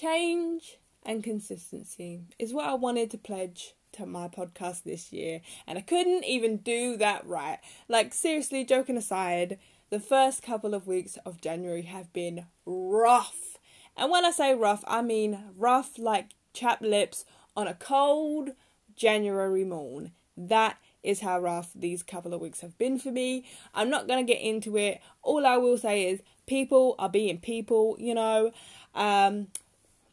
change 0.00 0.78
and 1.02 1.22
consistency 1.22 2.22
is 2.38 2.54
what 2.54 2.66
I 2.66 2.74
wanted 2.74 3.10
to 3.10 3.18
pledge 3.18 3.74
to 3.92 4.06
my 4.06 4.28
podcast 4.28 4.84
this 4.84 5.12
year, 5.12 5.40
and 5.66 5.76
I 5.76 5.82
couldn't 5.82 6.24
even 6.24 6.58
do 6.58 6.96
that 6.96 7.26
right. 7.26 7.58
Like, 7.88 8.14
seriously, 8.14 8.64
joking 8.64 8.96
aside, 8.96 9.58
the 9.90 10.00
first 10.00 10.42
couple 10.42 10.74
of 10.74 10.86
weeks 10.86 11.18
of 11.26 11.40
January 11.40 11.82
have 11.82 12.12
been 12.12 12.46
rough. 12.64 13.58
And 13.96 14.10
when 14.10 14.24
I 14.24 14.30
say 14.30 14.54
rough, 14.54 14.84
I 14.86 15.02
mean 15.02 15.38
rough 15.56 15.98
like 15.98 16.30
chapped 16.54 16.82
lips 16.82 17.24
on 17.56 17.66
a 17.66 17.74
cold 17.74 18.50
January 18.96 19.64
morn. 19.64 20.12
That 20.36 20.78
is 21.02 21.20
how 21.20 21.40
rough 21.40 21.72
these 21.74 22.02
couple 22.02 22.32
of 22.32 22.40
weeks 22.40 22.60
have 22.60 22.78
been 22.78 22.98
for 22.98 23.10
me. 23.10 23.44
I'm 23.74 23.90
not 23.90 24.06
going 24.06 24.24
to 24.24 24.32
get 24.32 24.40
into 24.40 24.76
it. 24.76 25.00
All 25.22 25.44
I 25.44 25.56
will 25.56 25.76
say 25.76 26.04
is 26.04 26.22
people 26.46 26.94
are 26.98 27.08
being 27.08 27.38
people, 27.38 27.96
you 27.98 28.14
know. 28.14 28.52
Um, 28.94 29.48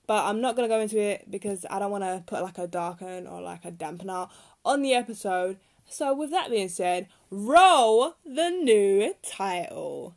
but 0.08 0.24
I'm 0.24 0.40
not 0.40 0.56
going 0.56 0.68
to 0.68 0.74
go 0.74 0.80
into 0.80 1.00
it 1.00 1.30
because 1.30 1.66
I 1.70 1.80
don't 1.80 1.92
want 1.92 2.06
to 2.06 2.24
put 2.26 2.42
like 2.42 2.58
a 2.58 2.66
darken 2.66 3.28
or 3.28 3.42
like 3.42 3.66
a 3.66 3.72
dampener 3.72 4.30
on 4.64 4.82
the 4.82 4.94
episode. 4.94 5.58
So, 5.90 6.14
with 6.14 6.32
that 6.32 6.50
being 6.50 6.70
said, 6.70 7.08
roll 7.30 8.16
the 8.26 8.50
new 8.50 9.14
title. 9.22 10.16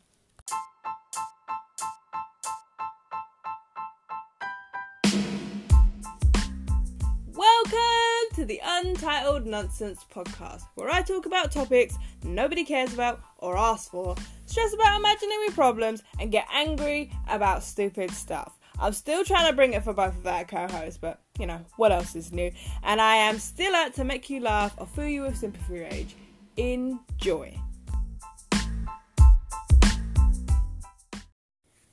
Welcome 7.33 8.35
to 8.35 8.45
the 8.45 8.61
Untitled 8.63 9.45
Nonsense 9.45 10.05
podcast, 10.13 10.61
where 10.75 10.89
I 10.89 11.01
talk 11.01 11.25
about 11.25 11.51
topics 11.51 11.97
nobody 12.23 12.63
cares 12.63 12.93
about 12.93 13.21
or 13.39 13.57
asks 13.57 13.89
for, 13.89 14.15
stress 14.45 14.73
about 14.73 14.99
imaginary 14.99 15.49
problems, 15.49 16.01
and 16.19 16.31
get 16.31 16.47
angry 16.53 17.11
about 17.27 17.63
stupid 17.63 18.11
stuff. 18.11 18.57
I'm 18.79 18.93
still 18.93 19.23
trying 19.23 19.49
to 19.49 19.55
bring 19.55 19.73
it 19.73 19.83
for 19.83 19.93
both 19.93 20.17
of 20.17 20.25
our 20.25 20.43
co-hosts, 20.43 20.97
but 20.97 21.21
you 21.37 21.45
know 21.45 21.59
what 21.77 21.91
else 21.91 22.15
is 22.15 22.31
new? 22.31 22.51
And 22.83 22.99
I 22.99 23.15
am 23.15 23.37
still 23.39 23.75
out 23.75 23.93
to 23.95 24.03
make 24.03 24.29
you 24.29 24.39
laugh 24.39 24.73
or 24.77 24.87
fill 24.87 25.07
you 25.07 25.21
with 25.23 25.37
sympathy 25.37 25.79
rage. 25.79 26.15
Enjoy. 26.57 27.57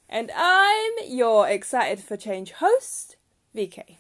And 0.09 0.31
I'm 0.35 0.93
your 1.07 1.49
excited 1.49 2.01
for 2.03 2.17
change 2.17 2.53
host, 2.53 3.17
VK. 3.55 3.97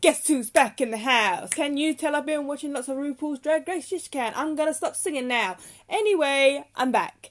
Guess 0.00 0.28
who's 0.28 0.50
back 0.50 0.80
in 0.80 0.92
the 0.92 0.98
house? 0.98 1.50
Can 1.50 1.76
you 1.76 1.94
tell 1.94 2.14
I've 2.14 2.26
been 2.26 2.46
watching 2.46 2.72
lots 2.72 2.88
of 2.88 2.96
RuPaul's 2.96 3.40
Drag 3.40 3.66
Race? 3.66 3.90
Yes, 3.90 4.04
you 4.04 4.10
can. 4.10 4.32
I'm 4.36 4.54
gonna 4.54 4.74
stop 4.74 4.94
singing 4.94 5.26
now. 5.26 5.56
Anyway, 5.88 6.64
I'm 6.76 6.92
back. 6.92 7.30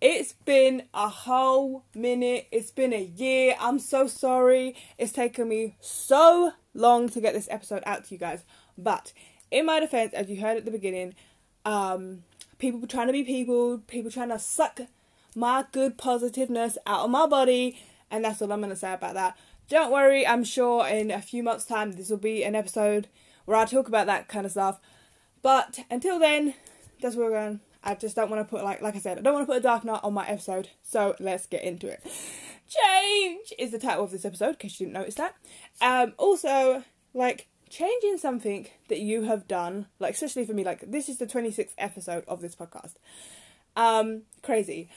It's 0.00 0.32
been 0.32 0.84
a 0.94 1.08
whole 1.08 1.84
minute. 1.92 2.46
It's 2.52 2.70
been 2.70 2.92
a 2.92 3.02
year. 3.02 3.56
I'm 3.58 3.80
so 3.80 4.06
sorry. 4.06 4.76
It's 4.96 5.12
taken 5.12 5.48
me 5.48 5.76
so 5.80 6.52
long 6.72 7.08
to 7.08 7.20
get 7.20 7.34
this 7.34 7.48
episode 7.50 7.82
out 7.84 8.04
to 8.04 8.14
you 8.14 8.18
guys. 8.18 8.44
But 8.76 9.12
in 9.50 9.66
my 9.66 9.80
defense, 9.80 10.14
as 10.14 10.30
you 10.30 10.40
heard 10.40 10.56
at 10.56 10.64
the 10.64 10.70
beginning, 10.70 11.14
um, 11.64 12.22
people 12.58 12.86
trying 12.86 13.08
to 13.08 13.12
be 13.12 13.24
people, 13.24 13.78
people 13.88 14.10
trying 14.10 14.28
to 14.28 14.38
suck 14.38 14.82
my 15.34 15.64
good 15.72 15.98
positiveness 15.98 16.78
out 16.86 17.04
of 17.04 17.10
my 17.10 17.26
body, 17.26 17.76
and 18.08 18.24
that's 18.24 18.40
all 18.40 18.52
I'm 18.52 18.60
gonna 18.60 18.76
say 18.76 18.92
about 18.92 19.14
that. 19.14 19.36
Don't 19.68 19.92
worry, 19.92 20.24
I'm 20.26 20.44
sure 20.44 20.86
in 20.86 21.10
a 21.10 21.20
few 21.20 21.42
months' 21.42 21.64
time 21.64 21.92
this 21.92 22.08
will 22.08 22.18
be 22.18 22.44
an 22.44 22.54
episode 22.54 23.08
where 23.44 23.56
I 23.56 23.64
talk 23.64 23.88
about 23.88 24.06
that 24.06 24.28
kind 24.28 24.46
of 24.46 24.52
stuff. 24.52 24.80
But 25.42 25.80
until 25.90 26.18
then, 26.18 26.54
that's 27.00 27.16
where 27.16 27.30
we're 27.30 27.38
going. 27.38 27.60
I 27.82 27.94
just 27.94 28.16
don't 28.16 28.30
want 28.30 28.46
to 28.46 28.50
put 28.50 28.64
like 28.64 28.82
like 28.82 28.96
I 28.96 28.98
said, 28.98 29.18
I 29.18 29.20
don't 29.20 29.34
want 29.34 29.46
to 29.46 29.52
put 29.52 29.58
a 29.58 29.62
dark 29.62 29.84
knot 29.84 30.04
on 30.04 30.14
my 30.14 30.26
episode. 30.26 30.70
So 30.82 31.14
let's 31.20 31.46
get 31.46 31.62
into 31.62 31.88
it. 31.88 32.02
Change 32.68 33.52
is 33.58 33.70
the 33.70 33.78
title 33.78 34.04
of 34.04 34.10
this 34.10 34.24
episode, 34.24 34.50
in 34.50 34.54
case 34.56 34.78
you 34.78 34.86
didn't 34.86 34.98
notice 35.00 35.14
that. 35.14 35.34
Um, 35.80 36.12
also, 36.18 36.84
like 37.14 37.48
changing 37.70 38.18
something 38.18 38.68
that 38.88 39.00
you 39.00 39.22
have 39.22 39.48
done, 39.48 39.86
like 39.98 40.14
especially 40.14 40.44
for 40.44 40.52
me, 40.52 40.64
like 40.64 40.90
this 40.90 41.08
is 41.08 41.18
the 41.18 41.26
26th 41.26 41.72
episode 41.78 42.24
of 42.28 42.40
this 42.40 42.54
podcast. 42.54 42.94
Um, 43.76 44.22
crazy 44.42 44.88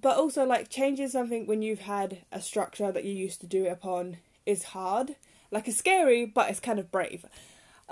but 0.00 0.16
also 0.16 0.44
like 0.44 0.68
changing 0.68 1.08
something 1.08 1.46
when 1.46 1.62
you've 1.62 1.80
had 1.80 2.18
a 2.32 2.40
structure 2.40 2.92
that 2.92 3.04
you 3.04 3.12
used 3.12 3.40
to 3.40 3.46
do 3.46 3.64
it 3.64 3.72
upon 3.72 4.18
is 4.44 4.64
hard. 4.64 5.16
Like 5.50 5.68
it's 5.68 5.78
scary, 5.78 6.26
but 6.26 6.50
it's 6.50 6.60
kind 6.60 6.78
of 6.78 6.90
brave. 6.90 7.24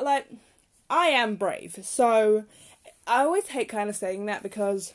Like 0.00 0.29
I 0.91 1.09
am 1.09 1.37
brave, 1.37 1.79
so 1.83 2.45
I 3.07 3.21
always 3.23 3.49
hate 3.49 3.69
kind 3.69 3.91
of 3.91 3.97
saying 3.97 4.27
that 4.27 4.43
because 4.43 4.95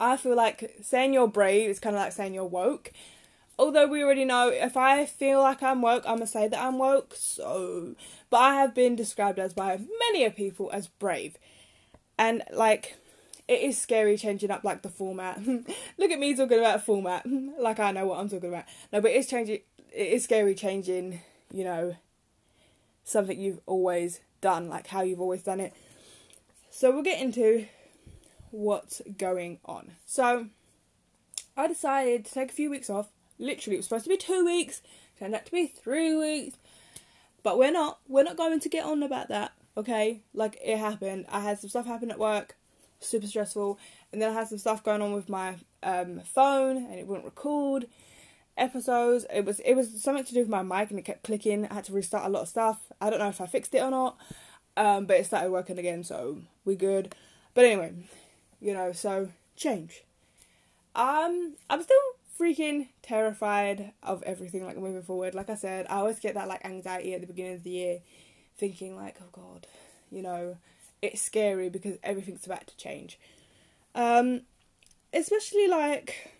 I 0.00 0.16
feel 0.16 0.34
like 0.34 0.76
saying 0.82 1.12
you're 1.14 1.28
brave 1.28 1.70
is 1.70 1.78
kind 1.78 1.94
of 1.94 2.02
like 2.02 2.12
saying 2.12 2.34
you're 2.34 2.44
woke. 2.44 2.92
Although 3.58 3.86
we 3.86 4.02
already 4.02 4.24
know 4.24 4.48
if 4.48 4.76
I 4.76 5.04
feel 5.04 5.40
like 5.40 5.62
I'm 5.62 5.82
woke, 5.82 6.04
I'm 6.06 6.16
gonna 6.16 6.26
say 6.26 6.48
that 6.48 6.60
I'm 6.60 6.78
woke. 6.78 7.14
So, 7.16 7.94
but 8.30 8.38
I 8.38 8.54
have 8.54 8.74
been 8.74 8.96
described 8.96 9.38
as 9.38 9.52
by 9.52 9.78
many 10.10 10.28
people 10.30 10.70
as 10.72 10.88
brave, 10.88 11.36
and 12.18 12.42
like 12.52 12.96
it 13.46 13.60
is 13.60 13.78
scary 13.78 14.16
changing 14.16 14.50
up 14.50 14.64
like 14.64 14.82
the 14.82 14.88
format. 14.88 15.46
Look 15.98 16.10
at 16.10 16.18
me 16.18 16.34
talking 16.34 16.58
about 16.58 16.84
format, 16.84 17.26
like 17.60 17.78
I 17.78 17.92
know 17.92 18.06
what 18.06 18.18
I'm 18.18 18.28
talking 18.28 18.48
about. 18.48 18.64
No, 18.92 19.00
but 19.00 19.10
it's 19.10 19.28
changing. 19.28 19.60
It 19.94 20.06
is 20.06 20.24
scary 20.24 20.54
changing. 20.54 21.20
You 21.52 21.64
know, 21.64 21.96
something 23.04 23.38
you've 23.38 23.60
always 23.66 24.20
done, 24.40 24.68
like 24.68 24.86
how 24.86 25.02
you've 25.02 25.20
always 25.20 25.42
done 25.42 25.60
it. 25.60 25.74
So 26.74 26.90
we'll 26.90 27.02
get 27.02 27.20
into 27.20 27.66
what's 28.50 29.02
going 29.18 29.58
on. 29.64 29.92
So 30.06 30.46
I 31.56 31.68
decided 31.68 32.24
to 32.24 32.32
take 32.32 32.50
a 32.50 32.54
few 32.54 32.70
weeks 32.70 32.88
off. 32.88 33.08
Literally, 33.38 33.76
it 33.76 33.80
was 33.80 33.86
supposed 33.86 34.04
to 34.04 34.10
be 34.10 34.16
two 34.16 34.44
weeks. 34.44 34.80
Turned 35.18 35.34
out 35.34 35.44
to 35.46 35.52
be 35.52 35.66
three 35.66 36.16
weeks. 36.16 36.56
But 37.42 37.58
we're 37.58 37.72
not. 37.72 37.98
We're 38.08 38.24
not 38.24 38.36
going 38.36 38.58
to 38.58 38.68
get 38.68 38.84
on 38.84 39.02
about 39.02 39.28
that. 39.28 39.52
Okay, 39.76 40.22
like 40.32 40.58
it 40.64 40.78
happened. 40.78 41.26
I 41.28 41.40
had 41.40 41.58
some 41.58 41.70
stuff 41.70 41.86
happen 41.86 42.10
at 42.10 42.18
work 42.18 42.56
super 43.04 43.26
stressful. 43.26 43.78
And 44.12 44.20
then 44.20 44.30
I 44.30 44.34
had 44.34 44.48
some 44.48 44.58
stuff 44.58 44.82
going 44.82 45.02
on 45.02 45.12
with 45.12 45.28
my 45.28 45.56
um, 45.82 46.20
phone, 46.20 46.76
and 46.76 46.94
it 46.94 47.06
wouldn't 47.06 47.24
record 47.24 47.86
episodes. 48.56 49.26
It 49.32 49.44
was 49.44 49.60
it 49.60 49.74
was 49.74 50.02
something 50.02 50.24
to 50.24 50.34
do 50.34 50.40
with 50.40 50.48
my 50.48 50.62
mic, 50.62 50.90
and 50.90 50.98
it 50.98 51.04
kept 51.04 51.24
clicking. 51.24 51.66
I 51.68 51.74
had 51.74 51.84
to 51.84 51.92
restart 51.92 52.26
a 52.26 52.28
lot 52.28 52.42
of 52.42 52.48
stuff. 52.48 52.80
I 53.00 53.10
don't 53.10 53.18
know 53.18 53.28
if 53.28 53.40
I 53.40 53.46
fixed 53.46 53.74
it 53.74 53.82
or 53.82 53.90
not, 53.90 54.16
um, 54.76 55.06
but 55.06 55.18
it 55.18 55.26
started 55.26 55.50
working 55.50 55.78
again, 55.78 56.04
so 56.04 56.38
we're 56.64 56.76
good. 56.76 57.14
But 57.54 57.64
anyway, 57.64 57.92
you 58.60 58.72
know, 58.74 58.92
so 58.92 59.28
change. 59.56 60.04
Um, 60.94 61.54
I'm 61.70 61.82
still 61.82 61.96
freaking 62.38 62.88
terrified 63.02 63.92
of 64.02 64.22
everything 64.24 64.64
like 64.64 64.76
moving 64.76 65.02
forward. 65.02 65.34
Like 65.34 65.50
I 65.50 65.54
said, 65.54 65.86
I 65.88 65.96
always 65.96 66.18
get 66.18 66.34
that 66.34 66.48
like 66.48 66.64
anxiety 66.64 67.14
at 67.14 67.20
the 67.20 67.26
beginning 67.26 67.54
of 67.54 67.62
the 67.62 67.70
year, 67.70 67.98
thinking 68.56 68.96
like, 68.96 69.16
oh 69.20 69.28
god, 69.32 69.66
you 70.10 70.22
know, 70.22 70.56
it's 71.00 71.20
scary 71.20 71.68
because 71.68 71.98
everything's 72.02 72.46
about 72.46 72.66
to 72.66 72.76
change. 72.76 73.18
Um, 73.94 74.42
especially 75.12 75.68
like 75.68 76.32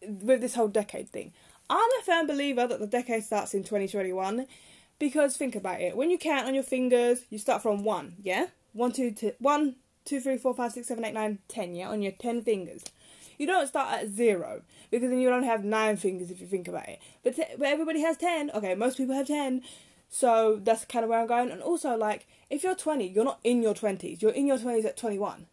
with 0.00 0.40
this 0.40 0.54
whole 0.54 0.68
decade 0.68 1.08
thing. 1.08 1.32
I'm 1.70 1.88
a 2.00 2.04
firm 2.04 2.26
believer 2.26 2.66
that 2.66 2.80
the 2.80 2.86
decade 2.86 3.24
starts 3.24 3.54
in 3.54 3.62
2021 3.62 4.46
because 5.02 5.36
think 5.36 5.56
about 5.56 5.80
it. 5.80 5.96
When 5.96 6.12
you 6.12 6.16
count 6.16 6.46
on 6.46 6.54
your 6.54 6.62
fingers, 6.62 7.24
you 7.28 7.36
start 7.36 7.60
from 7.60 7.82
one, 7.82 8.14
yeah? 8.22 8.46
One, 8.72 8.92
two, 8.92 9.12
one, 9.40 9.74
two, 10.04 10.20
three, 10.20 10.38
four, 10.38 10.54
five, 10.54 10.70
six, 10.70 10.86
seven, 10.86 11.04
eight, 11.04 11.12
nine, 11.12 11.40
ten, 11.48 11.74
yeah? 11.74 11.88
On 11.88 12.00
your 12.00 12.12
ten 12.12 12.40
fingers. 12.40 12.84
You 13.36 13.48
don't 13.48 13.66
start 13.66 13.92
at 13.92 14.10
zero 14.10 14.62
because 14.92 15.10
then 15.10 15.18
you 15.18 15.28
don't 15.28 15.42
have 15.42 15.64
nine 15.64 15.96
fingers 15.96 16.30
if 16.30 16.40
you 16.40 16.46
think 16.46 16.68
about 16.68 16.88
it. 16.88 17.00
But, 17.24 17.34
t- 17.34 17.42
but 17.58 17.66
everybody 17.66 18.00
has 18.02 18.16
ten. 18.16 18.52
Okay, 18.54 18.76
most 18.76 18.96
people 18.96 19.16
have 19.16 19.26
ten. 19.26 19.62
So 20.08 20.60
that's 20.62 20.84
kind 20.84 21.02
of 21.02 21.10
where 21.10 21.18
I'm 21.18 21.26
going. 21.26 21.50
And 21.50 21.60
also, 21.60 21.96
like, 21.96 22.28
if 22.48 22.62
you're 22.62 22.76
20, 22.76 23.08
you're 23.08 23.24
not 23.24 23.40
in 23.42 23.60
your 23.60 23.74
20s. 23.74 24.22
You're 24.22 24.30
in 24.30 24.46
your 24.46 24.58
20s 24.58 24.84
at 24.84 24.96
21. 24.96 25.46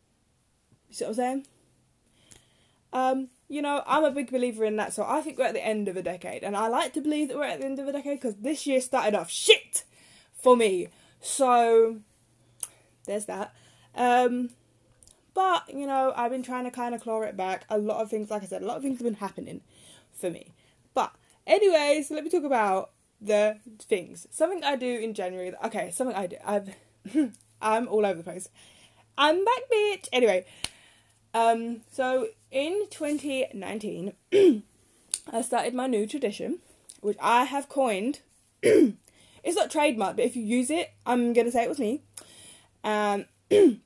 You 0.90 0.94
see 0.94 1.06
what 1.06 1.10
I'm 1.10 1.16
saying? 1.16 1.48
Um, 2.94 3.30
you 3.50 3.64
know, 3.64 3.84
I'm 3.88 4.04
a 4.04 4.12
big 4.12 4.32
believer 4.32 4.64
in 4.64 4.76
that. 4.78 4.94
So 4.94 5.04
I 5.06 5.22
think 5.22 5.38
we're 5.38 5.46
at 5.46 5.56
the 5.56 5.66
end 5.66 5.88
of 5.88 5.98
a 5.98 6.04
decade. 6.04 6.44
And 6.44 6.56
I 6.56 6.68
like 6.68 6.94
to 6.94 7.02
believe 7.02 7.28
that 7.28 7.38
we're 7.38 7.46
at 7.46 7.60
the 7.60 7.66
end 7.66 7.80
of 7.80 7.88
a 7.88 7.92
decade 7.92 8.22
because 8.22 8.36
this 8.36 8.68
year 8.68 8.80
started 8.80 9.16
off 9.16 9.32
shit 9.32 9.84
for 10.34 10.56
me. 10.56 10.90
So 11.20 11.98
there's 13.06 13.26
that. 13.26 13.54
Um, 13.96 14.52
but, 15.34 15.64
you 15.74 15.88
know, 15.88 16.14
I've 16.16 16.32
been 16.32 16.44
trying 16.44 16.66
to 16.66 16.72
kind 16.72 16.94
of 16.94 17.02
claw 17.02 17.22
it 17.24 17.36
back. 17.36 17.66
A 17.70 17.78
lot 17.78 18.02
of 18.02 18.10
things, 18.10 18.30
like 18.30 18.44
I 18.44 18.46
said, 18.46 18.62
a 18.62 18.66
lot 18.66 18.78
of 18.78 18.84
things 18.84 19.00
have 19.00 19.06
been 19.06 19.16
happening 19.16 19.62
for 20.14 20.30
me. 20.30 20.54
But, 20.94 21.14
anyways, 21.48 22.12
let 22.12 22.24
me 22.24 22.30
talk 22.30 22.44
about 22.44 22.92
the 23.20 23.58
things. 23.80 24.28
Something 24.30 24.64
I 24.64 24.76
do 24.76 25.00
in 25.00 25.16
January. 25.16 25.54
Okay, 25.66 25.90
something 25.92 26.16
I 26.16 26.28
do. 26.28 26.38
I've 26.46 26.76
I'm 27.62 27.88
all 27.88 28.06
over 28.06 28.18
the 28.18 28.24
place. 28.24 28.50
I'm 29.18 29.44
back, 29.44 29.62
bitch. 29.72 30.08
Anyway, 30.14 30.46
um, 31.34 31.82
so 31.92 32.28
in 32.52 32.88
2019, 32.90 34.14
I 35.32 35.42
started 35.42 35.74
my 35.74 35.88
new 35.88 36.08
tradition, 36.08 36.60
which 37.02 37.18
I 37.22 37.44
have 37.44 37.70
coined. 37.70 38.22
it's 38.62 39.56
not 39.56 39.72
trademark, 39.72 40.16
but 40.16 40.26
if 40.26 40.36
you 40.36 40.44
use 40.44 40.70
it, 40.70 40.92
I'm 41.06 41.34
gonna 41.34 41.52
say 41.52 41.64
it 41.64 41.70
was 41.70 41.80
me. 41.80 42.02
Um, 42.84 43.26
that 43.50 43.82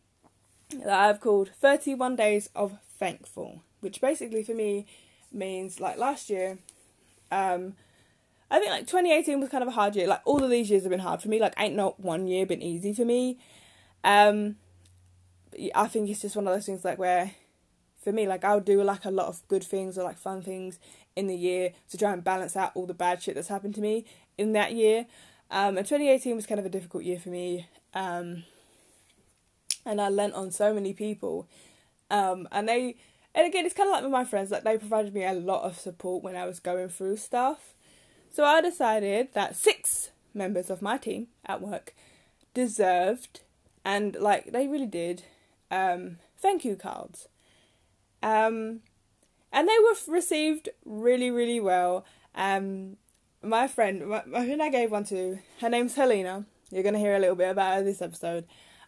I've 0.88 1.20
called 1.20 1.50
31 1.60 2.16
Days 2.16 2.50
of 2.56 2.78
Thankful, 2.98 3.62
which 3.82 4.00
basically 4.00 4.44
for 4.44 4.54
me 4.54 4.86
means 5.32 5.80
like 5.80 5.98
last 5.98 6.30
year, 6.30 6.60
um, 7.32 7.74
I 8.50 8.60
think 8.60 8.72
like 8.72 8.88
2018 8.88 9.40
was 9.40 9.50
kind 9.50 9.64
of 9.64 9.68
a 9.68 9.72
hard 9.72 9.96
year. 9.96 10.08
Like 10.08 10.22
all 10.26 10.44
of 10.44 10.50
these 10.50 10.70
years 10.70 10.84
have 10.84 10.92
been 10.92 11.00
hard 11.00 11.22
for 11.22 11.28
me. 11.28 11.40
Like 11.40 11.54
ain't 11.58 11.76
not 11.76 12.00
one 12.00 12.28
year 12.28 12.46
been 12.46 12.62
easy 12.62 12.94
for 12.94 13.04
me. 13.04 13.40
Um, 14.04 14.58
I 15.76 15.88
think 15.88 16.10
it's 16.10 16.22
just 16.22 16.36
one 16.36 16.48
of 16.48 16.54
those 16.54 16.66
things 16.66 16.86
like 16.86 16.98
where, 16.98 17.32
for 18.02 18.12
me, 18.12 18.28
like 18.28 18.44
I'll 18.44 18.60
do 18.60 18.84
like 18.84 19.06
a 19.06 19.12
lot 19.12 19.28
of 19.28 19.48
good 19.48 19.64
things 19.64 19.98
or 19.98 20.04
like 20.04 20.18
fun 20.18 20.42
things 20.42 20.80
in 21.16 21.28
the 21.28 21.36
year 21.36 21.72
to 21.90 21.98
try 21.98 22.14
and 22.14 22.24
balance 22.24 22.56
out 22.56 22.72
all 22.76 22.86
the 22.86 22.94
bad 22.94 23.22
shit 23.22 23.36
that's 23.36 23.48
happened 23.48 23.76
to 23.76 23.82
me 23.82 24.06
in 24.38 24.54
that 24.54 24.74
year. 24.74 25.06
Um, 25.52 25.78
and 25.78 25.86
2018 25.86 26.36
was 26.36 26.48
kind 26.48 26.60
of 26.60 26.66
a 26.66 26.70
difficult 26.70 27.04
year 27.04 27.20
for 27.20 27.30
me. 27.30 27.68
Um, 27.94 28.44
and 29.86 30.02
I 30.02 30.10
lent 30.10 30.34
on 30.34 30.52
so 30.52 30.74
many 30.74 30.94
people. 30.94 31.48
Um, 32.10 32.48
and 32.52 32.68
they, 32.68 32.96
and 33.36 33.48
again, 33.48 33.66
it's 33.66 33.76
kind 33.76 33.88
of 33.88 33.94
like 33.94 34.04
with 34.04 34.12
my 34.12 34.26
friends, 34.26 34.52
like 34.52 34.64
they 34.64 34.78
provided 34.78 35.14
me 35.14 35.24
a 35.24 35.34
lot 35.34 35.64
of 35.64 35.78
support 35.78 36.24
when 36.24 36.36
I 36.36 36.46
was 36.46 36.60
going 36.60 36.90
through 36.90 37.18
stuff. 37.18 37.74
So 38.32 38.44
I 38.44 38.62
decided 38.62 39.30
that 39.34 39.56
six 39.56 40.10
members 40.34 40.70
of 40.70 40.82
my 40.82 40.98
team 40.98 41.28
at 41.46 41.62
work 41.62 41.94
deserved, 42.54 43.42
and 43.86 44.16
like 44.16 44.52
they 44.52 44.68
really 44.68 44.88
did, 44.88 45.24
um, 45.74 46.18
thank 46.38 46.64
you 46.64 46.76
cards. 46.76 47.28
Um, 48.22 48.82
and 49.52 49.68
they 49.68 49.78
were 49.84 50.14
received 50.14 50.70
really, 50.86 51.32
really 51.32 51.60
well. 51.60 52.06
Um, 52.36 52.98
my 53.42 53.68
friend, 53.68 54.08
my, 54.08 54.22
friend 54.22 54.62
I 54.62 54.70
gave 54.70 54.92
one 54.92 55.04
to, 55.06 55.40
her 55.62 55.70
name's 55.70 55.96
Helena. 55.96 56.46
You're 56.72 56.84
going 56.84 56.94
to 56.94 57.00
hear 57.00 57.16
a 57.16 57.20
little 57.20 57.36
bit 57.36 57.50
about 57.50 57.76
her 57.76 57.84
this 57.84 58.02
episode. 58.02 58.46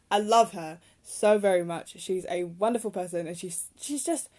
I 0.09 0.19
love 0.19 0.51
her 0.53 0.79
so 1.03 1.37
very 1.37 1.63
much. 1.63 1.99
She's 1.99 2.25
a 2.29 2.43
wonderful 2.43 2.91
person 2.91 3.27
and 3.27 3.37
she's 3.37 3.67
she's 3.79 4.03
just 4.03 4.29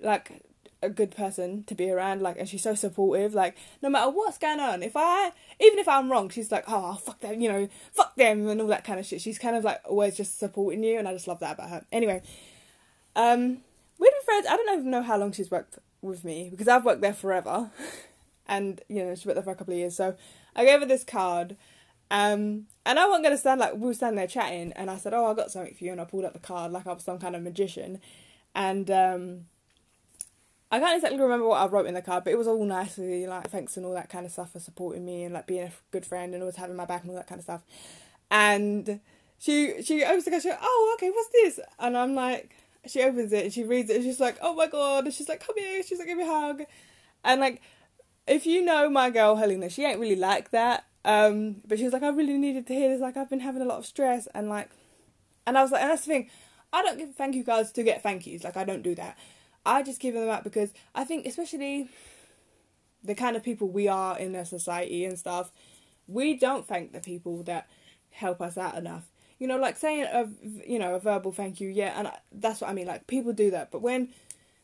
like 0.00 0.42
a 0.82 0.88
good 0.88 1.10
person 1.10 1.64
to 1.64 1.74
be 1.74 1.90
around 1.90 2.22
like 2.22 2.36
and 2.38 2.48
she's 2.48 2.62
so 2.62 2.74
supportive 2.74 3.34
like 3.34 3.56
no 3.82 3.88
matter 3.88 4.10
what's 4.10 4.38
going 4.38 4.60
on 4.60 4.82
if 4.82 4.92
i 4.94 5.32
even 5.60 5.78
if 5.78 5.88
i'm 5.88 6.10
wrong 6.10 6.28
she's 6.28 6.52
like 6.52 6.64
oh 6.68 6.94
fuck 6.94 7.18
them 7.20 7.40
you 7.40 7.50
know 7.50 7.68
fuck 7.92 8.14
them 8.16 8.46
and 8.46 8.60
all 8.60 8.68
that 8.68 8.84
kind 8.84 9.00
of 9.00 9.06
shit 9.06 9.20
she's 9.20 9.38
kind 9.38 9.56
of 9.56 9.64
like 9.64 9.80
always 9.84 10.16
just 10.16 10.38
supporting 10.38 10.84
you 10.84 10.98
and 10.98 11.08
i 11.08 11.12
just 11.12 11.26
love 11.26 11.40
that 11.40 11.54
about 11.54 11.68
her 11.68 11.84
anyway 11.90 12.22
um 13.16 13.58
we've 13.98 14.12
been 14.12 14.24
friends 14.24 14.46
i 14.48 14.56
don't 14.56 14.78
even 14.78 14.90
know 14.90 15.02
how 15.02 15.18
long 15.18 15.32
she's 15.32 15.50
worked 15.50 15.78
with 16.00 16.24
me 16.24 16.48
because 16.48 16.68
i've 16.68 16.84
worked 16.84 17.00
there 17.00 17.12
forever 17.12 17.70
and 18.46 18.80
you 18.88 19.04
know 19.04 19.14
she 19.16 19.26
worked 19.26 19.34
there 19.34 19.42
for 19.42 19.50
a 19.50 19.56
couple 19.56 19.74
of 19.74 19.78
years 19.78 19.96
so 19.96 20.14
i 20.54 20.64
gave 20.64 20.78
her 20.78 20.86
this 20.86 21.04
card 21.04 21.56
um, 22.10 22.66
and 22.86 22.98
I 22.98 23.06
wasn't 23.06 23.26
to 23.26 23.36
stand 23.36 23.60
like, 23.60 23.74
we 23.74 23.80
were 23.80 23.94
standing 23.94 24.16
there 24.16 24.26
chatting, 24.26 24.72
and 24.72 24.90
I 24.90 24.96
said, 24.96 25.12
Oh, 25.12 25.26
I 25.26 25.34
got 25.34 25.50
something 25.50 25.74
for 25.74 25.84
you. 25.84 25.92
And 25.92 26.00
I 26.00 26.04
pulled 26.04 26.24
out 26.24 26.32
the 26.32 26.38
card 26.38 26.72
like 26.72 26.86
I 26.86 26.92
was 26.92 27.04
some 27.04 27.18
kind 27.18 27.36
of 27.36 27.42
magician. 27.42 28.00
And 28.54 28.90
um, 28.90 29.40
I 30.70 30.78
can't 30.80 30.96
exactly 30.96 31.20
remember 31.20 31.46
what 31.46 31.60
I 31.60 31.66
wrote 31.66 31.86
in 31.86 31.94
the 31.94 32.02
card, 32.02 32.24
but 32.24 32.32
it 32.32 32.38
was 32.38 32.46
all 32.46 32.64
nicely 32.64 33.26
like 33.26 33.48
thanks 33.50 33.76
and 33.76 33.86
all 33.86 33.94
that 33.94 34.10
kind 34.10 34.26
of 34.26 34.32
stuff 34.32 34.52
for 34.52 34.60
supporting 34.60 35.04
me 35.04 35.24
and 35.24 35.32
like 35.32 35.46
being 35.46 35.64
a 35.64 35.72
good 35.90 36.04
friend 36.04 36.34
and 36.34 36.42
always 36.42 36.56
having 36.56 36.76
my 36.76 36.84
back 36.84 37.02
and 37.02 37.10
all 37.10 37.16
that 37.16 37.26
kind 37.26 37.38
of 37.38 37.44
stuff. 37.44 37.62
And 38.30 39.00
she 39.38 39.82
she 39.82 40.04
opens 40.04 40.24
the 40.24 40.30
card, 40.30 40.42
she 40.42 40.52
Oh, 40.60 40.96
okay, 40.98 41.10
what's 41.10 41.30
this? 41.30 41.60
And 41.78 41.96
I'm 41.96 42.14
like, 42.14 42.54
she 42.86 43.02
opens 43.02 43.32
it 43.32 43.44
and 43.44 43.52
she 43.52 43.64
reads 43.64 43.88
it 43.88 43.96
and 43.96 44.04
she's 44.04 44.20
like, 44.20 44.36
Oh 44.42 44.54
my 44.54 44.66
god, 44.66 45.04
and 45.04 45.14
she's 45.14 45.28
like, 45.28 45.44
Come 45.44 45.56
here, 45.56 45.82
she's 45.82 45.98
like, 45.98 46.08
Give 46.08 46.18
me 46.18 46.24
a 46.24 46.26
hug. 46.26 46.62
And 47.24 47.40
like, 47.40 47.62
if 48.26 48.44
you 48.44 48.62
know 48.62 48.90
my 48.90 49.08
girl 49.10 49.36
Helena, 49.36 49.70
she 49.70 49.84
ain't 49.84 50.00
really 50.00 50.16
like 50.16 50.50
that. 50.50 50.84
Um, 51.04 51.62
but 51.66 51.78
she 51.78 51.84
was 51.84 51.94
like, 51.94 52.02
I 52.02 52.08
really 52.08 52.36
needed 52.36 52.66
to 52.66 52.74
hear 52.74 52.90
this. 52.90 53.00
Like, 53.00 53.16
I've 53.16 53.30
been 53.30 53.40
having 53.40 53.62
a 53.62 53.64
lot 53.64 53.78
of 53.78 53.86
stress, 53.86 54.28
and 54.34 54.50
like, 54.50 54.68
and 55.46 55.56
I 55.56 55.62
was 55.62 55.70
like, 55.72 55.80
and 55.80 55.90
that's 55.90 56.04
the 56.04 56.12
thing. 56.12 56.30
I 56.70 56.82
don't 56.82 56.98
give 56.98 57.14
thank 57.14 57.34
you 57.34 57.44
cards 57.44 57.72
to 57.72 57.82
get 57.82 58.02
thank 58.02 58.26
yous. 58.26 58.44
Like, 58.44 58.58
I 58.58 58.64
don't 58.64 58.82
do 58.82 58.94
that. 58.96 59.16
I 59.68 59.82
just 59.82 60.00
give 60.00 60.14
them 60.14 60.30
out 60.30 60.44
because 60.44 60.72
I 60.94 61.04
think, 61.04 61.26
especially 61.26 61.90
the 63.04 63.14
kind 63.14 63.36
of 63.36 63.42
people 63.42 63.68
we 63.68 63.86
are 63.86 64.18
in 64.18 64.34
a 64.34 64.46
society 64.46 65.04
and 65.04 65.18
stuff, 65.18 65.52
we 66.06 66.34
don't 66.38 66.66
thank 66.66 66.92
the 66.92 67.00
people 67.00 67.42
that 67.42 67.68
help 68.10 68.40
us 68.40 68.56
out 68.56 68.76
enough. 68.76 69.10
You 69.38 69.46
know, 69.46 69.58
like 69.58 69.76
saying 69.76 70.04
a 70.04 70.26
you 70.66 70.78
know 70.78 70.94
a 70.94 70.98
verbal 70.98 71.32
thank 71.32 71.60
you, 71.60 71.68
yeah, 71.68 71.94
and 71.96 72.08
I, 72.08 72.18
that's 72.32 72.62
what 72.62 72.70
I 72.70 72.72
mean. 72.72 72.86
Like 72.86 73.06
people 73.06 73.34
do 73.34 73.50
that, 73.50 73.70
but 73.70 73.82
when, 73.82 74.08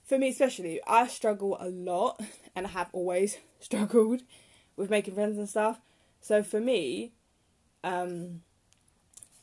for 0.03 0.19
me 0.19 0.31
especially, 0.31 0.81
I 0.87 1.07
struggle 1.07 1.59
a 1.61 1.69
lot, 1.69 2.21
and 2.57 2.67
I 2.67 2.71
have 2.71 2.89
always 2.93 3.37
struggled 3.61 4.23
with 4.77 4.89
making 4.89 5.15
friends 5.15 5.37
and 5.37 5.49
stuff. 5.49 5.81
So 6.23 6.43
for 6.43 6.61
me, 6.61 7.13
um, 7.85 8.41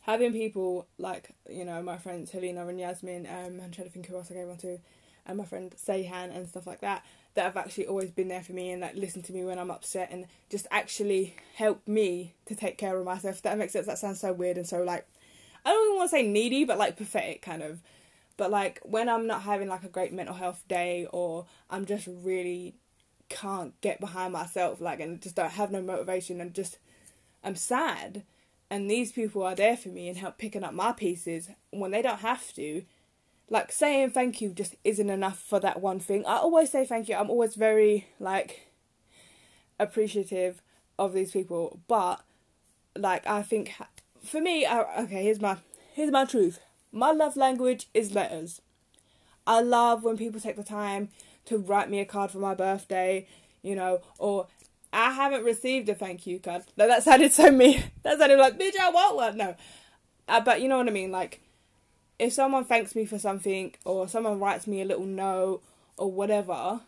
having 0.02 0.34
people 0.34 0.88
like 0.98 1.30
you 1.48 1.66
know 1.66 1.84
my 1.84 1.98
friends 1.98 2.32
Helena 2.32 2.68
and 2.68 2.80
Yasmin, 2.80 3.28
um, 3.28 3.62
I'm 3.64 3.72
trying 3.72 3.88
to 3.88 3.94
think 3.94 4.08
who 4.08 4.18
else 4.18 4.32
I 4.32 4.34
gave 4.34 4.48
one 4.48 4.58
to, 4.58 4.80
and 5.26 5.38
my 5.38 5.46
friend 5.46 5.74
Sayhan 5.78 6.36
and 6.36 6.48
stuff 6.48 6.68
like 6.68 6.82
that, 6.82 7.06
that 7.34 7.44
have 7.44 7.58
actually 7.58 7.88
always 7.88 8.12
been 8.12 8.28
there 8.28 8.44
for 8.44 8.54
me 8.54 8.72
and 8.72 8.82
like 8.82 8.96
listen 8.96 9.22
to 9.24 9.34
me 9.34 9.44
when 9.44 9.60
I'm 9.60 9.72
upset 9.72 10.10
and 10.12 10.26
just 10.50 10.68
actually 10.72 11.36
help 11.56 11.88
me 11.88 12.34
to 12.46 12.56
take 12.56 12.78
care 12.78 12.98
of 12.98 13.06
myself. 13.06 13.38
If 13.38 13.42
that 13.44 13.58
makes 13.58 13.74
sense. 13.74 13.88
That 13.88 13.98
sounds 13.98 14.20
so 14.20 14.34
weird 14.34 14.58
and 14.58 14.68
so 14.68 14.84
like 14.84 15.08
I 15.66 15.70
don't 15.70 15.86
even 15.86 15.98
want 15.98 16.10
to 16.10 16.16
say 16.18 16.28
needy, 16.28 16.66
but 16.66 16.78
like 16.78 16.98
pathetic 16.98 17.42
kind 17.42 17.62
of. 17.62 17.82
But 18.38 18.52
like 18.52 18.80
when 18.84 19.10
I'm 19.10 19.28
not 19.28 19.44
having 19.44 19.68
like 19.68 19.84
a 19.84 19.90
great 19.90 20.14
mental 20.14 20.36
health 20.36 20.64
day 20.68 21.08
or 21.12 21.46
I'm 21.70 21.86
just 21.86 22.08
really 22.08 22.76
can't 23.32 23.80
get 23.82 24.00
behind 24.00 24.34
myself, 24.34 24.82
like, 24.82 25.00
and 25.00 25.22
just 25.22 25.36
don't 25.36 25.52
have 25.52 25.72
no 25.72 25.82
motivation, 25.82 26.42
and 26.42 26.54
just 26.54 26.78
I'm 27.44 27.56
sad. 27.56 28.24
And 28.70 28.90
these 28.90 29.12
people 29.12 29.44
are 29.44 29.56
there 29.56 29.76
for 29.76 29.90
me 29.90 30.08
and 30.08 30.18
help 30.18 30.38
picking 30.38 30.64
up 30.64 30.74
my 30.74 30.92
pieces 30.94 31.50
when 31.72 31.92
they 31.92 32.02
don't 32.02 32.20
have 32.20 32.54
to. 32.54 32.84
Like 33.52 33.74
saying 33.74 34.12
thank 34.12 34.40
you 34.40 34.54
just 34.54 34.78
isn't 34.86 35.10
enough 35.10 35.38
for 35.38 35.60
that 35.60 35.82
one 35.82 36.00
thing. 36.00 36.26
I 36.26 36.38
always 36.38 36.72
say 36.72 36.86
thank 36.86 37.10
you. 37.10 37.16
I'm 37.16 37.30
always 37.30 37.56
very 37.56 38.08
like 38.18 38.72
appreciative 39.78 40.62
of 40.98 41.12
these 41.12 41.32
people, 41.32 41.82
but 41.90 42.22
like 42.98 43.28
I 43.28 43.42
think 43.42 43.74
for 44.24 44.40
me, 44.40 44.66
I, 44.66 45.04
okay, 45.04 45.24
here's 45.24 45.42
my 45.42 45.58
here's 45.94 46.12
my 46.12 46.24
truth. 46.24 46.62
My 46.94 47.12
love 47.12 47.36
language 47.36 47.90
is 47.94 48.16
letters. 48.16 48.62
I 49.46 49.60
love 49.60 50.06
when 50.06 50.16
people 50.16 50.40
take 50.40 50.56
the 50.56 50.64
time 50.64 51.10
to 51.46 51.58
write 51.58 51.90
me 51.90 52.00
a 52.00 52.06
card 52.06 52.32
for 52.32 52.38
my 52.38 52.56
birthday, 52.56 53.28
you 53.62 53.76
know, 53.76 54.00
or 54.18 54.48
I 54.94 55.12
haven't 55.12 55.44
received 55.44 55.90
a 55.90 55.96
thank 55.96 56.26
you 56.26 56.40
card. 56.40 56.64
No, 56.78 56.88
that 56.88 57.04
sounded 57.04 57.34
so 57.34 57.52
mean. 57.52 57.84
That 58.04 58.18
sounded 58.18 58.40
like, 58.40 58.58
bitch, 58.58 58.80
I 58.80 58.92
want 58.92 59.16
one. 59.18 59.38
No. 59.38 59.56
Uh, 60.30 60.40
but 60.40 60.62
you 60.62 60.70
know 60.70 60.78
what 60.78 60.88
I 60.88 60.92
mean? 60.92 61.12
Like, 61.12 61.42
if 62.22 62.34
someone 62.34 62.64
thanks 62.64 62.96
me 62.96 63.04
for 63.04 63.18
something, 63.18 63.74
or 63.84 64.08
someone 64.08 64.40
writes 64.40 64.68
me 64.68 64.80
a 64.80 64.86
little 64.86 65.08
note, 65.08 65.64
or 65.98 66.12
whatever, 66.12 66.82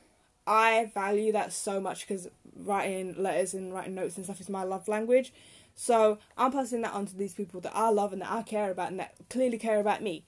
I 0.45 0.91
value 0.93 1.31
that 1.31 1.51
so 1.51 1.81
much 1.81 2.07
because 2.07 2.27
writing 2.55 3.15
letters 3.17 3.55
and 3.55 3.73
writing 3.73 3.95
notes 3.95 4.15
and 4.15 4.25
stuff 4.25 4.39
is 4.39 4.47
my 4.47 4.63
love 4.63 4.87
language. 4.87 5.33
So 5.73 6.19
I'm 6.37 6.51
passing 6.51 6.83
that 6.83 6.93
on 6.93 7.07
to 7.07 7.17
these 7.17 7.33
people 7.33 7.61
that 7.61 7.75
I 7.75 7.89
love 7.89 8.13
and 8.13 8.21
that 8.21 8.31
I 8.31 8.43
care 8.43 8.69
about 8.69 8.91
and 8.91 8.99
that 8.99 9.15
clearly 9.31 9.57
care 9.57 9.79
about 9.79 10.03
me. 10.03 10.23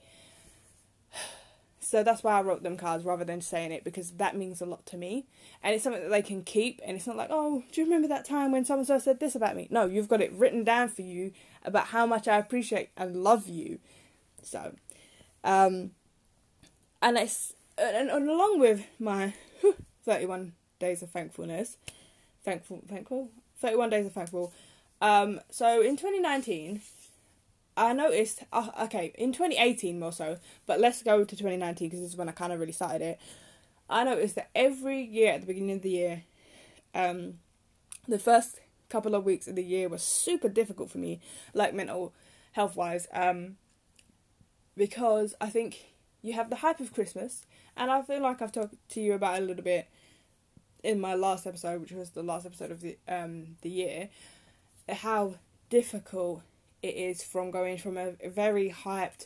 So 1.82 2.02
that's 2.02 2.24
why 2.24 2.40
I 2.40 2.42
wrote 2.42 2.64
them 2.64 2.78
cards 2.78 3.06
rather 3.06 3.24
than 3.24 3.42
saying 3.42 3.72
it 3.72 3.84
because 3.84 4.10
that 4.14 4.36
means 4.36 4.60
a 4.60 4.66
lot 4.66 4.88
to 4.88 4.98
me. 4.98 5.28
And 5.62 5.76
it's 5.76 5.84
something 5.84 6.02
that 6.02 6.10
they 6.10 6.24
can 6.24 6.42
keep. 6.42 6.82
And 6.84 6.98
it's 6.98 7.06
not 7.06 7.16
like, 7.16 7.28
oh, 7.30 7.64
do 7.72 7.80
you 7.80 7.86
remember 7.86 8.08
that 8.08 8.26
time 8.26 8.52
when 8.52 8.66
someone 8.66 8.88
so 8.88 8.98
said 8.98 9.20
this 9.20 9.36
about 9.36 9.56
me? 9.56 9.68
No, 9.70 9.86
you've 9.86 10.10
got 10.10 10.20
it 10.20 10.34
written 10.34 10.64
down 10.64 10.90
for 10.90 11.04
you 11.04 11.32
about 11.64 11.86
how 11.90 12.08
much 12.08 12.28
I 12.28 12.40
appreciate 12.40 12.90
and 12.98 13.24
love 13.24 13.48
you. 13.48 13.78
So, 14.42 14.74
um, 15.46 15.92
and 17.02 17.18
it's, 17.18 17.54
and, 17.78 18.10
and 18.10 18.30
along 18.30 18.60
with 18.60 18.86
my 19.00 19.34
31 20.04 20.54
days 20.80 21.02
of 21.02 21.12
thankfulness, 21.12 21.78
thankful, 22.44 22.82
thankful, 22.88 23.30
31 23.60 23.90
days 23.90 24.06
of 24.06 24.14
thankful. 24.14 24.52
Um, 25.02 25.40
so 25.50 25.82
in 25.82 25.96
2019, 25.96 26.82
I 27.78 27.94
noticed, 27.94 28.44
uh, 28.52 28.70
okay, 28.84 29.14
in 29.16 29.34
2018 29.34 30.00
more 30.00 30.12
so, 30.12 30.38
but 30.66 30.80
let's 30.80 31.04
go 31.04 31.24
to 31.24 31.36
2019 31.36 31.90
because 31.90 32.02
this 32.02 32.12
is 32.12 32.18
when 32.18 32.30
I 32.30 32.32
kind 32.32 32.52
of 32.52 32.60
really 32.60 32.72
started 32.72 33.02
it. 33.02 33.20
I 33.90 34.04
noticed 34.04 34.36
that 34.36 34.50
every 34.56 35.02
year 35.02 35.34
at 35.34 35.42
the 35.42 35.48
beginning 35.48 35.76
of 35.76 35.82
the 35.82 35.90
year, 35.90 36.24
um, 36.96 37.36
the 38.08 38.18
first 38.18 38.62
couple 38.90 39.14
of 39.14 39.26
weeks 39.26 39.48
of 39.48 39.56
the 39.56 39.64
year 39.64 39.90
were 39.90 39.98
super 39.98 40.50
difficult 40.50 40.90
for 40.90 40.98
me, 40.98 41.20
like 41.54 41.74
mental 41.74 42.14
health 42.54 42.76
wise, 42.76 43.08
um, 43.14 43.58
because 44.76 45.36
I 45.40 45.50
think 45.50 45.86
you 46.22 46.34
have 46.34 46.50
the 46.50 46.58
hype 46.58 46.80
of 46.80 46.94
Christmas, 46.94 47.46
and 47.78 47.92
I 47.92 48.02
feel 48.02 48.22
like 48.22 48.42
I've 48.42 48.52
talked 48.52 48.76
to 48.90 49.02
you 49.02 49.14
about 49.14 49.40
a 49.40 49.46
little 49.46 49.64
bit 49.64 49.88
in 50.84 51.00
my 51.00 51.16
last 51.16 51.48
episode, 51.48 51.82
which 51.82 51.92
was 51.92 52.12
the 52.12 52.24
last 52.24 52.46
episode 52.46 52.72
of 52.72 52.82
the 52.82 52.98
um 53.08 53.58
the 53.62 53.70
year, 53.70 54.10
how 54.90 55.36
difficult 55.70 56.42
it 56.82 56.96
is 56.96 57.24
from 57.24 57.52
going 57.52 57.78
from 57.78 57.98
a, 57.98 58.14
very 58.28 58.70
hyped, 58.70 59.26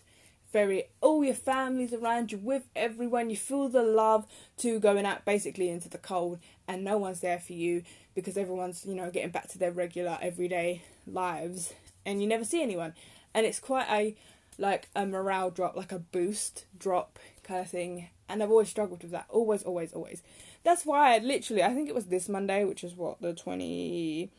very 0.54 0.86
all 1.02 1.24
your 1.24 1.34
family's 1.34 1.94
around 1.94 2.32
you 2.32 2.38
with 2.38 2.64
everyone, 2.76 3.30
you 3.30 3.36
feel 3.36 3.68
the 3.68 3.84
love 3.84 4.26
to 4.58 4.80
going 4.80 5.06
out 5.06 5.26
basically 5.26 5.70
into 5.70 5.90
the 5.90 5.98
cold 5.98 6.40
and 6.68 6.84
no 6.84 6.98
one's 6.98 7.20
there 7.20 7.40
for 7.40 7.54
you 7.54 7.84
because 8.16 8.38
everyone's, 8.38 8.86
you 8.86 8.96
know, 8.96 9.12
getting 9.12 9.30
back 9.32 9.48
to 9.50 9.58
their 9.58 9.72
regular 9.72 10.18
everyday 10.22 10.82
lives 11.06 11.74
and 12.06 12.22
you 12.22 12.28
never 12.28 12.46
see 12.46 12.62
anyone. 12.62 12.94
And 13.34 13.46
it's 13.46 13.60
quite 13.60 13.88
a 13.90 14.16
like 14.60 14.90
a 14.96 15.06
morale 15.06 15.50
drop, 15.50 15.76
like 15.76 15.92
a 15.92 16.00
boost 16.00 16.66
drop 16.78 17.18
kind 17.44 17.62
of 17.62 17.70
thing. 17.70 18.10
And 18.28 18.44
I've 18.44 18.52
always 18.52 18.70
struggled 18.70 19.02
with 19.02 19.12
that. 19.12 19.26
Always, 19.30 19.64
always, 19.64 19.94
always. 19.94 20.22
that's 20.64 20.86
why 20.86 21.16
I 21.16 21.18
literally 21.20 21.64
I 21.64 21.74
think 21.74 21.90
it 21.90 21.96
was 21.96 22.06
this 22.06 22.30
Monday, 22.30 22.64
which 22.66 22.84
is 22.84 22.94
what 22.96 23.22
the 23.22 23.34
twenty 23.34 24.32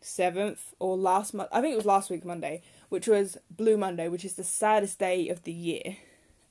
seventh 0.00 0.74
or 0.78 0.96
last 0.96 1.34
month. 1.34 1.50
I 1.52 1.60
think 1.60 1.72
it 1.72 1.76
was 1.76 1.86
last 1.86 2.10
week 2.10 2.24
Monday, 2.24 2.62
which 2.88 3.06
was 3.06 3.36
Blue 3.50 3.76
Monday, 3.76 4.08
which 4.08 4.24
is 4.24 4.34
the 4.34 4.44
saddest 4.44 4.98
day 4.98 5.28
of 5.28 5.44
the 5.44 5.52
year, 5.52 5.96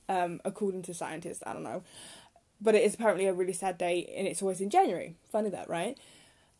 um, 0.08 0.40
according 0.44 0.82
to 0.82 0.94
scientists. 0.94 1.42
I 1.44 1.52
don't 1.52 1.64
know, 1.64 1.82
but 2.60 2.74
it 2.74 2.84
is 2.84 2.94
apparently 2.94 3.26
a 3.26 3.34
really 3.34 3.52
sad 3.52 3.76
day, 3.76 4.10
and 4.16 4.26
it's 4.26 4.42
always 4.42 4.60
in 4.60 4.70
January. 4.70 5.16
Funny 5.30 5.50
that, 5.50 5.68
right? 5.68 5.98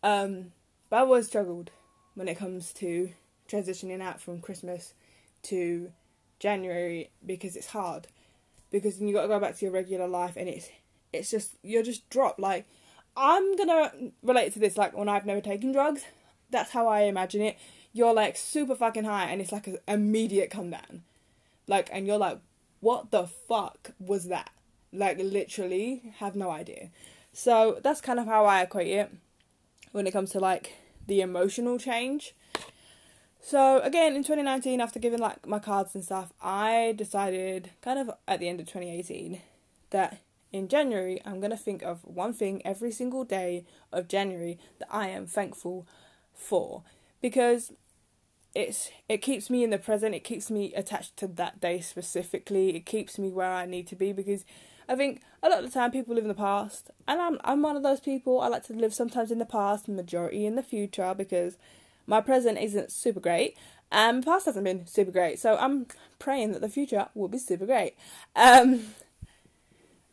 Um, 0.02 0.52
but 0.88 0.96
I've 0.96 1.08
always 1.08 1.28
struggled 1.28 1.70
when 2.14 2.28
it 2.28 2.36
comes 2.36 2.72
to 2.74 3.10
transitioning 3.48 4.02
out 4.02 4.20
from 4.20 4.40
Christmas 4.40 4.94
to 5.44 5.92
January 6.40 7.10
because 7.24 7.54
it's 7.54 7.68
hard. 7.68 8.08
Because 8.72 8.98
then 8.98 9.06
you 9.06 9.14
got 9.14 9.22
to 9.22 9.28
go 9.28 9.38
back 9.38 9.56
to 9.56 9.64
your 9.64 9.72
regular 9.72 10.08
life, 10.08 10.34
and 10.36 10.48
it's 10.48 10.68
it's 11.12 11.30
just 11.30 11.54
you're 11.62 11.82
just 11.82 12.08
dropped. 12.10 12.40
Like 12.40 12.66
I'm 13.16 13.56
gonna 13.56 13.92
relate 14.22 14.52
to 14.54 14.58
this. 14.58 14.76
Like 14.76 14.96
when 14.96 15.08
I've 15.08 15.26
never 15.26 15.40
taken 15.40 15.72
drugs, 15.72 16.02
that's 16.50 16.72
how 16.72 16.88
I 16.88 17.02
imagine 17.02 17.42
it. 17.42 17.58
You're 17.92 18.14
like 18.14 18.36
super 18.36 18.74
fucking 18.74 19.04
high, 19.04 19.30
and 19.30 19.40
it's 19.40 19.52
like 19.52 19.66
an 19.66 19.78
immediate 19.86 20.50
come 20.50 20.70
down. 20.70 21.02
Like, 21.66 21.88
and 21.92 22.06
you're 22.06 22.18
like, 22.18 22.38
what 22.80 23.10
the 23.10 23.26
fuck 23.26 23.92
was 24.00 24.26
that? 24.28 24.50
Like, 24.92 25.18
literally, 25.18 26.14
have 26.18 26.34
no 26.34 26.50
idea. 26.50 26.90
So 27.32 27.78
that's 27.82 28.00
kind 28.00 28.18
of 28.18 28.26
how 28.26 28.44
I 28.44 28.62
equate 28.62 28.88
it 28.88 29.12
when 29.92 30.06
it 30.06 30.12
comes 30.12 30.30
to 30.30 30.40
like 30.40 30.74
the 31.06 31.20
emotional 31.20 31.78
change. 31.78 32.34
So 33.40 33.80
again, 33.80 34.14
in 34.14 34.22
2019, 34.22 34.80
after 34.80 34.98
giving 34.98 35.18
like 35.18 35.46
my 35.46 35.58
cards 35.58 35.94
and 35.94 36.04
stuff, 36.04 36.32
I 36.42 36.94
decided 36.96 37.70
kind 37.82 37.98
of 37.98 38.10
at 38.28 38.40
the 38.40 38.48
end 38.48 38.60
of 38.60 38.66
2018 38.66 39.40
that 39.90 40.20
in 40.52 40.68
January 40.68 41.20
I'm 41.24 41.40
gonna 41.40 41.56
think 41.56 41.82
of 41.82 42.04
one 42.04 42.32
thing 42.32 42.60
every 42.64 42.92
single 42.92 43.24
day 43.24 43.64
of 43.92 44.08
January 44.08 44.58
that 44.78 44.88
I 44.90 45.08
am 45.08 45.26
thankful 45.26 45.86
for. 46.34 46.82
Because 47.20 47.72
it's 48.54 48.90
it 49.08 49.18
keeps 49.18 49.48
me 49.48 49.62
in 49.62 49.70
the 49.70 49.78
present 49.78 50.14
it 50.14 50.24
keeps 50.24 50.50
me 50.50 50.74
attached 50.74 51.16
to 51.16 51.28
that 51.28 51.60
day 51.60 51.80
specifically 51.80 52.74
it 52.74 52.84
keeps 52.84 53.18
me 53.18 53.30
where 53.30 53.52
i 53.52 53.64
need 53.64 53.86
to 53.86 53.94
be 53.94 54.12
because 54.12 54.44
i 54.88 54.96
think 54.96 55.22
a 55.42 55.48
lot 55.48 55.62
of 55.62 55.64
the 55.64 55.70
time 55.70 55.90
people 55.90 56.14
live 56.14 56.24
in 56.24 56.28
the 56.28 56.34
past 56.34 56.90
and 57.06 57.20
i'm 57.20 57.38
i'm 57.44 57.62
one 57.62 57.76
of 57.76 57.84
those 57.84 58.00
people 58.00 58.40
i 58.40 58.48
like 58.48 58.64
to 58.64 58.72
live 58.72 58.92
sometimes 58.92 59.30
in 59.30 59.38
the 59.38 59.46
past 59.46 59.86
majority 59.86 60.46
in 60.46 60.56
the 60.56 60.64
future 60.64 61.14
because 61.16 61.56
my 62.10 62.20
present 62.20 62.58
isn't 62.58 62.90
super 62.90 63.20
great 63.20 63.56
and 63.92 64.24
past 64.24 64.46
hasn't 64.46 64.64
been 64.64 64.86
super 64.86 65.10
great 65.12 65.38
so 65.38 65.56
i'm 65.56 65.86
praying 66.18 66.52
that 66.52 66.60
the 66.60 66.68
future 66.68 67.08
will 67.14 67.28
be 67.28 67.38
super 67.38 67.64
great. 67.64 67.94
Um 68.36 68.94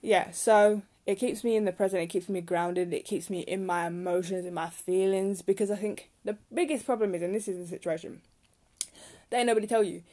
yeah 0.02 0.32
so 0.32 0.84
it 1.06 1.16
keeps 1.16 1.44
me 1.44 1.56
in 1.56 1.66
the 1.66 1.72
present 1.72 2.04
it 2.04 2.08
keeps 2.08 2.30
me 2.30 2.40
grounded 2.40 2.94
it 2.94 3.04
keeps 3.04 3.30
me 3.30 3.40
in 3.42 3.66
my 3.66 3.88
emotions 3.88 4.46
in 4.46 4.54
my 4.54 4.70
feelings 4.70 5.42
because 5.42 5.72
i 5.72 5.76
think 5.76 6.12
the 6.24 6.38
biggest 6.54 6.86
problem 6.86 7.16
is 7.16 7.22
and 7.22 7.34
this 7.34 7.48
is 7.48 7.58
the 7.58 7.68
situation 7.68 8.22
they 9.30 9.44
nobody 9.44 9.68
tell 9.68 9.84
you. 9.84 10.04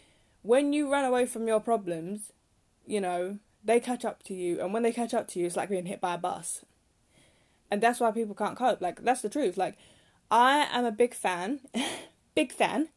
When 0.43 0.73
you 0.73 0.91
run 0.91 1.05
away 1.05 1.27
from 1.27 1.47
your 1.47 1.61
problems 1.61 2.33
you 2.87 3.01
know 3.01 3.39
they 3.63 3.81
catch 3.81 4.05
up 4.05 4.23
to 4.25 4.35
you 4.35 4.61
and 4.61 4.73
when 4.73 4.83
they 4.83 4.93
catch 4.93 5.15
up 5.15 5.29
to 5.29 5.39
you 5.39 5.47
it's 5.47 5.57
like 5.57 5.71
being 5.71 5.87
hit 5.87 6.01
by 6.01 6.15
a 6.15 6.19
bus. 6.19 6.65
And 7.71 7.83
that's 7.83 8.01
why 8.01 8.11
people 8.11 8.35
can't 8.35 8.57
cope 8.57 8.81
like 8.81 9.03
that's 9.03 9.23
the 9.23 9.29
truth 9.29 9.57
like 9.57 9.77
i 10.35 10.67
am 10.73 10.85
a 10.85 10.93
big 10.93 11.15
fan 11.15 11.61
big 12.35 12.53
fan 12.53 12.89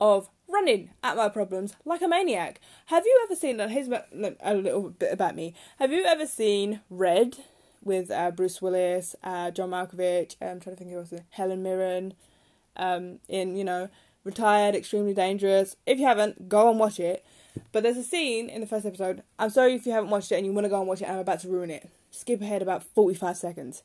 of 0.00 0.28
running 0.48 0.90
at 1.02 1.16
my 1.16 1.28
problems 1.28 1.74
like 1.84 2.02
a 2.02 2.08
maniac. 2.08 2.60
Have 2.86 3.04
you 3.04 3.20
ever 3.24 3.34
seen? 3.34 3.58
Here's 3.58 3.88
a 3.88 4.54
little 4.54 4.90
bit 4.90 5.12
about 5.12 5.34
me. 5.34 5.54
Have 5.78 5.92
you 5.92 6.04
ever 6.04 6.26
seen 6.26 6.80
Red 6.90 7.38
with 7.82 8.10
uh, 8.10 8.30
Bruce 8.30 8.60
Willis, 8.62 9.16
uh, 9.22 9.50
John 9.50 9.70
Malkovich? 9.70 10.36
I'm 10.40 10.60
trying 10.60 10.76
to 10.76 10.84
think 10.84 10.90
who 10.90 10.98
else. 10.98 11.12
Helen 11.30 11.62
Mirren. 11.62 12.14
Um, 12.76 13.20
in 13.26 13.56
you 13.56 13.64
know, 13.64 13.88
retired, 14.22 14.74
extremely 14.74 15.14
dangerous. 15.14 15.76
If 15.86 15.98
you 15.98 16.06
haven't, 16.06 16.48
go 16.48 16.68
and 16.68 16.78
watch 16.78 17.00
it. 17.00 17.24
But 17.72 17.82
there's 17.82 17.96
a 17.96 18.02
scene 18.02 18.50
in 18.50 18.60
the 18.60 18.66
first 18.66 18.84
episode. 18.84 19.22
I'm 19.38 19.48
sorry 19.48 19.74
if 19.74 19.86
you 19.86 19.92
haven't 19.92 20.10
watched 20.10 20.30
it 20.30 20.36
and 20.36 20.44
you 20.44 20.52
want 20.52 20.66
to 20.66 20.68
go 20.68 20.78
and 20.78 20.86
watch 20.86 21.00
it. 21.00 21.08
I'm 21.08 21.18
about 21.18 21.40
to 21.40 21.48
ruin 21.48 21.70
it. 21.70 21.88
Skip 22.10 22.42
ahead 22.42 22.60
about 22.60 22.82
45 22.82 23.36
seconds. 23.36 23.82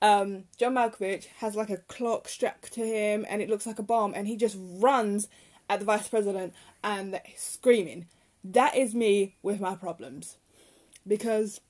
Um, 0.00 0.44
John 0.56 0.74
Malkovich 0.74 1.26
has 1.38 1.56
like 1.56 1.70
a 1.70 1.78
clock 1.78 2.28
strapped 2.28 2.72
to 2.74 2.86
him 2.86 3.26
and 3.28 3.42
it 3.42 3.50
looks 3.50 3.66
like 3.66 3.78
a 3.78 3.82
bomb, 3.82 4.14
and 4.14 4.28
he 4.28 4.36
just 4.36 4.56
runs 4.58 5.28
at 5.68 5.80
the 5.80 5.84
vice 5.84 6.08
president 6.08 6.54
and 6.82 7.20
screaming. 7.36 8.06
That 8.44 8.76
is 8.76 8.94
me 8.94 9.36
with 9.42 9.60
my 9.60 9.74
problems. 9.74 10.36
Because 11.06 11.60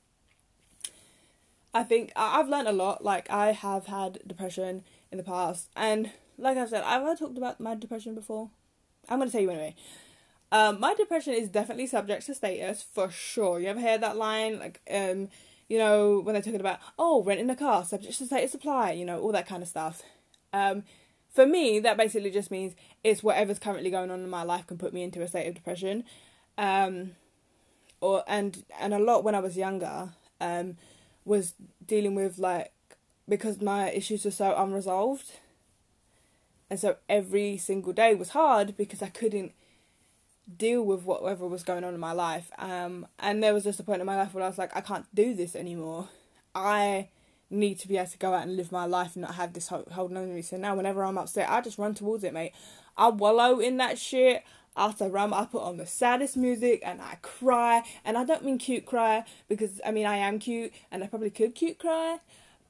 I 1.74 1.82
think 1.82 2.12
I've 2.16 2.48
learned 2.48 2.68
a 2.68 2.72
lot. 2.72 3.04
Like, 3.04 3.30
I 3.30 3.52
have 3.52 3.86
had 3.86 4.20
depression 4.26 4.84
in 5.10 5.18
the 5.18 5.24
past. 5.24 5.70
And 5.76 6.10
like 6.36 6.56
I've 6.56 6.68
said, 6.68 6.82
I've 6.84 7.18
talked 7.18 7.38
about 7.38 7.60
my 7.60 7.74
depression 7.74 8.14
before. 8.14 8.50
I'm 9.08 9.20
to 9.20 9.30
tell 9.30 9.40
you 9.40 9.50
anyway. 9.50 9.74
Um, 10.50 10.80
my 10.80 10.94
depression 10.94 11.34
is 11.34 11.48
definitely 11.48 11.86
subject 11.86 12.26
to 12.26 12.34
status 12.34 12.82
for 12.82 13.10
sure. 13.10 13.60
You 13.60 13.68
ever 13.68 13.80
heard 13.80 14.00
that 14.00 14.16
line? 14.16 14.58
Like, 14.58 14.80
um, 14.90 15.28
you 15.68 15.78
know, 15.78 16.20
when 16.20 16.32
they're 16.32 16.42
talking 16.42 16.60
about, 16.60 16.80
oh, 16.98 17.22
renting 17.22 17.50
a 17.50 17.56
car, 17.56 17.84
subject 17.84 18.16
to 18.18 18.26
status 18.26 18.52
supply, 18.52 18.92
you 18.92 19.04
know, 19.04 19.20
all 19.20 19.32
that 19.32 19.46
kind 19.46 19.62
of 19.62 19.68
stuff. 19.68 20.02
Um, 20.52 20.84
for 21.28 21.46
me, 21.46 21.78
that 21.80 21.96
basically 21.96 22.30
just 22.30 22.50
means 22.50 22.74
it's 23.04 23.22
whatever's 23.22 23.58
currently 23.58 23.90
going 23.90 24.10
on 24.10 24.20
in 24.20 24.30
my 24.30 24.42
life 24.42 24.66
can 24.66 24.78
put 24.78 24.94
me 24.94 25.02
into 25.02 25.22
a 25.22 25.28
state 25.28 25.46
of 25.46 25.54
depression. 25.54 26.04
Um, 26.56 27.12
or 28.00 28.24
and 28.26 28.64
and 28.80 28.94
a 28.94 28.98
lot 28.98 29.24
when 29.24 29.34
I 29.34 29.40
was 29.40 29.56
younger, 29.56 30.10
um, 30.40 30.76
was 31.24 31.54
dealing 31.84 32.14
with 32.14 32.38
like 32.38 32.72
because 33.28 33.60
my 33.60 33.90
issues 33.90 34.24
were 34.24 34.30
so 34.30 34.54
unresolved. 34.56 35.32
And 36.70 36.78
so 36.78 36.96
every 37.08 37.56
single 37.56 37.92
day 37.92 38.14
was 38.14 38.30
hard 38.30 38.76
because 38.76 39.02
I 39.02 39.08
couldn't 39.08 39.52
deal 40.56 40.82
with 40.82 41.02
whatever 41.02 41.46
was 41.46 41.62
going 41.62 41.84
on 41.84 41.94
in 41.94 42.00
my 42.00 42.12
life. 42.12 42.50
Um, 42.58 43.06
and 43.18 43.42
there 43.42 43.54
was 43.54 43.64
just 43.64 43.80
a 43.80 43.82
point 43.82 44.00
in 44.00 44.06
my 44.06 44.16
life 44.16 44.34
where 44.34 44.44
I 44.44 44.48
was 44.48 44.58
like, 44.58 44.74
I 44.76 44.80
can't 44.80 45.06
do 45.14 45.34
this 45.34 45.54
anymore. 45.54 46.08
I 46.54 47.08
need 47.50 47.78
to 47.80 47.88
be 47.88 47.96
able 47.96 48.10
to 48.10 48.18
go 48.18 48.34
out 48.34 48.46
and 48.46 48.56
live 48.56 48.72
my 48.72 48.84
life 48.84 49.14
and 49.14 49.22
not 49.22 49.34
have 49.34 49.52
this 49.52 49.68
holding 49.68 50.16
on 50.16 50.34
me. 50.34 50.42
So 50.42 50.56
now, 50.56 50.74
whenever 50.74 51.04
I'm 51.04 51.18
upset, 51.18 51.48
I 51.48 51.60
just 51.60 51.78
run 51.78 51.94
towards 51.94 52.24
it, 52.24 52.32
mate. 52.32 52.52
I 52.96 53.08
wallow 53.08 53.60
in 53.60 53.76
that 53.78 53.98
shit. 53.98 54.42
After 54.76 55.08
run, 55.08 55.32
I 55.32 55.44
put 55.44 55.62
on 55.62 55.76
the 55.76 55.86
saddest 55.86 56.36
music 56.36 56.82
and 56.84 57.00
I 57.00 57.16
cry. 57.20 57.82
And 58.04 58.16
I 58.16 58.24
don't 58.24 58.44
mean 58.44 58.58
cute 58.58 58.86
cry 58.86 59.24
because 59.48 59.80
I 59.84 59.90
mean 59.90 60.06
I 60.06 60.18
am 60.18 60.38
cute 60.38 60.72
and 60.90 61.02
I 61.02 61.08
probably 61.08 61.30
could 61.30 61.54
cute 61.54 61.78
cry, 61.78 62.18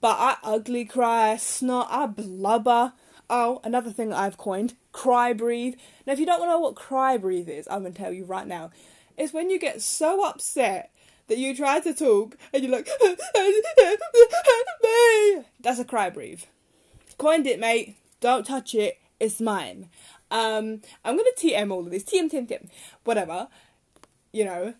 but 0.00 0.16
I 0.18 0.36
ugly 0.42 0.86
cry, 0.86 1.36
snot, 1.36 1.88
I 1.90 2.06
blubber. 2.06 2.94
Oh, 3.28 3.60
another 3.62 3.90
thing 3.90 4.12
I've 4.12 4.38
coined: 4.38 4.74
cry 4.98 5.32
breathe. 5.32 5.76
Now, 6.06 6.12
if 6.12 6.18
you 6.18 6.26
don't 6.26 6.44
know 6.44 6.58
what 6.58 6.74
cry 6.74 7.16
breathe 7.16 7.48
is, 7.48 7.68
I'm 7.70 7.84
gonna 7.84 7.94
tell 7.94 8.12
you 8.12 8.24
right 8.24 8.48
now. 8.48 8.72
It's 9.16 9.32
when 9.32 9.48
you 9.48 9.60
get 9.60 9.80
so 9.80 10.26
upset 10.26 10.90
that 11.28 11.38
you 11.38 11.54
try 11.54 11.78
to 11.78 11.94
talk 11.94 12.36
and 12.52 12.64
you're 12.64 12.72
like, 12.72 12.88
that's 15.60 15.78
a 15.78 15.84
cry 15.84 16.10
breathe. 16.10 16.42
Coined 17.16 17.46
it, 17.46 17.60
mate. 17.60 17.96
Don't 18.20 18.44
touch 18.44 18.74
it. 18.74 18.98
It's 19.20 19.40
mine. 19.40 19.88
Um, 20.32 20.82
I'm 21.04 21.16
gonna 21.16 21.30
TM 21.36 21.70
all 21.70 21.84
of 21.84 21.92
this. 21.92 22.02
TM, 22.02 22.28
TM, 22.28 22.48
TM. 22.48 22.68
Whatever. 23.04 23.46
You 24.32 24.46
know. 24.46 24.74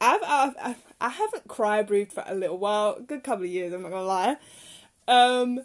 I've, 0.00 0.20
I've, 0.24 0.76
I 1.00 1.08
haven't 1.08 1.48
cry 1.48 1.82
breathed 1.82 2.12
for 2.12 2.24
a 2.26 2.34
little 2.36 2.58
while, 2.58 3.00
good 3.00 3.24
couple 3.24 3.44
of 3.44 3.50
years. 3.50 3.72
I'm 3.72 3.82
not 3.82 3.90
gonna 3.90 4.04
lie. 4.04 4.36
Um, 5.08 5.60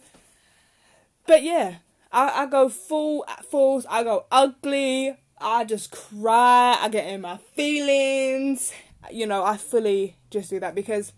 but 1.28 1.44
yeah, 1.44 1.76
I, 2.12 2.44
I 2.44 2.46
go 2.46 2.70
full 2.70 3.26
falls. 3.50 3.86
I 3.90 4.04
go 4.04 4.26
ugly. 4.32 5.18
I 5.40 5.66
just 5.66 5.92
cry. 5.92 6.78
I 6.80 6.90
get 6.90 7.08
in 7.08 7.22
my 7.22 7.38
feelings 7.38 8.72
you 9.12 9.26
know, 9.26 9.44
I 9.44 9.58
fully 9.58 10.16
just 10.30 10.50
do 10.50 10.60
that 10.60 10.76
because 10.76 11.14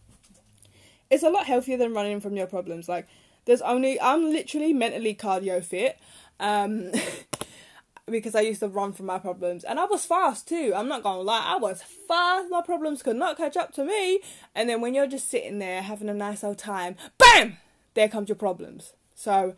it's 1.10 1.24
a 1.24 1.30
lot 1.30 1.46
healthier 1.46 1.78
than 1.78 1.94
running 1.94 2.20
from 2.20 2.36
your 2.36 2.48
problems. 2.48 2.88
Like, 2.88 3.08
there's 3.46 3.62
only, 3.62 4.00
I'm 4.00 4.32
literally 4.32 4.74
mentally 4.74 5.16
cardio 5.16 5.64
fit. 5.64 5.98
Um, 6.40 6.92
because 8.06 8.34
I 8.34 8.42
used 8.42 8.62
to 8.62 8.68
run 8.68 8.94
from 8.94 9.06
my 9.06 9.20
problems 9.20 9.64
and 9.64 9.80
I 9.80 9.86
was 9.86 10.04
fast 10.04 10.48
too. 10.48 10.74
I'm 10.76 10.88
not 10.88 11.04
gonna 11.04 11.22
lie, 11.22 11.44
I 11.46 11.58
was 11.58 11.84
fast. 11.84 12.50
My 12.50 12.62
problems 12.62 13.04
could 13.04 13.16
not 13.16 13.38
catch 13.38 13.56
up 13.56 13.72
to 13.76 13.86
me. 13.86 14.22
And 14.56 14.68
then 14.68 14.82
when 14.82 14.96
you're 14.96 15.08
just 15.08 15.30
sitting 15.30 15.60
there 15.60 15.84
having 15.84 16.10
a 16.10 16.14
nice 16.14 16.44
old 16.44 16.58
time, 16.58 16.96
bam, 17.20 17.58
there 17.94 18.10
comes 18.10 18.30
your 18.30 18.36
problems. 18.36 18.94
So, 19.14 19.54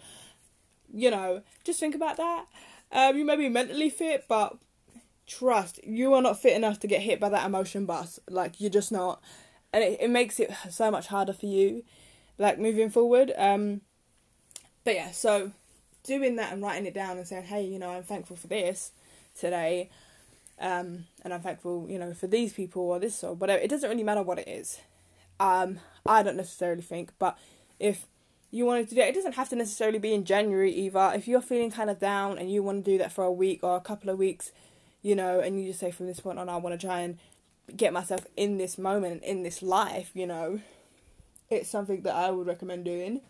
you 0.94 1.12
know, 1.12 1.42
just 1.64 1.80
think 1.80 1.96
about 1.96 2.18
that. 2.18 2.46
Um, 2.92 3.18
you 3.18 3.26
may 3.26 3.36
be 3.36 3.50
mentally 3.50 3.90
fit, 3.90 4.26
but 4.28 4.58
trust 5.28 5.80
you 5.84 6.14
are 6.14 6.22
not 6.22 6.42
fit 6.42 6.56
enough 6.56 6.80
to 6.80 6.88
get 6.88 7.02
hit 7.02 7.20
by 7.20 7.30
that 7.30 7.46
emotion 7.46 7.86
bus. 7.86 8.20
Like 8.30 8.60
you're 8.60 8.70
just 8.70 8.92
not. 8.92 9.22
And 9.72 9.84
it, 9.84 10.02
it 10.02 10.10
makes 10.10 10.40
it 10.40 10.52
so 10.70 10.92
much 10.92 11.08
harder 11.08 11.34
for 11.34 11.46
you 11.46 11.84
like 12.38 12.60
moving 12.60 12.90
forward. 12.90 13.32
Um 13.38 13.82
but 14.84 14.96
yeah 14.96 15.12
so 15.12 15.52
doing 16.04 16.36
that 16.36 16.52
and 16.52 16.62
writing 16.62 16.86
it 16.86 16.94
down 16.94 17.18
and 17.18 17.28
saying 17.28 17.44
hey 17.44 17.64
you 17.64 17.78
know 17.78 17.92
i'm 17.92 18.02
thankful 18.02 18.36
for 18.36 18.48
this 18.48 18.92
today 19.40 19.88
um 20.60 21.06
and 21.24 21.32
i'm 21.32 21.42
thankful 21.42 21.86
you 21.88 22.00
know 22.00 22.12
for 22.16 22.26
these 22.26 22.52
people 22.54 22.82
or 22.82 23.00
this 23.00 23.24
or 23.24 23.34
whatever. 23.34 23.62
It 23.62 23.70
doesn't 23.70 23.90
really 23.90 24.04
matter 24.04 24.24
what 24.24 24.40
it 24.40 24.48
is. 24.48 24.80
Um, 25.40 25.80
I 26.06 26.22
don't 26.22 26.38
necessarily 26.38 26.82
think, 26.84 27.12
but 27.18 27.38
if 27.80 28.06
you 28.52 28.66
wanted 28.66 28.90
to 28.90 28.96
do 28.96 29.02
it, 29.02 29.08
it 29.08 29.16
doesn't 29.16 29.36
have 29.36 29.50
to 29.50 29.56
necessarily 29.56 29.98
be 29.98 30.14
in 30.14 30.26
January 30.26 30.72
either. 30.74 31.14
If 31.16 31.28
you're 31.28 31.42
feeling 31.42 31.72
kind 31.72 31.90
of 31.90 32.00
down 32.00 32.38
and 32.38 32.52
you 32.52 32.62
want 32.62 32.84
to 32.84 32.92
do 32.92 32.98
that 32.98 33.12
for 33.12 33.24
a 33.24 33.32
week 33.32 33.62
or 33.64 33.78
a 33.78 33.82
couple 33.82 34.10
of 34.10 34.20
weeks, 34.20 34.52
you 35.02 35.16
know, 35.16 35.40
and 35.40 35.60
you 35.60 35.68
just 35.68 35.80
say 35.80 35.90
from 35.90 36.08
this 36.08 36.20
point 36.20 36.38
on, 36.38 36.50
I 36.50 36.58
want 36.58 36.80
to 36.80 36.86
try 36.86 37.00
and 37.00 37.18
get 37.76 37.94
myself 37.94 38.28
in 38.36 38.58
this 38.58 38.78
moment, 38.78 39.24
in 39.24 39.44
this 39.44 39.62
life, 39.62 40.12
you 40.14 40.28
know, 40.28 40.60
it's 41.50 41.70
something 41.70 42.02
that 42.02 42.14
I 42.14 42.30
would 42.30 42.48
recommend 42.48 42.86
doing 42.86 43.22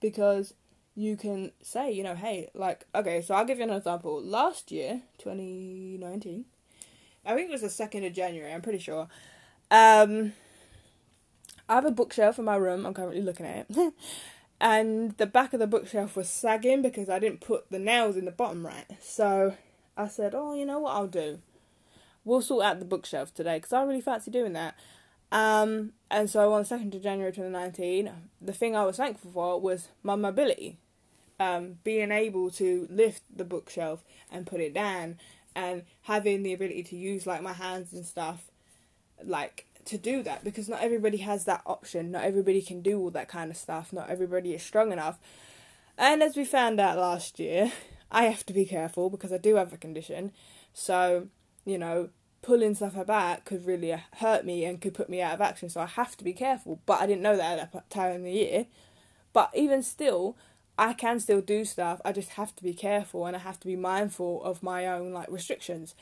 because 0.00 0.54
you 0.94 1.16
can 1.16 1.52
say, 1.62 1.92
you 1.92 2.02
know, 2.02 2.14
hey, 2.14 2.50
like, 2.54 2.86
okay, 2.94 3.20
so 3.20 3.34
I'll 3.34 3.44
give 3.44 3.58
you 3.58 3.64
an 3.64 3.70
example. 3.70 4.22
Last 4.22 4.72
year, 4.72 5.02
2019, 5.18 6.44
I 7.24 7.34
think 7.34 7.50
it 7.50 7.52
was 7.52 7.60
the 7.60 7.68
2nd 7.68 8.06
of 8.06 8.12
January, 8.12 8.52
I'm 8.52 8.62
pretty 8.62 8.78
sure. 8.78 9.08
Um, 9.70 10.32
I 11.68 11.74
have 11.74 11.84
a 11.84 11.90
bookshelf 11.90 12.38
in 12.38 12.46
my 12.46 12.56
room, 12.56 12.86
I'm 12.86 12.94
currently 12.94 13.20
looking 13.20 13.46
at 13.46 13.66
it. 13.68 13.94
and 14.60 15.16
the 15.18 15.26
back 15.26 15.52
of 15.52 15.60
the 15.60 15.66
bookshelf 15.66 16.16
was 16.16 16.28
sagging 16.28 16.82
because 16.82 17.08
I 17.08 17.18
didn't 17.18 17.40
put 17.40 17.70
the 17.70 17.78
nails 17.78 18.16
in 18.16 18.24
the 18.24 18.32
bottom 18.32 18.66
right. 18.66 18.86
So 19.00 19.54
I 19.96 20.08
said, 20.08 20.34
oh, 20.34 20.54
you 20.54 20.66
know 20.66 20.80
what 20.80 20.94
I'll 20.94 21.06
do? 21.06 21.40
We'll 22.24 22.42
sort 22.42 22.64
out 22.64 22.78
the 22.78 22.84
bookshelf 22.84 23.32
today 23.32 23.58
because 23.58 23.72
I 23.72 23.82
really 23.82 24.00
fancy 24.00 24.30
doing 24.30 24.52
that. 24.54 24.74
Um, 25.30 25.92
and 26.10 26.28
so 26.28 26.52
on 26.52 26.62
the 26.62 26.68
2nd 26.68 26.94
of 26.94 27.02
January 27.02 27.32
2019, 27.32 28.10
the 28.40 28.52
thing 28.52 28.74
I 28.74 28.84
was 28.84 28.96
thankful 28.96 29.30
for 29.30 29.60
was 29.60 29.88
my 30.02 30.16
mobility. 30.16 30.78
Um, 31.40 31.78
being 31.84 32.10
able 32.10 32.50
to 32.52 32.88
lift 32.90 33.22
the 33.34 33.44
bookshelf 33.44 34.02
and 34.28 34.44
put 34.44 34.60
it 34.60 34.74
down 34.74 35.18
and 35.54 35.84
having 36.02 36.42
the 36.42 36.52
ability 36.52 36.82
to 36.84 36.96
use 36.96 37.28
like 37.28 37.42
my 37.42 37.52
hands 37.52 37.92
and 37.92 38.04
stuff 38.04 38.50
like 39.22 39.66
to 39.88 39.98
do 39.98 40.22
that 40.22 40.44
because 40.44 40.68
not 40.68 40.82
everybody 40.82 41.18
has 41.18 41.44
that 41.44 41.62
option 41.66 42.10
not 42.10 42.24
everybody 42.24 42.62
can 42.62 42.80
do 42.80 42.98
all 42.98 43.10
that 43.10 43.28
kind 43.28 43.50
of 43.50 43.56
stuff 43.56 43.92
not 43.92 44.10
everybody 44.10 44.54
is 44.54 44.62
strong 44.62 44.92
enough 44.92 45.18
and 45.96 46.22
as 46.22 46.36
we 46.36 46.44
found 46.44 46.78
out 46.78 46.98
last 46.98 47.38
year 47.38 47.72
i 48.10 48.24
have 48.24 48.44
to 48.46 48.52
be 48.52 48.64
careful 48.64 49.10
because 49.10 49.32
i 49.32 49.38
do 49.38 49.56
have 49.56 49.72
a 49.72 49.76
condition 49.76 50.32
so 50.72 51.28
you 51.64 51.78
know 51.78 52.08
pulling 52.42 52.74
stuff 52.74 53.06
back 53.06 53.44
could 53.44 53.66
really 53.66 53.94
hurt 54.16 54.44
me 54.44 54.64
and 54.64 54.80
could 54.80 54.94
put 54.94 55.08
me 55.08 55.20
out 55.20 55.34
of 55.34 55.40
action. 55.40 55.68
So 55.68 55.80
I 55.80 55.86
have 55.86 56.16
to 56.16 56.24
be 56.24 56.32
careful. 56.32 56.80
But 56.86 57.00
I 57.00 57.06
didn't 57.06 57.22
know 57.22 57.36
that 57.36 57.58
at 57.58 57.72
that 57.72 57.90
time 57.90 58.12
in 58.16 58.24
the 58.24 58.32
year. 58.32 58.66
But 59.32 59.50
even 59.54 59.82
still, 59.82 60.36
I 60.78 60.92
can 60.92 61.20
still 61.20 61.40
do 61.40 61.64
stuff. 61.64 62.00
I 62.04 62.12
just 62.12 62.30
have 62.30 62.54
to 62.56 62.62
be 62.62 62.74
careful 62.74 63.26
and 63.26 63.36
I 63.36 63.40
have 63.40 63.60
to 63.60 63.66
be 63.66 63.76
mindful 63.76 64.42
of 64.42 64.62
my 64.62 64.86
own 64.86 65.12
like 65.12 65.30
restrictions. 65.30 65.94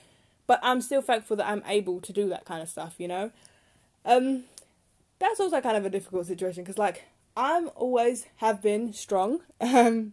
But 0.46 0.60
I'm 0.62 0.80
still 0.80 1.02
thankful 1.02 1.36
that 1.38 1.48
I'm 1.48 1.64
able 1.66 2.00
to 2.00 2.12
do 2.12 2.28
that 2.28 2.44
kind 2.44 2.62
of 2.62 2.68
stuff. 2.68 2.94
You 2.98 3.08
know, 3.08 3.30
um, 4.06 4.44
that's 5.18 5.40
also 5.40 5.60
kind 5.60 5.76
of 5.76 5.84
a 5.84 5.90
difficult 5.90 6.26
situation 6.26 6.62
because 6.62 6.78
like 6.78 7.04
I'm 7.36 7.70
always 7.74 8.26
have 8.36 8.62
been 8.62 8.92
strong. 8.92 9.40
Um, 9.60 10.12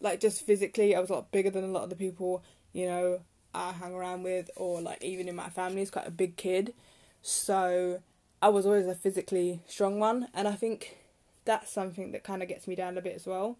like 0.00 0.20
just 0.20 0.44
physically, 0.44 0.94
I 0.94 1.00
was 1.00 1.08
a 1.08 1.14
lot 1.14 1.32
bigger 1.32 1.50
than 1.50 1.64
a 1.64 1.68
lot 1.68 1.84
of 1.84 1.90
the 1.90 1.96
people. 1.96 2.44
You 2.74 2.86
know, 2.86 3.20
I 3.54 3.72
hung 3.72 3.94
around 3.94 4.22
with, 4.22 4.50
or 4.54 4.82
like 4.82 5.02
even 5.02 5.28
in 5.28 5.34
my 5.34 5.48
family, 5.48 5.80
is 5.80 5.90
quite 5.90 6.06
a 6.06 6.10
big 6.10 6.36
kid. 6.36 6.74
So 7.22 8.02
I 8.42 8.50
was 8.50 8.66
always 8.66 8.86
a 8.86 8.94
physically 8.94 9.62
strong 9.66 9.98
one, 9.98 10.28
and 10.34 10.46
I 10.46 10.52
think 10.52 10.98
that's 11.46 11.72
something 11.72 12.12
that 12.12 12.22
kind 12.22 12.42
of 12.42 12.48
gets 12.48 12.68
me 12.68 12.74
down 12.74 12.98
a 12.98 13.00
bit 13.00 13.16
as 13.16 13.26
well, 13.26 13.56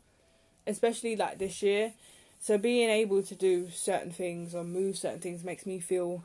especially 0.66 1.16
like 1.16 1.38
this 1.38 1.62
year. 1.62 1.94
So 2.40 2.58
being 2.58 2.90
able 2.90 3.22
to 3.22 3.34
do 3.34 3.70
certain 3.70 4.10
things 4.10 4.54
or 4.54 4.64
move 4.64 4.98
certain 4.98 5.20
things 5.20 5.44
makes 5.44 5.64
me 5.64 5.80
feel 5.80 6.24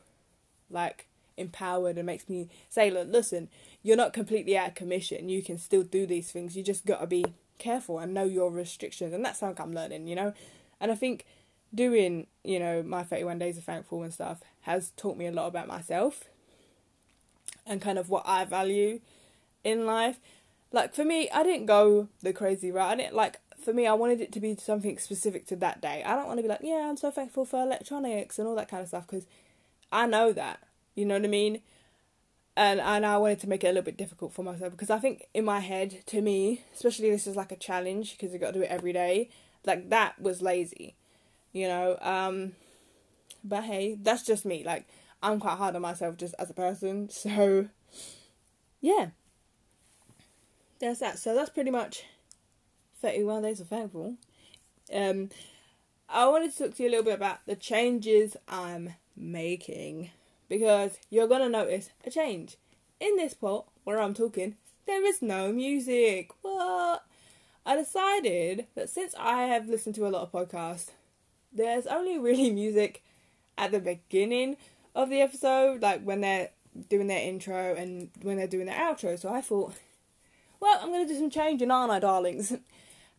like 0.70 1.06
empowered 1.40 1.98
and 1.98 2.06
makes 2.06 2.28
me 2.30 2.50
say, 2.70 2.90
look, 2.92 3.08
listen, 3.10 3.50
you're 3.84 3.98
not 3.98 4.14
completely 4.14 4.58
out 4.58 4.70
of 4.70 4.76
commission. 4.76 5.30
You 5.30 5.42
can 5.42 5.58
still 5.58 5.84
do 5.84 6.06
these 6.06 6.32
things. 6.32 6.56
You 6.56 6.64
just 6.64 6.86
gotta 6.86 7.08
be 7.08 7.26
careful 7.58 8.00
and 8.00 8.14
know 8.14 8.26
your 8.26 8.52
restrictions, 8.52 9.14
and 9.14 9.24
that's 9.24 9.40
something 9.40 9.62
I'm 9.62 9.74
learning, 9.74 10.08
you 10.08 10.16
know. 10.16 10.34
And 10.80 10.92
I 10.92 10.96
think 10.96 11.26
doing, 11.74 12.28
you 12.44 12.60
know, 12.60 12.82
my 12.84 13.04
31 13.04 13.40
days 13.40 13.58
of 13.58 13.64
thankful 13.64 14.04
and 14.04 14.14
stuff 14.14 14.40
has 14.62 14.92
taught 14.98 15.18
me 15.18 15.28
a 15.28 15.32
lot 15.32 15.48
about 15.48 15.68
myself 15.68 16.26
and 17.66 17.82
kind 17.82 18.00
of 18.00 18.10
what 18.10 18.24
I 18.26 18.46
value 18.46 19.00
in 19.64 19.86
life. 19.86 20.18
Like 20.72 20.94
for 20.94 21.06
me, 21.06 21.30
I 21.32 21.44
didn't 21.44 21.68
go 21.68 22.08
the 22.22 22.34
crazy 22.34 22.72
route. 22.72 22.92
I 22.92 22.96
didn't 22.96 23.16
like 23.16 23.40
for 23.64 23.74
me, 23.74 23.86
I 23.86 23.94
wanted 23.94 24.22
it 24.22 24.32
to 24.34 24.40
be 24.40 24.56
something 24.56 24.98
specific 24.98 25.46
to 25.48 25.56
that 25.58 25.82
day. 25.82 26.04
I 26.06 26.16
don't 26.16 26.28
want 26.28 26.38
to 26.38 26.44
be 26.44 26.48
like, 26.48 26.62
yeah, 26.64 26.88
I'm 26.90 26.98
so 26.98 27.12
thankful 27.12 27.46
for 27.46 27.62
electronics 27.62 28.40
and 28.40 28.48
all 28.48 28.56
that 28.56 28.70
kind 28.70 28.82
of 28.82 28.88
stuff 28.88 29.06
because 29.06 29.28
I 29.92 30.08
know 30.08 30.32
that. 30.34 30.60
You 31.00 31.06
know 31.06 31.16
what 31.16 31.26
I 31.26 31.30
mean? 31.30 31.62
And 32.56 32.80
and 32.82 33.06
I 33.06 33.18
wanted 33.18 33.40
to 33.42 33.50
make 33.50 33.64
it 33.64 33.68
a 33.68 33.70
little 33.70 33.84
bit 33.84 33.98
difficult 33.98 34.34
for 34.34 34.44
myself 34.44 34.72
because 34.72 34.90
I 34.90 35.00
think 35.00 35.28
in 35.34 35.46
my 35.46 35.60
head, 35.60 36.04
to 36.08 36.22
me, 36.22 36.64
especially 36.74 37.10
this 37.10 37.28
is 37.28 37.36
like 37.36 37.52
a 37.52 37.56
challenge 37.56 38.12
because 38.12 38.34
you 38.34 38.40
got 38.40 38.54
to 38.54 38.60
do 38.60 38.66
it 38.66 38.70
every 38.70 38.94
day. 38.94 39.30
Like 39.66 39.90
that 39.90 40.22
was 40.22 40.42
lazy 40.42 40.96
you 41.54 41.68
know. 41.68 41.98
Um, 42.02 42.54
but 43.44 43.64
hey, 43.64 43.98
that's 44.02 44.24
just 44.24 44.46
me. 44.46 44.64
Like, 44.64 44.88
I'm 45.22 45.40
quite 45.40 45.58
hard 45.58 45.76
on 45.76 45.82
myself 45.82 46.18
just 46.18 46.36
as 46.40 46.50
a 46.50 46.54
person. 46.54 47.10
So, 47.20 47.68
yeah. 48.82 49.10
There's 50.80 51.00
that. 51.00 51.20
So 51.20 51.36
that's 51.36 51.50
pretty 51.50 51.72
much 51.72 52.04
31 53.02 53.44
days 53.44 53.60
of 53.60 53.68
thankful. 53.68 54.16
Um, 54.94 55.30
I 56.08 56.28
wanted 56.28 56.54
to 56.54 56.58
talk 56.58 56.76
to 56.76 56.84
you 56.84 56.90
a 56.90 56.92
little 56.92 57.06
bit 57.06 57.16
about 57.16 57.40
the 57.46 57.56
changes 57.56 58.38
I'm 58.48 58.94
making 59.18 60.12
because 60.50 61.00
you're 61.10 61.28
gonna 61.28 61.48
notice 61.48 61.92
a 62.06 62.12
change 62.12 62.58
in 63.00 63.16
this 63.16 63.34
part 63.34 63.66
where 63.86 64.02
I'm 64.02 64.14
talking. 64.14 64.56
There 64.86 65.06
is 65.06 65.22
no 65.22 65.54
music. 65.54 66.32
What? 66.42 67.06
I 67.66 67.76
decided 67.76 68.66
that 68.76 68.90
since 68.90 69.14
I 69.18 69.44
have 69.44 69.70
listened 69.70 69.96
to 69.96 70.08
a 70.08 70.10
lot 70.10 70.24
of 70.24 70.32
podcasts 70.32 70.90
there's 71.52 71.88
only 71.88 72.18
really 72.18 72.50
music 72.52 73.04
at 73.58 73.72
the 73.72 73.80
beginning 73.80 74.58
of 74.96 75.10
the 75.10 75.22
episode, 75.22 75.82
like 75.82 76.02
when 76.04 76.22
they're 76.22 76.50
doing 76.90 77.08
their 77.08 77.22
intro 77.22 77.76
and 77.76 78.10
when 78.22 78.38
they're 78.38 78.48
doing 78.48 78.68
their 78.68 78.76
outro. 78.76 79.18
So 79.18 79.30
I 79.30 79.42
thought, 79.42 79.74
well, 80.60 80.80
I'm 80.82 80.92
gonna 80.92 81.08
do 81.08 81.16
some 81.16 81.30
changing, 81.30 81.72
aren't 81.72 81.92
I, 81.92 82.00
darlings? 82.00 82.54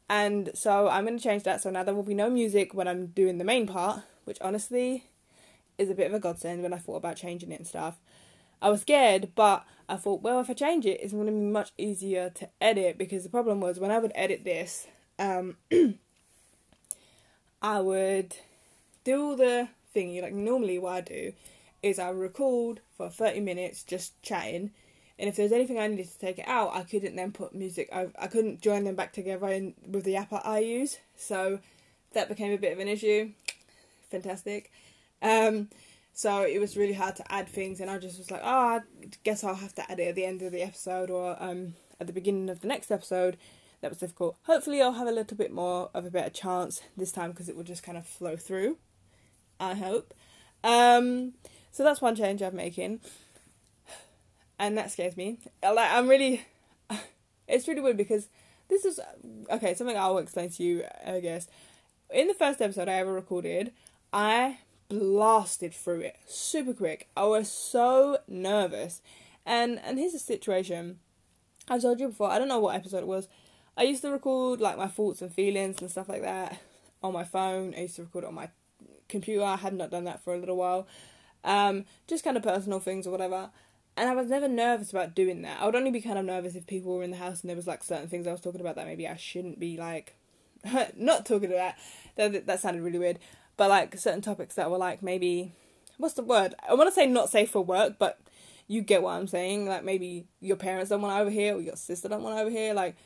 And 0.08 0.50
so 0.54 0.88
I'm 0.88 1.04
gonna 1.04 1.20
change 1.20 1.44
that. 1.44 1.62
So 1.62 1.70
now 1.70 1.84
there 1.84 1.94
will 1.94 2.02
be 2.02 2.14
no 2.14 2.28
music 2.28 2.74
when 2.74 2.88
I'm 2.88 3.06
doing 3.06 3.38
the 3.38 3.44
main 3.44 3.66
part, 3.66 4.02
which 4.24 4.38
honestly 4.40 5.04
is 5.80 5.90
a 5.90 5.94
bit 5.94 6.06
of 6.06 6.14
a 6.14 6.20
godsend 6.20 6.62
when 6.62 6.72
I 6.72 6.78
thought 6.78 6.96
about 6.96 7.16
changing 7.16 7.50
it 7.50 7.58
and 7.58 7.66
stuff. 7.66 7.98
I 8.62 8.68
was 8.68 8.82
scared, 8.82 9.30
but 9.34 9.64
I 9.88 9.96
thought, 9.96 10.22
well, 10.22 10.40
if 10.40 10.50
I 10.50 10.52
change 10.52 10.84
it, 10.86 11.00
it's 11.02 11.12
going 11.12 11.26
to 11.26 11.32
be 11.32 11.38
much 11.38 11.72
easier 11.78 12.30
to 12.30 12.48
edit 12.60 12.98
because 12.98 13.24
the 13.24 13.30
problem 13.30 13.60
was 13.60 13.80
when 13.80 13.90
I 13.90 13.98
would 13.98 14.12
edit 14.14 14.44
this, 14.44 14.86
um, 15.18 15.56
I 17.62 17.80
would 17.80 18.36
do 19.04 19.22
all 19.22 19.36
the 19.36 19.68
thingy. 19.94 20.22
Like 20.22 20.34
normally, 20.34 20.78
what 20.78 20.92
I 20.92 21.00
do 21.00 21.32
is 21.82 21.98
I 21.98 22.10
record 22.10 22.80
for 22.96 23.08
30 23.08 23.40
minutes 23.40 23.82
just 23.82 24.20
chatting. 24.22 24.70
And 25.18 25.28
if 25.28 25.36
there's 25.36 25.52
anything 25.52 25.78
I 25.78 25.86
needed 25.86 26.10
to 26.10 26.18
take 26.18 26.38
it 26.38 26.48
out, 26.48 26.74
I 26.74 26.82
couldn't 26.82 27.16
then 27.16 27.32
put 27.32 27.54
music. 27.54 27.88
I, 27.92 28.08
I 28.18 28.26
couldn't 28.26 28.62
join 28.62 28.84
them 28.84 28.94
back 28.94 29.12
together 29.12 29.48
in, 29.48 29.74
with 29.86 30.04
the 30.04 30.16
app 30.16 30.32
I 30.32 30.60
use. 30.60 30.98
So 31.16 31.58
that 32.12 32.28
became 32.28 32.52
a 32.52 32.58
bit 32.58 32.72
of 32.72 32.78
an 32.78 32.88
issue. 32.88 33.30
Fantastic. 34.10 34.70
Um, 35.22 35.68
so 36.12 36.42
it 36.42 36.58
was 36.58 36.76
really 36.76 36.92
hard 36.92 37.16
to 37.16 37.32
add 37.32 37.48
things, 37.48 37.80
and 37.80 37.90
I 37.90 37.98
just 37.98 38.18
was 38.18 38.30
like, 38.30 38.42
oh, 38.44 38.48
I 38.48 38.80
guess 39.24 39.44
I'll 39.44 39.54
have 39.54 39.74
to 39.76 39.90
add 39.90 40.00
it 40.00 40.08
at 40.08 40.14
the 40.14 40.24
end 40.24 40.42
of 40.42 40.52
the 40.52 40.62
episode 40.62 41.10
or 41.10 41.36
um, 41.42 41.74
at 42.00 42.06
the 42.06 42.12
beginning 42.12 42.50
of 42.50 42.60
the 42.60 42.68
next 42.68 42.90
episode 42.90 43.36
that 43.80 43.90
was 43.90 43.98
difficult. 43.98 44.36
Hopefully, 44.44 44.82
I'll 44.82 44.92
have 44.92 45.08
a 45.08 45.12
little 45.12 45.36
bit 45.36 45.52
more 45.52 45.90
of 45.94 46.04
a 46.04 46.10
better 46.10 46.30
chance 46.30 46.82
this 46.96 47.12
time 47.12 47.30
because 47.30 47.48
it 47.48 47.56
will 47.56 47.64
just 47.64 47.82
kind 47.82 47.96
of 47.96 48.06
flow 48.06 48.36
through. 48.36 48.76
I 49.58 49.74
hope. 49.74 50.14
Um, 50.62 51.34
so 51.70 51.84
that's 51.84 52.00
one 52.00 52.16
change 52.16 52.42
I'm 52.42 52.56
making, 52.56 53.00
and 54.58 54.76
that 54.76 54.90
scares 54.90 55.16
me. 55.16 55.38
Like 55.62 55.90
I'm 55.90 56.08
really, 56.08 56.44
it's 57.48 57.68
really 57.68 57.80
weird 57.80 57.96
because 57.96 58.28
this 58.68 58.84
is 58.84 59.00
okay. 59.50 59.74
Something 59.74 59.96
I'll 59.96 60.18
explain 60.18 60.50
to 60.50 60.62
you, 60.62 60.84
I 61.06 61.20
guess. 61.20 61.48
In 62.12 62.26
the 62.26 62.34
first 62.34 62.60
episode 62.60 62.88
I 62.88 62.94
ever 62.94 63.12
recorded, 63.12 63.72
I 64.12 64.58
blasted 64.90 65.72
through 65.72 66.00
it 66.00 66.16
super 66.26 66.74
quick. 66.74 67.08
I 67.16 67.24
was 67.24 67.50
so 67.50 68.18
nervous, 68.28 69.00
and 69.46 69.80
and 69.82 69.98
here's 69.98 70.12
the 70.12 70.18
situation. 70.18 70.98
I 71.68 71.78
told 71.78 72.00
you 72.00 72.08
before. 72.08 72.30
I 72.30 72.38
don't 72.38 72.48
know 72.48 72.58
what 72.58 72.74
episode 72.74 72.98
it 72.98 73.06
was. 73.06 73.28
I 73.76 73.84
used 73.84 74.02
to 74.02 74.10
record 74.10 74.60
like 74.60 74.76
my 74.76 74.88
thoughts 74.88 75.22
and 75.22 75.32
feelings 75.32 75.80
and 75.80 75.90
stuff 75.90 76.08
like 76.08 76.22
that 76.22 76.60
on 77.02 77.14
my 77.14 77.24
phone. 77.24 77.74
I 77.74 77.82
used 77.82 77.96
to 77.96 78.02
record 78.02 78.24
on 78.24 78.34
my 78.34 78.50
computer. 79.08 79.44
I 79.44 79.56
had 79.56 79.72
not 79.72 79.90
done 79.90 80.04
that 80.04 80.22
for 80.22 80.34
a 80.34 80.38
little 80.38 80.56
while. 80.56 80.86
Um, 81.44 81.86
just 82.06 82.24
kind 82.24 82.36
of 82.36 82.42
personal 82.42 82.80
things 82.80 83.06
or 83.06 83.10
whatever. 83.10 83.50
And 83.96 84.08
I 84.08 84.14
was 84.14 84.28
never 84.28 84.48
nervous 84.48 84.90
about 84.90 85.14
doing 85.14 85.42
that. 85.42 85.60
I 85.60 85.66
would 85.66 85.74
only 85.74 85.90
be 85.90 86.00
kind 86.00 86.18
of 86.18 86.24
nervous 86.24 86.54
if 86.54 86.66
people 86.66 86.96
were 86.96 87.02
in 87.02 87.10
the 87.10 87.16
house 87.16 87.40
and 87.40 87.48
there 87.48 87.56
was 87.56 87.66
like 87.66 87.82
certain 87.82 88.08
things 88.08 88.26
I 88.26 88.32
was 88.32 88.40
talking 88.40 88.60
about 88.60 88.76
that 88.76 88.86
maybe 88.86 89.06
I 89.06 89.16
shouldn't 89.16 89.60
be 89.60 89.76
like 89.76 90.16
not 90.96 91.26
talking 91.26 91.52
about. 91.52 91.74
That 92.16 92.46
that 92.46 92.60
sounded 92.60 92.82
really 92.82 92.98
weird. 92.98 93.18
But 93.60 93.68
like 93.68 93.98
certain 93.98 94.22
topics 94.22 94.54
that 94.54 94.70
were 94.70 94.78
like 94.78 95.02
maybe 95.02 95.52
what's 95.98 96.14
the 96.14 96.22
word? 96.22 96.54
I 96.66 96.72
want 96.72 96.88
to 96.88 96.94
say 96.94 97.06
not 97.06 97.28
safe 97.28 97.50
for 97.50 97.62
work, 97.62 97.96
but 97.98 98.18
you 98.66 98.80
get 98.80 99.02
what 99.02 99.10
I'm 99.10 99.26
saying. 99.26 99.68
Like 99.68 99.84
maybe 99.84 100.24
your 100.40 100.56
parents 100.56 100.88
don't 100.88 101.02
want 101.02 101.14
to 101.14 101.20
overhear 101.20 101.56
or 101.56 101.60
your 101.60 101.76
sister 101.76 102.08
don't 102.08 102.22
want 102.22 102.38
to 102.38 102.40
overhear. 102.40 102.72
Like, 102.72 102.96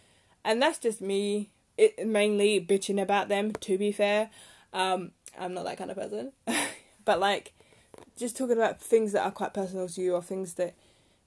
and 0.45 0.63
that's 0.63 0.79
just 0.79 1.01
me. 1.01 1.51
It 1.77 2.07
mainly 2.07 2.65
bitching 2.65 3.03
about 3.03 3.27
them. 3.27 3.51
To 3.51 3.77
be 3.77 3.91
fair, 3.91 4.31
um, 4.73 5.11
I'm 5.37 5.55
not 5.55 5.65
that 5.65 5.77
kind 5.77 5.91
of 5.91 5.97
person. 5.97 6.31
but 7.05 7.19
like, 7.19 7.53
just 8.17 8.37
talking 8.37 8.57
about 8.57 8.81
things 8.81 9.11
that 9.11 9.25
are 9.25 9.33
quite 9.33 9.55
personal 9.55 9.89
to 9.89 10.01
you 10.01 10.15
or 10.15 10.23
things 10.23 10.55
that 10.55 10.77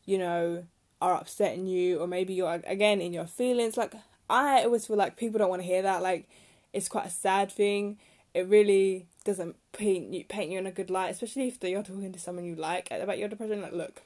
you 0.05 0.17
know 0.17 0.63
are 1.01 1.15
upsetting 1.15 1.67
you 1.67 1.99
or 1.99 2.07
maybe 2.07 2.33
you're 2.33 2.61
again 2.65 3.01
in 3.01 3.11
your 3.11 3.27
feelings. 3.27 3.75
Like 3.75 3.93
I 4.29 4.63
always 4.63 4.87
feel 4.87 4.95
like 4.95 5.17
people 5.17 5.37
don't 5.37 5.49
want 5.49 5.63
to 5.63 5.67
hear 5.67 5.81
that. 5.81 6.01
Like 6.01 6.29
it's 6.71 6.87
quite 6.87 7.07
a 7.07 7.11
sad 7.11 7.51
thing. 7.51 7.97
It 8.37 8.47
really 8.47 9.07
doesn't 9.23 9.55
paint 9.71 10.13
you 10.13 10.23
paint 10.25 10.51
you 10.51 10.59
in 10.59 10.67
a 10.67 10.71
good 10.71 10.91
light, 10.91 11.09
especially 11.09 11.47
if 11.47 11.57
you're 11.63 11.81
talking 11.81 12.13
to 12.13 12.19
someone 12.19 12.45
you 12.45 12.55
like 12.55 12.87
about 12.91 13.17
your 13.17 13.29
depression. 13.29 13.63
Like, 13.63 13.73
look, 13.73 14.03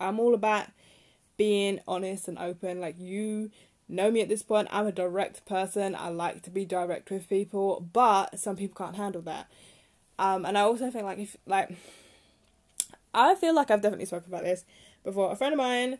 I'm 0.00 0.18
all 0.18 0.34
about 0.34 0.68
being 1.36 1.80
honest 1.86 2.26
and 2.26 2.38
open. 2.38 2.80
Like 2.80 2.98
you 2.98 3.50
know 3.88 4.10
me 4.10 4.22
at 4.22 4.30
this 4.30 4.42
point. 4.42 4.68
I'm 4.70 4.86
a 4.86 4.92
direct 4.92 5.44
person. 5.44 5.94
I 5.94 6.08
like 6.08 6.40
to 6.44 6.50
be 6.50 6.64
direct 6.64 7.10
with 7.10 7.28
people, 7.28 7.86
but 7.92 8.38
some 8.38 8.56
people 8.56 8.74
can't 8.74 8.96
handle 8.96 9.20
that. 9.22 9.50
Um, 10.18 10.46
and 10.46 10.56
I 10.56 10.62
also 10.62 10.90
think 10.90 11.04
like 11.04 11.18
if 11.18 11.36
like 11.46 11.76
I 13.12 13.34
feel 13.34 13.54
like 13.54 13.70
I've 13.70 13.82
definitely 13.82 14.06
spoken 14.06 14.32
about 14.32 14.44
this 14.44 14.64
before. 15.04 15.30
A 15.30 15.36
friend 15.36 15.52
of 15.52 15.58
mine, 15.58 15.98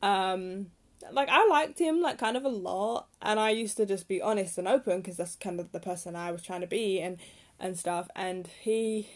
um, 0.00 0.66
like 1.12 1.28
I 1.28 1.46
liked 1.46 1.78
him 1.78 2.00
like 2.00 2.18
kind 2.18 2.36
of 2.36 2.44
a 2.44 2.50
lot, 2.50 3.08
and 3.22 3.38
I 3.38 3.50
used 3.50 3.76
to 3.76 3.86
just 3.86 4.08
be 4.08 4.22
honest 4.22 4.58
and 4.58 4.68
open 4.68 5.00
because 5.00 5.16
that's 5.16 5.36
kind 5.36 5.60
of 5.60 5.72
the 5.72 5.80
person 5.80 6.16
I 6.16 6.32
was 6.32 6.42
trying 6.42 6.62
to 6.62 6.66
be 6.66 7.00
and 7.00 7.18
and 7.58 7.78
stuff. 7.78 8.08
And 8.14 8.48
he, 8.60 9.08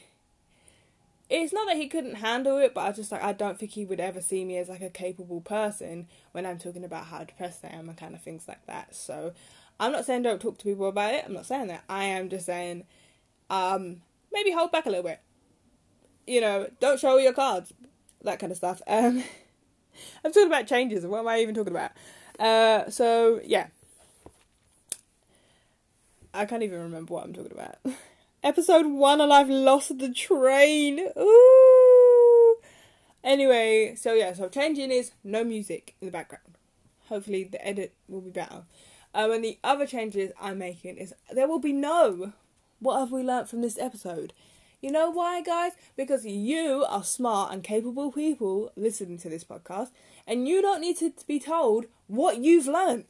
it's 1.29 1.53
not 1.53 1.67
that 1.69 1.77
he 1.77 1.89
couldn't 1.89 2.17
handle 2.17 2.59
it, 2.59 2.75
but 2.75 2.83
I 2.83 2.93
just 2.93 3.13
like 3.13 3.23
I 3.23 3.33
don't 3.33 3.59
think 3.59 3.73
he 3.73 3.85
would 3.85 4.01
ever 4.01 4.21
see 4.21 4.45
me 4.45 4.59
as 4.59 4.69
like 4.69 4.83
a 4.83 4.91
capable 4.91 5.41
person 5.41 6.09
when 6.33 6.47
I'm 6.47 6.59
talking 6.59 6.85
about 6.85 7.07
how 7.07 7.25
depressed 7.25 7.65
I 7.65 7.69
am 7.69 7.89
and 7.89 7.99
kind 7.99 8.15
of 8.15 8.23
things 8.23 8.47
like 8.47 8.67
that. 8.67 8.95
So 8.95 9.33
I'm 9.79 9.93
not 9.93 10.05
saying 10.05 10.23
don't 10.23 10.41
talk 10.41 10.59
to 10.59 10.65
people 10.65 10.89
about 10.89 11.15
it. 11.15 11.25
I'm 11.27 11.35
not 11.35 11.47
saying 11.47 11.69
that. 11.69 11.85
I 11.89 12.05
am 12.05 12.29
just 12.29 12.47
saying, 12.47 12.85
um, 13.49 14.03
maybe 14.33 14.53
hold 14.53 14.73
back 14.73 14.87
a 14.87 14.91
little 14.91 15.05
bit. 15.05 15.21
You 16.27 16.41
know, 16.41 16.69
don't 16.81 17.01
show 17.01 17.17
your 17.17 17.33
cards, 17.33 17.73
that 18.23 18.39
kind 18.39 18.53
of 18.53 18.59
stuff. 18.59 18.83
Um. 18.87 19.25
I'm 20.25 20.33
talking 20.33 20.47
about 20.47 20.67
changes. 20.67 21.07
What 21.07 21.21
am 21.21 21.29
I 21.29 21.41
even 21.41 21.55
talking 21.55 21.75
about? 21.75 21.93
Uh, 22.39 22.91
so 22.91 23.41
yeah, 23.45 23.69
I 26.33 26.47
can't 26.47 26.63
even 26.63 26.81
remember 26.81 27.15
what 27.15 27.25
I'm 27.25 27.33
talking 27.33 27.53
about. 27.53 27.77
Episode 28.43 28.87
one, 28.87 29.21
and 29.21 29.33
I've 29.33 29.51
lost 29.51 29.99
the 29.99 30.13
train. 30.13 31.01
Ooh. 31.19 32.57
Anyway, 33.23 33.95
so 33.97 34.15
yeah, 34.15 34.33
so 34.33 34.49
changing 34.49 34.91
is 34.91 35.13
no 35.23 35.45
music 35.45 35.95
in 36.01 36.07
the 36.07 36.13
background. 36.13 36.45
Hopefully, 37.09 37.45
the 37.45 37.65
edit 37.67 37.93
will 38.09 38.23
be 38.23 38.31
better. 38.31 38.63
Um, 39.15 39.33
and 39.33 39.45
the 39.45 39.59
other 39.65 39.87
changes 39.87 40.33
I'm 40.41 40.59
making 40.59 40.97
is 40.97 41.13
there 41.31 41.49
will 41.49 41.59
be 41.59 41.73
no. 41.73 42.33
What 42.79 42.99
have 42.99 43.13
we 43.13 43.23
learnt 43.23 43.49
from 43.49 43.61
this 43.61 43.79
episode? 43.79 44.33
You 44.81 44.91
know 44.91 45.11
why, 45.11 45.43
guys? 45.43 45.73
Because 45.95 46.25
you 46.25 46.87
are 46.89 47.05
smart 47.05 47.53
and 47.53 47.63
capable 47.63 48.11
people 48.11 48.73
listening 48.77 49.19
to 49.19 49.29
this 49.29 49.45
podcast, 49.45 49.91
and 50.27 50.49
you 50.49 50.63
don't 50.63 50.81
need 50.81 50.97
to 50.99 51.13
be 51.27 51.39
told 51.39 51.85
what 52.07 52.39
you've 52.39 52.67
learned 52.67 53.05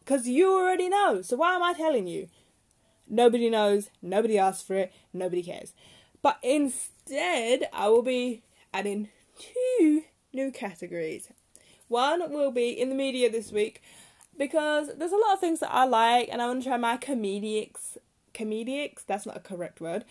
because 0.00 0.26
you 0.26 0.52
already 0.52 0.88
know. 0.88 1.22
So, 1.22 1.36
why 1.36 1.54
am 1.54 1.62
I 1.62 1.72
telling 1.72 2.08
you? 2.08 2.28
Nobody 3.08 3.48
knows, 3.48 3.90
nobody 4.02 4.38
asked 4.38 4.66
for 4.66 4.74
it, 4.74 4.92
nobody 5.12 5.42
cares. 5.44 5.72
But 6.20 6.38
instead, 6.42 7.68
I 7.72 7.88
will 7.90 8.02
be 8.02 8.42
adding 8.72 9.08
two 9.38 10.02
new 10.32 10.50
categories. 10.50 11.28
One 11.86 12.32
will 12.32 12.50
be 12.50 12.70
in 12.70 12.88
the 12.88 12.94
media 12.96 13.30
this 13.30 13.52
week 13.52 13.82
because 14.36 14.88
there's 14.96 15.12
a 15.12 15.16
lot 15.16 15.34
of 15.34 15.40
things 15.40 15.60
that 15.60 15.72
I 15.72 15.84
like, 15.84 16.28
and 16.32 16.42
I 16.42 16.48
want 16.48 16.64
to 16.64 16.68
try 16.68 16.76
my 16.76 16.96
comedics. 16.96 17.98
Comedics, 18.32 19.06
that's 19.06 19.26
not 19.26 19.36
a 19.36 19.40
correct 19.40 19.80
word 19.80 20.04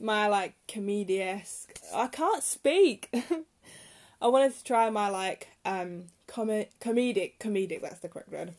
my 0.00 0.28
like 0.28 0.54
comediesque. 0.68 1.80
I 1.94 2.06
can't 2.08 2.42
speak. 2.42 3.10
I 4.20 4.26
wanted 4.26 4.56
to 4.56 4.64
try 4.64 4.90
my 4.90 5.08
like 5.08 5.48
um 5.64 6.04
com- 6.26 6.66
comedic 6.80 7.38
comedic. 7.38 7.82
That's 7.82 8.00
the 8.00 8.08
correct 8.08 8.30
word. 8.30 8.54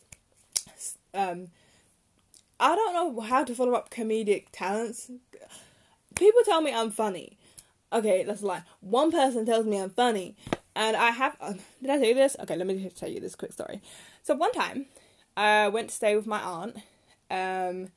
Um, 1.12 1.48
I 2.58 2.76
don't 2.76 2.94
know 2.94 3.20
how 3.20 3.44
to 3.44 3.54
follow 3.54 3.74
up 3.74 3.90
comedic 3.90 4.46
talents. 4.52 5.10
People 6.14 6.42
tell 6.44 6.60
me 6.60 6.72
I'm 6.72 6.90
funny. 6.90 7.36
Okay, 7.92 8.22
that's 8.22 8.42
a 8.42 8.46
lie. 8.46 8.62
One 8.80 9.10
person 9.10 9.44
tells 9.44 9.66
me 9.66 9.78
I'm 9.78 9.90
funny, 9.90 10.36
and 10.76 10.96
I 10.96 11.10
have. 11.10 11.36
Uh, 11.40 11.54
did 11.80 11.90
I 11.90 11.98
tell 11.98 12.06
you 12.06 12.14
this? 12.14 12.36
Okay, 12.40 12.56
let 12.56 12.66
me 12.66 12.90
tell 12.94 13.08
you 13.08 13.20
this 13.20 13.34
quick 13.34 13.52
story. 13.52 13.80
So 14.22 14.34
one 14.34 14.52
time, 14.52 14.86
I 15.36 15.68
went 15.68 15.88
to 15.88 15.94
stay 15.94 16.14
with 16.14 16.26
my 16.26 16.40
aunt. 16.40 16.76
Um, 17.30 17.88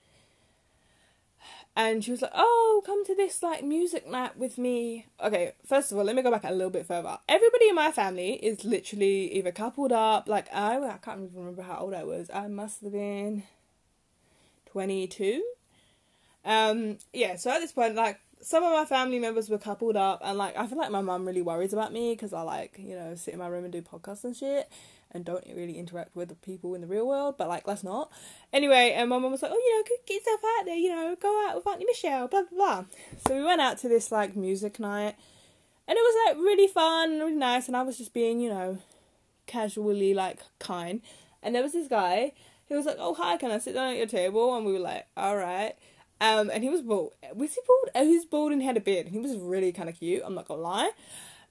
and 1.75 2.03
she 2.03 2.11
was 2.11 2.21
like, 2.21 2.31
"Oh, 2.35 2.83
come 2.85 3.03
to 3.05 3.15
this 3.15 3.41
like 3.41 3.63
music 3.63 4.07
night 4.07 4.37
with 4.37 4.57
me." 4.57 5.07
Okay, 5.23 5.53
first 5.65 5.91
of 5.91 5.97
all, 5.97 6.03
let 6.03 6.15
me 6.15 6.21
go 6.21 6.31
back 6.31 6.43
a 6.43 6.51
little 6.51 6.69
bit 6.69 6.85
further. 6.85 7.17
Everybody 7.27 7.69
in 7.69 7.75
my 7.75 7.91
family 7.91 8.33
is 8.33 8.63
literally 8.63 9.31
either 9.33 9.51
coupled 9.51 9.91
up. 9.91 10.29
Like 10.29 10.53
I, 10.53 10.77
I 10.77 10.97
can't 10.97 11.23
even 11.23 11.39
remember 11.39 11.63
how 11.63 11.79
old 11.79 11.93
I 11.93 12.03
was. 12.03 12.29
I 12.33 12.47
must 12.47 12.81
have 12.81 12.91
been 12.91 13.43
twenty 14.67 15.07
two. 15.07 15.43
Um, 16.45 16.99
yeah. 17.11 17.37
So 17.37 17.49
at 17.49 17.59
this 17.59 17.71
point, 17.71 17.95
like 17.95 18.19
some 18.39 18.63
of 18.63 18.71
my 18.71 18.85
family 18.85 19.17
members 19.17 19.49
were 19.49 19.57
coupled 19.57 19.95
up, 19.95 20.21
and 20.23 20.37
like 20.37 20.55
I 20.55 20.67
feel 20.67 20.77
like 20.77 20.91
my 20.91 21.01
mum 21.01 21.25
really 21.25 21.41
worries 21.41 21.73
about 21.73 21.91
me 21.91 22.13
because 22.13 22.33
I 22.33 22.41
like 22.41 22.75
you 22.77 22.95
know 22.95 23.15
sit 23.15 23.33
in 23.33 23.39
my 23.39 23.47
room 23.47 23.63
and 23.63 23.73
do 23.73 23.81
podcasts 23.81 24.23
and 24.25 24.35
shit 24.35 24.69
and 25.13 25.23
don't 25.25 25.45
really 25.55 25.77
interact 25.77 26.15
with 26.15 26.29
the 26.29 26.35
people 26.35 26.75
in 26.75 26.81
the 26.81 26.87
real 26.87 27.07
world, 27.07 27.35
but 27.37 27.47
like, 27.47 27.67
let's 27.67 27.83
not. 27.83 28.11
Anyway, 28.51 28.93
and 28.95 29.09
my 29.09 29.17
mum 29.17 29.31
was 29.31 29.41
like, 29.41 29.51
oh, 29.53 29.57
you 29.57 29.77
know, 29.77 29.83
get 30.07 30.15
yourself 30.15 30.41
out 30.59 30.65
there, 30.65 30.75
you 30.75 30.89
know, 30.89 31.15
go 31.19 31.47
out 31.47 31.55
with 31.55 31.67
Auntie 31.67 31.85
Michelle, 31.85 32.27
blah, 32.27 32.43
blah, 32.43 32.57
blah. 32.57 32.85
So 33.27 33.35
we 33.35 33.43
went 33.43 33.61
out 33.61 33.77
to 33.79 33.87
this 33.87 34.11
like 34.11 34.35
music 34.35 34.79
night, 34.79 35.15
and 35.87 35.97
it 35.97 36.01
was 36.01 36.27
like 36.27 36.43
really 36.43 36.67
fun 36.67 37.11
and 37.11 37.21
really 37.21 37.35
nice, 37.35 37.67
and 37.67 37.77
I 37.77 37.83
was 37.83 37.97
just 37.97 38.13
being, 38.13 38.39
you 38.39 38.49
know, 38.49 38.79
casually 39.45 40.13
like 40.13 40.39
kind. 40.59 41.01
And 41.41 41.53
there 41.53 41.63
was 41.63 41.73
this 41.73 41.87
guy, 41.87 42.31
he 42.65 42.73
was 42.73 42.85
like, 42.85 42.97
oh, 42.99 43.13
hi, 43.13 43.37
can 43.37 43.51
I 43.51 43.59
sit 43.59 43.73
down 43.73 43.91
at 43.91 43.97
your 43.97 44.07
table? 44.07 44.55
And 44.55 44.65
we 44.65 44.73
were 44.73 44.79
like, 44.79 45.07
all 45.17 45.35
right. 45.35 45.73
Um, 46.21 46.49
and 46.49 46.63
he 46.63 46.69
was 46.69 46.81
bald. 46.81 47.13
Was 47.35 47.53
he 47.53 47.61
bald? 47.67 47.89
Oh, 47.95 48.05
he 48.05 48.15
was 48.15 48.25
bald 48.25 48.53
and 48.53 48.63
had 48.63 48.77
a 48.77 48.79
beard. 48.79 49.09
He 49.09 49.19
was 49.19 49.35
really 49.35 49.73
kind 49.73 49.89
of 49.89 49.95
cute. 49.99 50.21
I'm 50.25 50.35
not 50.35 50.47
gonna 50.47 50.61
lie 50.61 50.91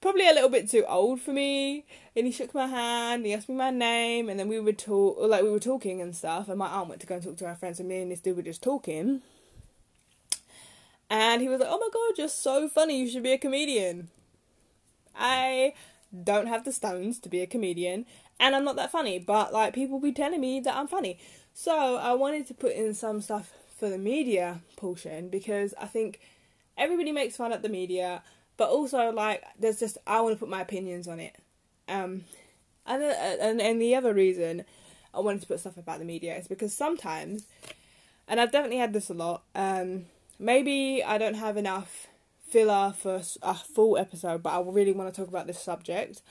probably 0.03 0.29
a 0.29 0.35
little 0.35 0.51
bit 0.51 0.69
too 0.69 0.85
old 0.87 1.21
for 1.21 1.33
me. 1.33 1.87
And 2.15 2.27
he 2.27 2.33
shook 2.33 2.53
my 2.53 2.67
hand, 2.67 3.25
he 3.25 3.33
asked 3.33 3.49
me 3.49 3.55
my 3.55 3.71
name, 3.71 4.29
and 4.29 4.39
then 4.39 4.49
we 4.49 4.61
would 4.61 4.79
talk, 4.79 5.17
like 5.19 5.43
we 5.43 5.51
were 5.51 5.59
talking 5.59 6.03
and 6.03 6.15
stuff. 6.15 6.49
And 6.51 6.59
my 6.59 6.67
aunt 6.69 6.91
went 6.91 7.01
to 7.01 7.07
go 7.07 7.15
and 7.15 7.25
talk 7.25 7.39
to 7.39 7.49
her 7.49 7.55
friends, 7.55 7.81
and 7.81 7.89
me 7.89 8.03
and 8.03 8.11
this 8.11 8.21
dude 8.21 8.37
were 8.37 8.43
just 8.43 8.63
talking. 8.63 9.23
And 11.09 11.41
he 11.41 11.49
was 11.49 11.61
like, 11.61 11.69
"Oh 11.71 11.79
my 11.79 11.89
god, 11.93 12.19
you're 12.19 12.29
so 12.29 12.69
funny. 12.69 12.99
You 12.99 13.09
should 13.09 13.23
be 13.23 13.33
a 13.33 13.39
comedian." 13.39 14.09
I 15.15 15.75
don't 16.25 16.47
have 16.47 16.65
the 16.65 16.73
stones 16.73 17.19
to 17.21 17.29
be 17.29 17.41
a 17.41 17.47
comedian, 17.47 18.07
and 18.41 18.55
I'm 18.57 18.65
not 18.65 18.77
that 18.77 18.91
funny. 18.91 19.19
But 19.19 19.53
like 19.53 19.75
people 19.75 20.01
be 20.01 20.13
telling 20.13 20.41
me 20.41 20.61
that 20.61 20.75
I'm 20.75 20.89
funny, 20.89 21.19
so 21.55 21.97
I 21.97 22.15
wanted 22.15 22.47
to 22.49 22.55
put 22.55 22.73
in 22.73 22.95
some 22.95 23.21
stuff 23.21 23.53
for 23.79 23.89
the 23.91 23.99
media 23.99 24.61
portion 24.77 25.29
because 25.29 25.75
I 25.79 25.87
think 25.87 26.21
everybody 26.79 27.13
makes 27.13 27.37
fun 27.37 27.53
at 27.53 27.63
the 27.63 27.69
media 27.69 28.23
but 28.57 28.69
also 28.71 29.11
like 29.11 29.43
there's 29.59 29.81
just 29.81 29.99
I 30.07 30.21
want 30.21 30.35
to 30.35 30.39
put 30.39 30.49
my 30.49 30.61
opinions 30.61 31.09
on 31.09 31.21
it. 31.21 31.37
Um, 31.89 32.25
and 32.87 33.03
and 33.03 33.61
and 33.61 33.81
the 33.81 33.95
other 33.95 34.15
reason 34.15 34.65
I 35.15 35.21
wanted 35.21 35.43
to 35.43 35.47
put 35.47 35.61
stuff 35.61 35.77
about 35.77 35.99
the 35.99 36.05
media 36.05 36.37
is 36.37 36.49
because 36.49 36.73
sometimes, 36.73 37.47
and 38.27 38.41
I've 38.41 38.53
definitely 38.53 38.79
had 38.79 38.93
this 38.93 39.11
a 39.11 39.15
lot. 39.15 39.43
Um, 39.55 40.07
maybe 40.39 41.03
I 41.05 41.19
don't 41.19 41.35
have 41.35 41.57
enough 41.57 42.07
filler 42.49 42.95
for 42.97 43.23
a 43.43 43.55
full 43.55 43.97
episode, 43.97 44.43
but 44.43 44.51
I 44.51 44.63
really 44.65 44.93
want 44.93 45.13
to 45.13 45.21
talk 45.21 45.29
about 45.29 45.47
this 45.47 45.61
subject. 45.61 46.23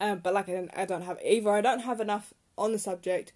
Um, 0.00 0.20
but 0.20 0.34
like 0.34 0.48
I 0.48 0.52
don't, 0.52 0.70
I 0.76 0.84
don't 0.84 1.02
have 1.02 1.18
either 1.24 1.50
I 1.50 1.60
don't 1.60 1.80
have 1.80 2.00
enough 2.00 2.32
on 2.56 2.72
the 2.72 2.78
subject, 2.78 3.32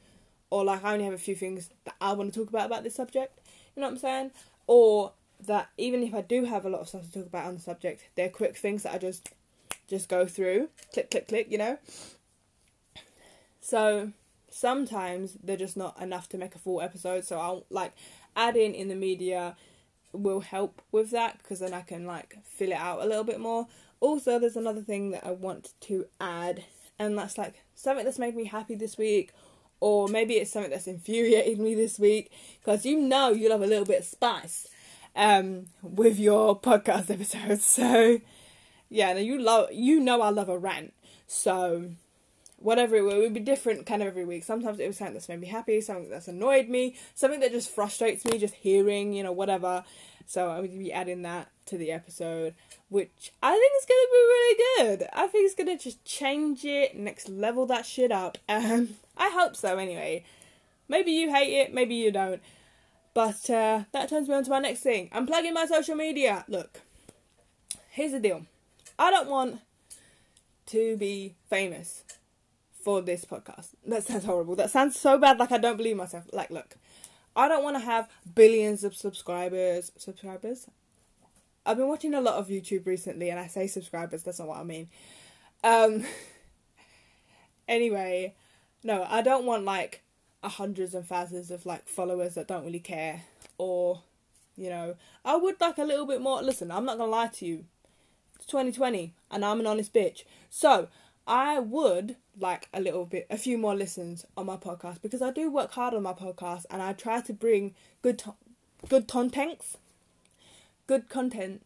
or 0.51 0.65
like 0.65 0.85
I 0.85 0.93
only 0.93 1.05
have 1.05 1.15
a 1.15 1.19
few 1.19 1.35
things 1.35 1.71
that 1.85 1.95
I 2.01 2.13
want 2.13 2.33
to 2.33 2.41
talk 2.41 2.49
about 2.49 2.67
about 2.67 2.85
this 2.85 2.95
subject. 2.95 3.41
You 3.75 3.81
know 3.81 3.89
what 3.89 3.95
I'm 3.95 3.99
saying? 3.99 4.31
Or 4.67 5.13
that 5.47 5.69
even 5.77 6.03
if 6.03 6.15
I 6.15 6.21
do 6.21 6.45
have 6.45 6.65
a 6.65 6.69
lot 6.69 6.81
of 6.81 6.89
stuff 6.89 7.03
to 7.03 7.13
talk 7.13 7.27
about 7.27 7.47
on 7.47 7.55
the 7.55 7.61
subject, 7.61 8.03
they're 8.15 8.29
quick 8.29 8.57
things 8.57 8.83
that 8.83 8.95
I 8.95 8.99
just 8.99 9.29
just 9.89 10.09
go 10.09 10.27
through, 10.27 10.69
click, 10.93 11.11
click, 11.11 11.29
click, 11.29 11.47
you 11.51 11.59
know. 11.59 11.79
So 13.61 14.13
sometimes 14.49 15.37
they're 15.43 15.57
just 15.57 15.77
not 15.77 16.01
enough 16.01 16.29
to 16.31 16.39
make 16.39 16.55
a 16.55 16.59
full 16.59 16.81
episode. 16.81 17.25
So 17.25 17.39
I'll 17.39 17.65
like 17.71 17.93
adding 18.37 18.75
in 18.75 18.89
the 18.89 18.95
media 18.95 19.57
will 20.13 20.41
help 20.41 20.83
with 20.93 21.11
that 21.11 21.39
because 21.39 21.61
then 21.61 21.75
I 21.75 21.81
can 21.83 22.07
like 22.07 22.37
fill 22.45 22.71
it 22.71 22.79
out 22.79 23.03
a 23.03 23.07
little 23.07 23.25
bit 23.25 23.41
more. 23.41 23.67
Also, 24.01 24.39
there's 24.39 24.57
another 24.57 24.83
thing 24.83 25.13
that 25.13 25.25
I 25.25 25.31
want 25.31 25.75
to 25.83 26.07
add, 26.21 26.65
and 26.99 27.17
that's 27.17 27.39
like 27.39 27.63
something 27.75 28.05
that's 28.05 28.19
made 28.19 28.35
me 28.35 28.47
happy 28.47 28.75
this 28.75 28.99
week, 28.99 29.31
or 29.81 30.09
maybe 30.09 30.35
it's 30.35 30.51
something 30.51 30.71
that's 30.71 30.89
infuriated 30.89 31.59
me 31.59 31.75
this 31.75 31.99
week 31.99 32.33
because 32.61 32.85
you 32.85 33.01
know 33.01 33.31
you 33.31 33.49
love 33.49 33.63
a 33.63 33.67
little 33.67 33.85
bit 33.85 34.01
of 34.01 34.05
spice 34.05 34.67
um, 35.17 35.67
with 35.83 36.19
your 36.19 36.59
podcast 36.59 37.11
episodes. 37.11 37.65
So 37.83 38.21
yeah, 38.89 39.17
you 39.17 39.39
love 39.39 39.73
you 39.73 40.01
know 40.01 40.21
I 40.21 40.31
love 40.31 40.49
a 40.49 40.59
rant. 40.59 40.93
So 41.27 41.93
whatever 42.63 42.97
it, 42.97 43.03
would 43.03 43.35
be 43.35 43.41
different 43.41 43.87
kind 43.87 44.03
of 44.03 44.09
every 44.09 44.25
week. 44.25 44.45
Sometimes 44.45 44.79
it 44.79 44.87
was 44.87 44.97
something 44.97 45.15
that's 45.15 45.29
made 45.29 45.41
me 45.41 45.49
happy, 45.49 45.81
something 45.81 46.11
that's 46.11 46.29
annoyed 46.29 46.69
me, 46.69 46.97
something 47.15 47.41
that 47.41 47.53
just 47.53 47.71
frustrates 47.71 48.25
me, 48.25 48.39
just 48.39 48.55
hearing, 48.55 49.13
you 49.13 49.23
know, 49.23 49.33
whatever. 49.33 49.85
So 50.27 50.49
I 50.49 50.61
would 50.61 50.79
be 50.79 50.93
adding 50.93 51.23
that 51.23 51.49
to 51.67 51.77
the 51.77 51.91
episode, 51.91 52.55
which 52.89 53.33
I 53.43 53.51
think 53.51 53.73
is 53.81 53.87
gonna 53.87 54.11
be 54.13 54.87
really 54.93 54.99
good. 54.99 55.09
I 55.13 55.27
think 55.27 55.47
it's 55.47 55.55
gonna 55.55 55.79
just 55.79 56.05
change 56.05 56.65
it, 56.65 56.97
next 56.97 57.29
level 57.29 57.67
that 57.67 57.87
shit 57.87 58.13
up. 58.13 58.39
Um, 58.49 58.91
I 59.17 59.31
hope 59.31 59.57
so. 59.57 59.79
Anyway, 59.79 60.25
maybe 60.89 61.13
you 61.13 61.33
hate 61.35 61.53
it, 61.53 61.75
maybe 61.75 61.95
you 61.95 62.11
don't. 62.11 62.41
But 63.15 63.51
uh, 63.51 63.85
that 63.93 64.09
turns 64.09 64.29
me 64.29 64.35
on 64.35 64.45
to 64.45 64.51
my 64.51 64.59
next 64.59 64.81
thing. 64.81 65.11
I'm 65.13 65.27
plugging 65.27 65.53
my 65.53 65.67
social 65.67 65.95
media. 65.95 66.45
Look, 66.49 66.81
here's 67.91 68.13
the 68.13 68.21
deal. 68.21 68.47
I 68.99 69.11
don't 69.11 69.29
want 69.29 69.61
to 70.67 70.97
be 70.97 71.35
famous 71.51 72.05
for 72.83 73.03
this 73.03 73.25
podcast. 73.25 73.69
That 73.87 74.05
sounds 74.05 74.25
horrible. 74.25 74.57
That 74.57 74.71
sounds 74.71 74.99
so 74.99 75.19
bad. 75.19 75.39
Like 75.39 75.53
I 75.53 75.59
don't 75.59 75.77
believe 75.77 75.97
myself. 75.97 76.25
Like, 76.33 76.51
look, 76.51 76.77
I 77.37 77.49
don't 77.49 77.63
want 77.63 77.77
to 77.77 77.85
have 77.85 78.09
billions 78.35 78.83
of 78.85 78.95
subscribers. 78.95 79.93
Subscribers. 79.97 80.67
I've 81.65 81.77
been 81.77 81.89
watching 81.89 82.15
a 82.15 82.21
lot 82.21 82.35
of 82.35 82.49
YouTube 82.49 82.87
recently, 82.87 83.31
and 83.31 83.39
I 83.39 83.47
say 83.47 83.67
subscribers. 83.67 84.23
That's 84.23 84.39
not 84.39 84.49
what 84.49 84.59
I 84.59 84.65
mean. 84.65 84.89
Um. 85.63 86.05
Anyway, 87.69 88.35
no, 88.83 89.07
I 89.09 89.23
don't 89.23 89.47
want 89.47 89.65
like 89.65 90.02
hundreds 90.49 90.95
and 90.95 91.07
thousands 91.07 91.51
of 91.51 91.67
like 91.67 91.89
followers 91.89 92.35
that 92.35 92.49
don't 92.49 92.65
really 92.65 92.81
care, 92.81 93.23
or 93.59 94.03
you 94.57 94.69
know, 94.69 94.97
I 95.25 95.37
would 95.37 95.61
like 95.61 95.79
a 95.79 95.85
little 95.85 96.07
bit 96.07 96.21
more. 96.21 96.43
Listen, 96.43 96.71
I'm 96.71 96.85
not 96.85 96.99
gonna 96.99 97.11
lie 97.11 97.29
to 97.29 97.47
you. 97.47 97.65
It's 98.37 98.47
2020, 98.47 99.15
and 99.31 99.45
I'm 99.45 99.61
an 99.61 99.67
honest 99.67 99.95
bitch. 99.95 100.25
So 100.51 100.89
I 101.27 101.61
would 101.61 102.17
like 102.39 102.69
a 102.75 102.81
little 102.81 103.05
bit, 103.05 103.27
a 103.31 103.39
few 103.39 103.57
more 103.57 103.75
listens 103.75 104.27
on 104.37 104.47
my 104.47 104.57
podcast 104.57 105.01
because 105.03 105.23
I 105.23 105.31
do 105.31 105.51
work 105.51 105.73
hard 105.73 105.95
on 105.95 106.03
my 106.03 106.13
podcast 106.13 106.65
and 106.71 106.83
I 106.83 106.93
try 106.93 107.21
to 107.21 107.33
bring 107.33 107.75
good, 108.03 108.19
to- 108.21 108.35
good 108.89 109.07
contents, 109.07 109.77
good 110.87 111.09
content, 111.09 111.63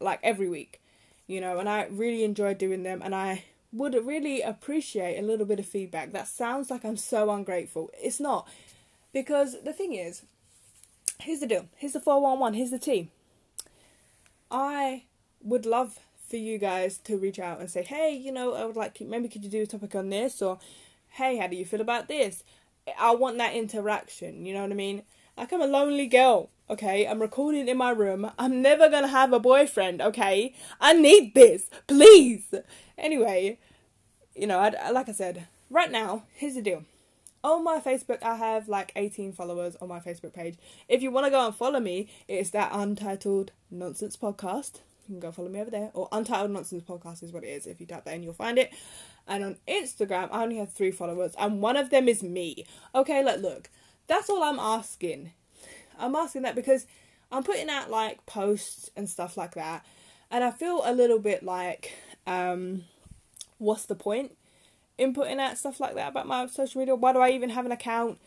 like 0.00 0.20
every 0.22 0.48
week, 0.48 0.80
you 1.26 1.40
know. 1.40 1.58
And 1.58 1.68
I 1.68 1.86
really 1.90 2.24
enjoy 2.24 2.54
doing 2.54 2.82
them, 2.82 3.02
and 3.02 3.14
I 3.14 3.44
would 3.72 3.94
really 3.94 4.42
appreciate 4.42 5.18
a 5.18 5.22
little 5.22 5.46
bit 5.46 5.58
of 5.58 5.66
feedback. 5.66 6.12
That 6.12 6.28
sounds 6.28 6.70
like 6.70 6.84
I'm 6.84 6.96
so 6.96 7.30
ungrateful. 7.30 7.90
It's 7.94 8.20
not, 8.20 8.48
because 9.12 9.62
the 9.62 9.72
thing 9.72 9.94
is, 9.94 10.22
here's 11.18 11.40
the 11.40 11.46
deal. 11.46 11.66
Here's 11.76 11.94
the 11.94 12.00
four 12.00 12.20
one 12.20 12.38
one. 12.38 12.54
Here's 12.54 12.70
the 12.70 12.78
team. 12.78 13.10
I 14.50 15.04
would 15.42 15.64
love 15.64 15.98
for 16.28 16.36
you 16.36 16.58
guys 16.58 16.98
to 16.98 17.16
reach 17.16 17.38
out 17.38 17.60
and 17.60 17.70
say, 17.70 17.82
hey, 17.82 18.14
you 18.14 18.32
know, 18.32 18.54
I 18.54 18.64
would 18.64 18.76
like, 18.76 19.00
maybe 19.00 19.28
could 19.28 19.44
you 19.44 19.50
do 19.50 19.62
a 19.62 19.66
topic 19.66 19.94
on 19.94 20.10
this? 20.10 20.42
Or, 20.42 20.58
hey, 21.10 21.38
how 21.38 21.46
do 21.46 21.56
you 21.56 21.64
feel 21.64 21.80
about 21.80 22.08
this? 22.08 22.44
I 22.98 23.14
want 23.14 23.38
that 23.38 23.54
interaction, 23.54 24.44
you 24.44 24.54
know 24.54 24.62
what 24.62 24.72
I 24.72 24.74
mean? 24.74 25.02
Like, 25.36 25.52
I'm 25.52 25.62
a 25.62 25.66
lonely 25.66 26.06
girl, 26.06 26.50
okay? 26.68 27.06
I'm 27.06 27.20
recording 27.20 27.68
in 27.68 27.76
my 27.76 27.90
room. 27.90 28.30
I'm 28.38 28.60
never 28.60 28.88
gonna 28.88 29.08
have 29.08 29.32
a 29.32 29.40
boyfriend, 29.40 30.02
okay? 30.02 30.54
I 30.80 30.92
need 30.92 31.34
this, 31.34 31.70
please. 31.86 32.52
Anyway, 33.02 33.58
you 34.34 34.46
know, 34.46 34.60
I, 34.60 34.90
like 34.90 35.08
I 35.08 35.12
said, 35.12 35.48
right 35.68 35.90
now, 35.90 36.22
here's 36.34 36.54
the 36.54 36.62
deal. 36.62 36.84
On 37.44 37.64
my 37.64 37.80
Facebook, 37.80 38.22
I 38.22 38.36
have 38.36 38.68
like 38.68 38.92
18 38.94 39.32
followers 39.32 39.76
on 39.80 39.88
my 39.88 39.98
Facebook 39.98 40.32
page. 40.32 40.54
If 40.88 41.02
you 41.02 41.10
want 41.10 41.26
to 41.26 41.30
go 41.30 41.44
and 41.44 41.54
follow 41.54 41.80
me, 41.80 42.08
it's 42.28 42.50
that 42.50 42.70
Untitled 42.72 43.50
Nonsense 43.72 44.16
Podcast. 44.16 44.76
You 45.08 45.14
can 45.14 45.20
go 45.20 45.32
follow 45.32 45.48
me 45.48 45.60
over 45.60 45.70
there. 45.70 45.90
Or 45.94 46.08
Untitled 46.12 46.52
Nonsense 46.52 46.84
Podcast 46.84 47.24
is 47.24 47.32
what 47.32 47.42
it 47.42 47.48
is. 47.48 47.66
If 47.66 47.80
you 47.80 47.86
type 47.86 48.04
that 48.04 48.14
in, 48.14 48.22
you'll 48.22 48.32
find 48.32 48.56
it. 48.56 48.72
And 49.26 49.42
on 49.42 49.56
Instagram, 49.66 50.28
I 50.30 50.44
only 50.44 50.56
have 50.58 50.72
three 50.72 50.92
followers, 50.92 51.34
and 51.38 51.60
one 51.60 51.76
of 51.76 51.90
them 51.90 52.08
is 52.08 52.22
me. 52.22 52.64
Okay, 52.94 53.24
look, 53.24 53.40
look, 53.40 53.70
that's 54.06 54.30
all 54.30 54.42
I'm 54.42 54.58
asking. 54.58 55.32
I'm 55.98 56.14
asking 56.14 56.42
that 56.42 56.54
because 56.54 56.86
I'm 57.30 57.42
putting 57.42 57.68
out 57.68 57.90
like 57.90 58.24
posts 58.26 58.90
and 58.96 59.08
stuff 59.08 59.36
like 59.36 59.54
that, 59.54 59.84
and 60.30 60.42
I 60.44 60.50
feel 60.50 60.82
a 60.84 60.92
little 60.92 61.18
bit 61.18 61.42
like, 61.42 61.92
um, 62.26 62.84
what's 63.62 63.86
the 63.86 63.94
point 63.94 64.36
in 64.98 65.14
putting 65.14 65.40
out 65.40 65.56
stuff 65.56 65.80
like 65.80 65.94
that 65.94 66.08
about 66.08 66.26
my 66.26 66.46
social 66.46 66.80
media? 66.80 66.94
Why 66.94 67.12
do 67.12 67.20
I 67.20 67.30
even 67.30 67.50
have 67.50 67.66
an 67.66 67.72
account? 67.72 68.18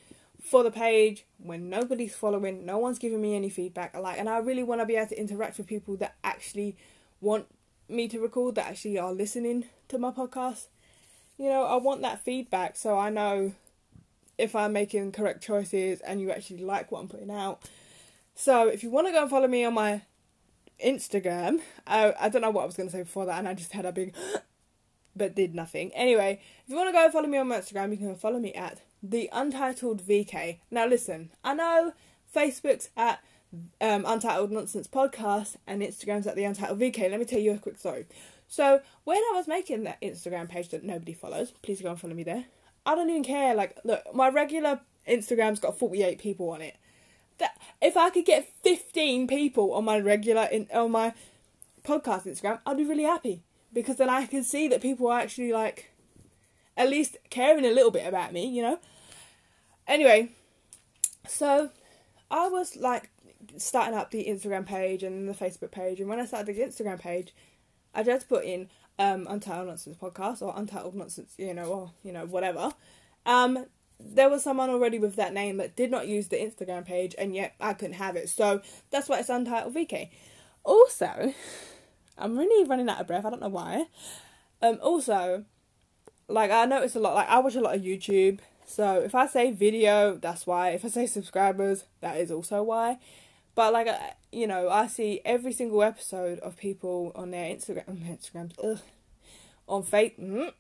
for 0.41 0.63
the 0.63 0.71
page 0.71 1.25
when 1.37 1.69
nobody's 1.69 2.15
following, 2.15 2.65
no 2.65 2.77
one's 2.77 2.99
giving 2.99 3.21
me 3.21 3.35
any 3.35 3.49
feedback. 3.49 3.97
Like, 3.97 4.19
and 4.19 4.29
I 4.29 4.37
really 4.37 4.63
want 4.63 4.81
to 4.81 4.85
be 4.85 4.95
able 4.95 5.07
to 5.07 5.19
interact 5.19 5.57
with 5.57 5.67
people 5.67 5.97
that 5.97 6.15
actually 6.23 6.75
want 7.19 7.47
me 7.87 8.07
to 8.09 8.19
record, 8.19 8.55
that 8.55 8.67
actually 8.67 8.97
are 8.99 9.11
listening 9.11 9.65
to 9.87 9.97
my 9.97 10.11
podcast. 10.11 10.67
You 11.37 11.49
know, 11.49 11.63
I 11.63 11.75
want 11.77 12.01
that 12.01 12.23
feedback 12.23 12.75
so 12.75 12.97
I 12.97 13.09
know 13.09 13.53
if 14.37 14.55
I'm 14.55 14.73
making 14.73 15.11
correct 15.13 15.43
choices 15.43 16.01
and 16.01 16.21
you 16.21 16.31
actually 16.31 16.63
like 16.63 16.91
what 16.91 16.99
I'm 16.99 17.07
putting 17.07 17.31
out. 17.31 17.67
So, 18.35 18.67
if 18.67 18.83
you 18.83 18.89
want 18.89 19.07
to 19.07 19.13
go 19.13 19.21
and 19.21 19.29
follow 19.29 19.47
me 19.47 19.63
on 19.63 19.73
my 19.73 20.01
Instagram, 20.83 21.61
I, 21.87 22.13
I 22.19 22.29
don't 22.29 22.41
know 22.41 22.49
what 22.51 22.63
I 22.63 22.65
was 22.65 22.75
going 22.75 22.89
to 22.89 22.91
say 22.91 23.03
before 23.03 23.25
that, 23.25 23.39
and 23.39 23.47
I 23.47 23.53
just 23.53 23.71
had 23.71 23.85
a 23.85 23.93
big 23.93 24.13
but 25.15 25.35
did 25.35 25.55
nothing. 25.55 25.93
Anyway, 25.93 26.39
if 26.63 26.69
you 26.69 26.75
want 26.75 26.89
to 26.89 26.93
go 26.93 27.09
follow 27.09 27.27
me 27.27 27.37
on 27.37 27.47
my 27.47 27.59
Instagram, 27.59 27.91
you 27.91 27.97
can 27.97 28.15
follow 28.15 28.39
me 28.39 28.53
at 28.53 28.81
the 29.01 29.29
Untitled 29.31 30.01
VK. 30.01 30.59
Now, 30.69 30.85
listen, 30.85 31.31
I 31.43 31.53
know 31.53 31.93
Facebook's 32.33 32.89
at 32.97 33.23
um, 33.79 34.03
Untitled 34.05 34.51
Nonsense 34.51 34.87
Podcast 34.87 35.55
and 35.65 35.81
Instagram's 35.81 36.27
at 36.27 36.35
the 36.35 36.43
Untitled 36.43 36.79
VK. 36.79 37.09
Let 37.09 37.19
me 37.19 37.25
tell 37.25 37.39
you 37.39 37.53
a 37.53 37.57
quick 37.57 37.77
story. 37.77 38.05
So, 38.47 38.81
when 39.05 39.17
I 39.17 39.31
was 39.35 39.47
making 39.47 39.83
that 39.83 40.01
Instagram 40.01 40.49
page 40.49 40.69
that 40.69 40.83
nobody 40.83 41.13
follows, 41.13 41.51
please 41.61 41.81
go 41.81 41.89
and 41.89 41.99
follow 41.99 42.13
me 42.13 42.23
there. 42.23 42.45
I 42.85 42.95
don't 42.95 43.09
even 43.09 43.23
care. 43.23 43.55
Like, 43.55 43.79
look, 43.83 44.03
my 44.13 44.29
regular 44.29 44.81
Instagram's 45.07 45.59
got 45.59 45.79
48 45.79 46.19
people 46.19 46.49
on 46.49 46.61
it. 46.61 46.75
That 47.37 47.57
if 47.81 47.97
I 47.97 48.09
could 48.11 48.25
get 48.25 48.51
15 48.63 49.27
people 49.27 49.73
on 49.73 49.83
my 49.83 49.99
regular 49.99 50.43
in, 50.43 50.67
on 50.73 50.91
my 50.91 51.13
podcast 51.83 52.25
Instagram, 52.25 52.59
I'd 52.65 52.77
be 52.77 52.85
really 52.85 53.03
happy 53.03 53.43
because 53.75 53.97
then 53.97 54.09
I 54.09 54.25
can 54.25 54.43
see 54.43 54.67
that 54.69 54.81
people 54.81 55.07
are 55.09 55.19
actually 55.19 55.51
like 55.51 55.91
at 56.77 56.89
least 56.89 57.17
caring 57.29 57.65
a 57.65 57.71
little 57.71 57.91
bit 57.91 58.07
about 58.07 58.33
me, 58.33 58.47
you 58.47 58.63
know. 58.63 58.79
Anyway, 59.87 60.29
so 61.27 61.69
I 62.31 62.47
was 62.47 62.75
like 62.75 63.11
starting 63.57 63.95
up 63.95 64.09
the 64.09 64.25
Instagram 64.25 64.65
page 64.65 65.03
and 65.03 65.29
the 65.29 65.33
Facebook 65.33 65.71
page, 65.71 65.99
and 65.99 66.09
when 66.09 66.19
I 66.19 66.25
started 66.25 66.55
the 66.55 66.61
Instagram 66.61 66.99
page, 66.99 67.35
I 67.93 68.01
just 68.01 68.27
put 68.27 68.45
in 68.45 68.69
um, 68.97 69.27
Untitled 69.29 69.67
Nonsense 69.67 69.97
Podcast 69.97 70.41
or 70.41 70.53
Untitled 70.55 70.95
Nonsense, 70.95 71.33
you 71.37 71.53
know, 71.53 71.65
or 71.65 71.91
you 72.01 72.13
know, 72.13 72.25
whatever. 72.25 72.71
Um, 73.25 73.65
there 73.99 74.29
was 74.29 74.43
someone 74.43 74.69
already 74.69 74.99
with 74.99 75.15
that 75.17 75.33
name 75.33 75.57
that 75.57 75.75
did 75.75 75.91
not 75.91 76.07
use 76.07 76.29
the 76.29 76.37
Instagram 76.37 76.85
page, 76.85 77.13
and 77.17 77.35
yet 77.35 77.55
I 77.59 77.73
couldn't 77.73 77.95
have 77.95 78.15
it. 78.15 78.29
So 78.29 78.61
that's 78.89 79.09
why 79.09 79.19
it's 79.19 79.29
Untitled 79.29 79.75
VK. 79.75 80.09
Also, 80.63 81.33
I'm 82.17 82.37
really 82.37 82.67
running 82.67 82.89
out 82.89 83.01
of 83.01 83.07
breath. 83.07 83.25
I 83.25 83.29
don't 83.29 83.41
know 83.41 83.49
why. 83.49 83.87
Um, 84.61 84.79
also, 84.81 85.45
like 86.27 86.51
I 86.51 86.65
notice 86.65 86.95
a 86.95 86.99
lot. 86.99 87.15
Like 87.15 87.29
I 87.29 87.39
watch 87.39 87.55
a 87.55 87.61
lot 87.61 87.75
of 87.75 87.81
YouTube. 87.81 88.39
So 88.65 89.01
if 89.01 89.13
I 89.13 89.27
say 89.27 89.51
video, 89.51 90.15
that's 90.15 90.47
why. 90.47 90.69
If 90.69 90.85
I 90.85 90.89
say 90.89 91.05
subscribers, 91.07 91.85
that 92.01 92.17
is 92.17 92.31
also 92.31 92.63
why. 92.63 92.97
But 93.53 93.73
like 93.73 93.87
you 94.31 94.47
know, 94.47 94.69
I 94.69 94.87
see 94.87 95.21
every 95.23 95.53
single 95.53 95.81
episode 95.83 96.39
of 96.39 96.57
people 96.57 97.11
on 97.15 97.31
their 97.31 97.53
Instagram, 97.55 97.85
Instagrams, 97.85 98.81
on 99.67 99.83
Facebook. 99.83 100.19
Mm, 100.19 100.53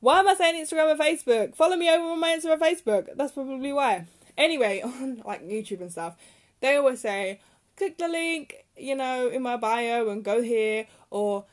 why 0.00 0.18
am 0.18 0.28
I 0.28 0.34
saying 0.34 0.64
Instagram 0.64 0.90
and 0.90 1.00
Facebook? 1.00 1.54
Follow 1.54 1.76
me 1.76 1.88
over 1.88 2.04
on 2.04 2.20
my 2.20 2.36
Instagram 2.36 2.60
and 2.60 2.62
Facebook. 2.62 3.08
That's 3.16 3.32
probably 3.32 3.72
why. 3.72 4.06
Anyway, 4.36 4.80
on 4.84 5.22
like 5.24 5.46
YouTube 5.46 5.80
and 5.80 5.92
stuff, 5.92 6.16
they 6.60 6.76
always 6.76 7.00
say, 7.00 7.40
click 7.76 7.98
the 7.98 8.08
link, 8.08 8.61
you 8.76 8.94
know, 8.94 9.28
in 9.28 9.42
my 9.42 9.56
bio 9.56 10.08
and 10.08 10.24
go 10.24 10.42
here, 10.42 10.86
or 11.10 11.44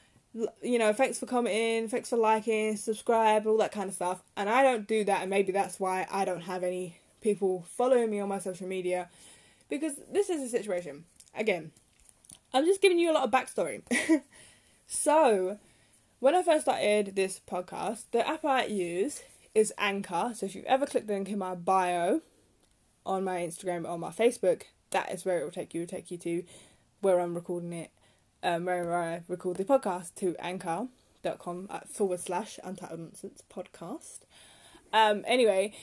you 0.62 0.77
know, 0.77 0.93
thanks 0.93 1.19
for 1.19 1.25
commenting, 1.25 1.89
thanks 1.89 2.10
for 2.10 2.17
liking, 2.17 2.77
subscribe, 2.77 3.47
all 3.47 3.58
that 3.58 3.71
kind 3.71 3.89
of 3.89 3.95
stuff. 3.95 4.21
And 4.38 4.49
I 4.49 4.63
don't 4.63 4.88
do 4.88 5.03
that, 5.05 5.21
and 5.21 5.29
maybe 5.29 5.51
that's 5.51 5.79
why 5.79 6.08
I 6.12 6.25
don't 6.25 6.41
have 6.41 6.63
any 6.63 6.97
people 7.21 7.65
following 7.75 8.10
me 8.10 8.19
on 8.19 8.29
my 8.29 8.39
social 8.39 8.67
media 8.67 9.10
because 9.69 9.93
this 10.12 10.29
is 10.29 10.41
a 10.41 10.49
situation. 10.49 11.05
Again, 11.36 11.71
I'm 12.53 12.65
just 12.65 12.82
giving 12.82 12.99
you 12.99 13.12
a 13.12 13.13
lot 13.13 13.23
of 13.23 13.32
backstory. 13.32 13.82
so, 14.88 15.60
when 16.19 16.36
I 16.36 16.43
first 16.43 16.63
started 16.63 17.15
this 17.15 17.39
podcast, 17.49 18.05
the 18.12 18.27
app 18.27 18.43
I 18.43 18.65
use 18.65 19.21
is 19.53 19.73
Anchor. 19.77 20.32
So, 20.34 20.45
if 20.45 20.55
you 20.55 20.63
ever 20.65 20.86
click 20.86 21.08
the 21.08 21.13
link 21.13 21.29
in 21.29 21.38
my 21.38 21.55
bio 21.55 22.21
on 23.05 23.23
my 23.23 23.38
Instagram 23.38 23.88
or 23.88 23.97
my 23.97 24.10
Facebook, 24.10 24.63
that 24.91 25.12
is 25.12 25.25
where 25.25 25.39
it 25.39 25.43
will 25.43 25.51
take 25.51 25.73
you. 25.73 25.82
It 25.82 25.91
will 25.91 25.97
take 25.97 26.12
you 26.12 26.17
to 26.17 26.43
where 27.01 27.19
I'm 27.19 27.35
recording 27.35 27.73
it 27.73 27.91
um, 28.43 28.65
where 28.65 28.95
I 28.95 29.21
record 29.27 29.57
the 29.57 29.65
podcast 29.65 30.15
to 30.15 30.35
anchor.com 30.39 31.67
at 31.69 31.89
forward 31.89 32.19
slash 32.19 32.59
untitled 32.63 32.99
nonsense 32.99 33.43
podcast. 33.53 34.19
Um, 34.93 35.23
anyway, 35.27 35.73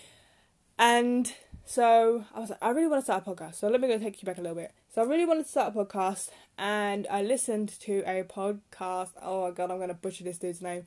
and 0.79 1.33
so 1.65 2.25
I 2.35 2.41
was 2.41 2.51
like, 2.51 2.59
I 2.63 2.71
really 2.71 2.89
want 2.89 3.03
to 3.03 3.05
start 3.05 3.25
a 3.27 3.31
podcast. 3.31 3.57
So 3.57 3.69
let 3.69 3.81
me 3.81 3.89
go 3.89 3.99
take 3.99 4.23
you 4.23 4.27
back 4.27 4.39
a 4.39 4.41
little 4.41 4.57
bit. 4.57 4.73
So 4.95 5.03
I 5.03 5.05
really 5.05 5.27
wanted 5.27 5.45
to 5.45 5.51
start 5.51 5.75
a 5.77 5.85
podcast, 5.85 6.31
and 6.59 7.07
I 7.11 7.23
listened 7.23 7.79
to 7.81 8.03
a 8.07 8.25
podcast. 8.25 9.11
Oh 9.23 9.45
my 9.45 9.51
god, 9.51 9.71
I'm 9.71 9.79
gonna 9.79 9.95
butcher 9.95 10.25
this 10.25 10.39
dude's 10.39 10.63
name. 10.63 10.85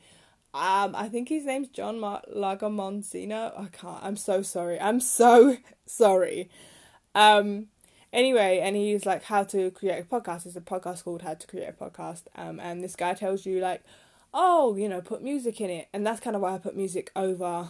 Um, 0.52 0.96
I 0.96 1.10
think 1.10 1.30
his 1.30 1.46
name's 1.46 1.68
John 1.68 2.00
Mar- 2.00 2.24
Lagomonsino. 2.36 3.60
I 3.60 3.68
can't. 3.68 4.04
I'm 4.04 4.18
so 4.18 4.42
sorry. 4.42 4.80
I'm 4.80 5.00
so 5.00 5.58
sorry. 5.86 6.50
Um, 7.14 7.68
anyway, 8.12 8.60
and 8.60 8.76
he's 8.76 9.06
like, 9.06 9.24
how 9.24 9.44
to 9.46 9.72
create 9.72 10.00
a 10.00 10.04
podcast. 10.04 10.46
It's 10.46 10.56
a 10.56 10.62
podcast 10.62 11.04
called 11.04 11.22
How 11.22 11.34
to 11.34 11.48
Create 11.48 11.70
a 11.70 11.74
Podcast. 11.74 12.24
Um, 12.36 12.60
and 12.60 12.84
this 12.84 12.96
guy 12.96 13.14
tells 13.14 13.46
you 13.46 13.60
like, 13.60 13.84
oh, 14.34 14.76
you 14.76 14.88
know, 14.88 15.02
put 15.02 15.24
music 15.24 15.60
in 15.62 15.70
it, 15.70 15.88
and 15.94 16.06
that's 16.06 16.20
kind 16.20 16.36
of 16.36 16.42
why 16.42 16.54
I 16.54 16.58
put 16.58 16.76
music 16.76 17.12
over 17.16 17.70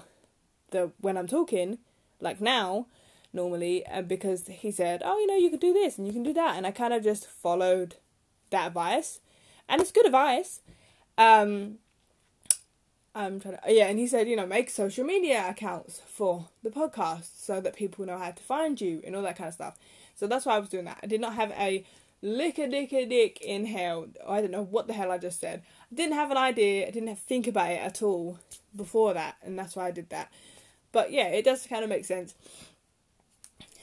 the 0.72 0.92
when 1.00 1.18
I'm 1.18 1.28
talking, 1.28 1.78
like 2.20 2.42
now, 2.42 2.88
normally, 3.34 3.86
uh, 3.88 4.02
because 4.02 4.48
he 4.48 4.72
said, 4.72 5.02
oh, 5.06 5.18
you 5.20 5.28
know, 5.28 5.38
you 5.38 5.50
could 5.50 5.60
do 5.60 5.74
this 5.74 5.98
and 5.98 6.06
you 6.06 6.14
can 6.14 6.24
do 6.24 6.34
that, 6.34 6.58
and 6.58 6.68
I 6.68 6.72
kind 6.72 6.94
of 6.94 7.04
just 7.04 7.28
followed 7.28 7.96
that 8.50 8.68
advice, 8.68 9.20
and 9.68 9.82
it's 9.82 9.92
good 9.92 10.06
advice. 10.06 10.62
Um, 11.18 11.80
I'm 13.16 13.40
trying 13.40 13.56
to, 13.56 13.74
yeah, 13.74 13.88
and 13.88 14.00
he 14.00 14.08
said, 14.08 14.28
you 14.28 14.36
know, 14.36 14.46
make 14.46 14.70
social 14.70 15.04
media 15.04 15.46
accounts 15.50 16.02
for 16.08 16.50
the 16.64 16.70
podcast 16.70 17.30
so 17.38 17.60
that 17.60 17.76
people 17.76 18.06
know 18.06 18.18
how 18.18 18.32
to 18.32 18.44
find 18.44 18.80
you 18.80 19.02
and 19.06 19.16
all 19.16 19.24
that 19.24 19.38
kind 19.38 19.48
of 19.48 19.54
stuff. 19.54 19.78
So 20.20 20.28
that's 20.28 20.46
why 20.46 20.56
I 20.56 20.60
was 20.60 20.68
doing 20.68 20.84
that. 20.84 21.00
I 21.02 21.08
did 21.08 21.22
not 21.22 21.36
have 21.36 21.52
a 21.52 21.86
lick 22.22 22.58
a 22.58 22.68
dick 22.68 22.92
a 22.92 23.06
dick 23.06 23.40
in 23.40 23.66
hell. 23.66 24.08
I 24.28 24.42
don't 24.42 24.52
know 24.52 24.64
what 24.64 24.88
the 24.88 24.94
hell 24.94 25.14
I 25.14 25.18
just 25.18 25.40
said. 25.40 25.64
I 25.90 25.96
didn't 25.96 26.16
have 26.16 26.30
an 26.30 26.36
idea. 26.36 26.88
I 26.88 26.92
didn't 26.92 27.16
think 27.18 27.48
about 27.48 27.72
it 27.72 27.80
at 27.80 28.02
all 28.02 28.38
before 28.76 29.14
that, 29.14 29.38
and 29.42 29.58
that's 29.58 29.78
why 29.78 29.88
I 29.88 29.92
did 29.92 30.10
that. 30.10 30.30
But 30.92 31.14
yeah, 31.14 31.28
it 31.28 31.46
does 31.46 31.66
kind 31.66 31.86
of 31.86 31.90
make 31.90 32.04
sense 32.04 32.36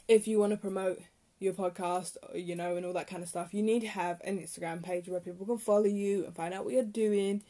if 0.09 0.29
you 0.29 0.39
want 0.39 0.53
to 0.53 0.59
promote 0.59 1.01
your 1.39 1.55
podcast, 1.55 2.19
you 2.35 2.55
know, 2.55 2.77
and 2.77 2.85
all 2.85 2.93
that 2.93 3.09
kind 3.09 3.23
of 3.23 3.31
stuff. 3.31 3.55
You 3.55 3.63
need 3.63 3.81
to 3.81 3.89
have 3.89 4.21
an 4.23 4.39
Instagram 4.39 4.83
page 4.83 5.09
where 5.09 5.21
people 5.21 5.47
can 5.47 5.57
follow 5.57 5.87
you 5.87 6.27
and 6.27 6.37
find 6.37 6.53
out 6.53 6.67
what 6.67 6.75
you're 6.75 6.83
doing 6.83 7.43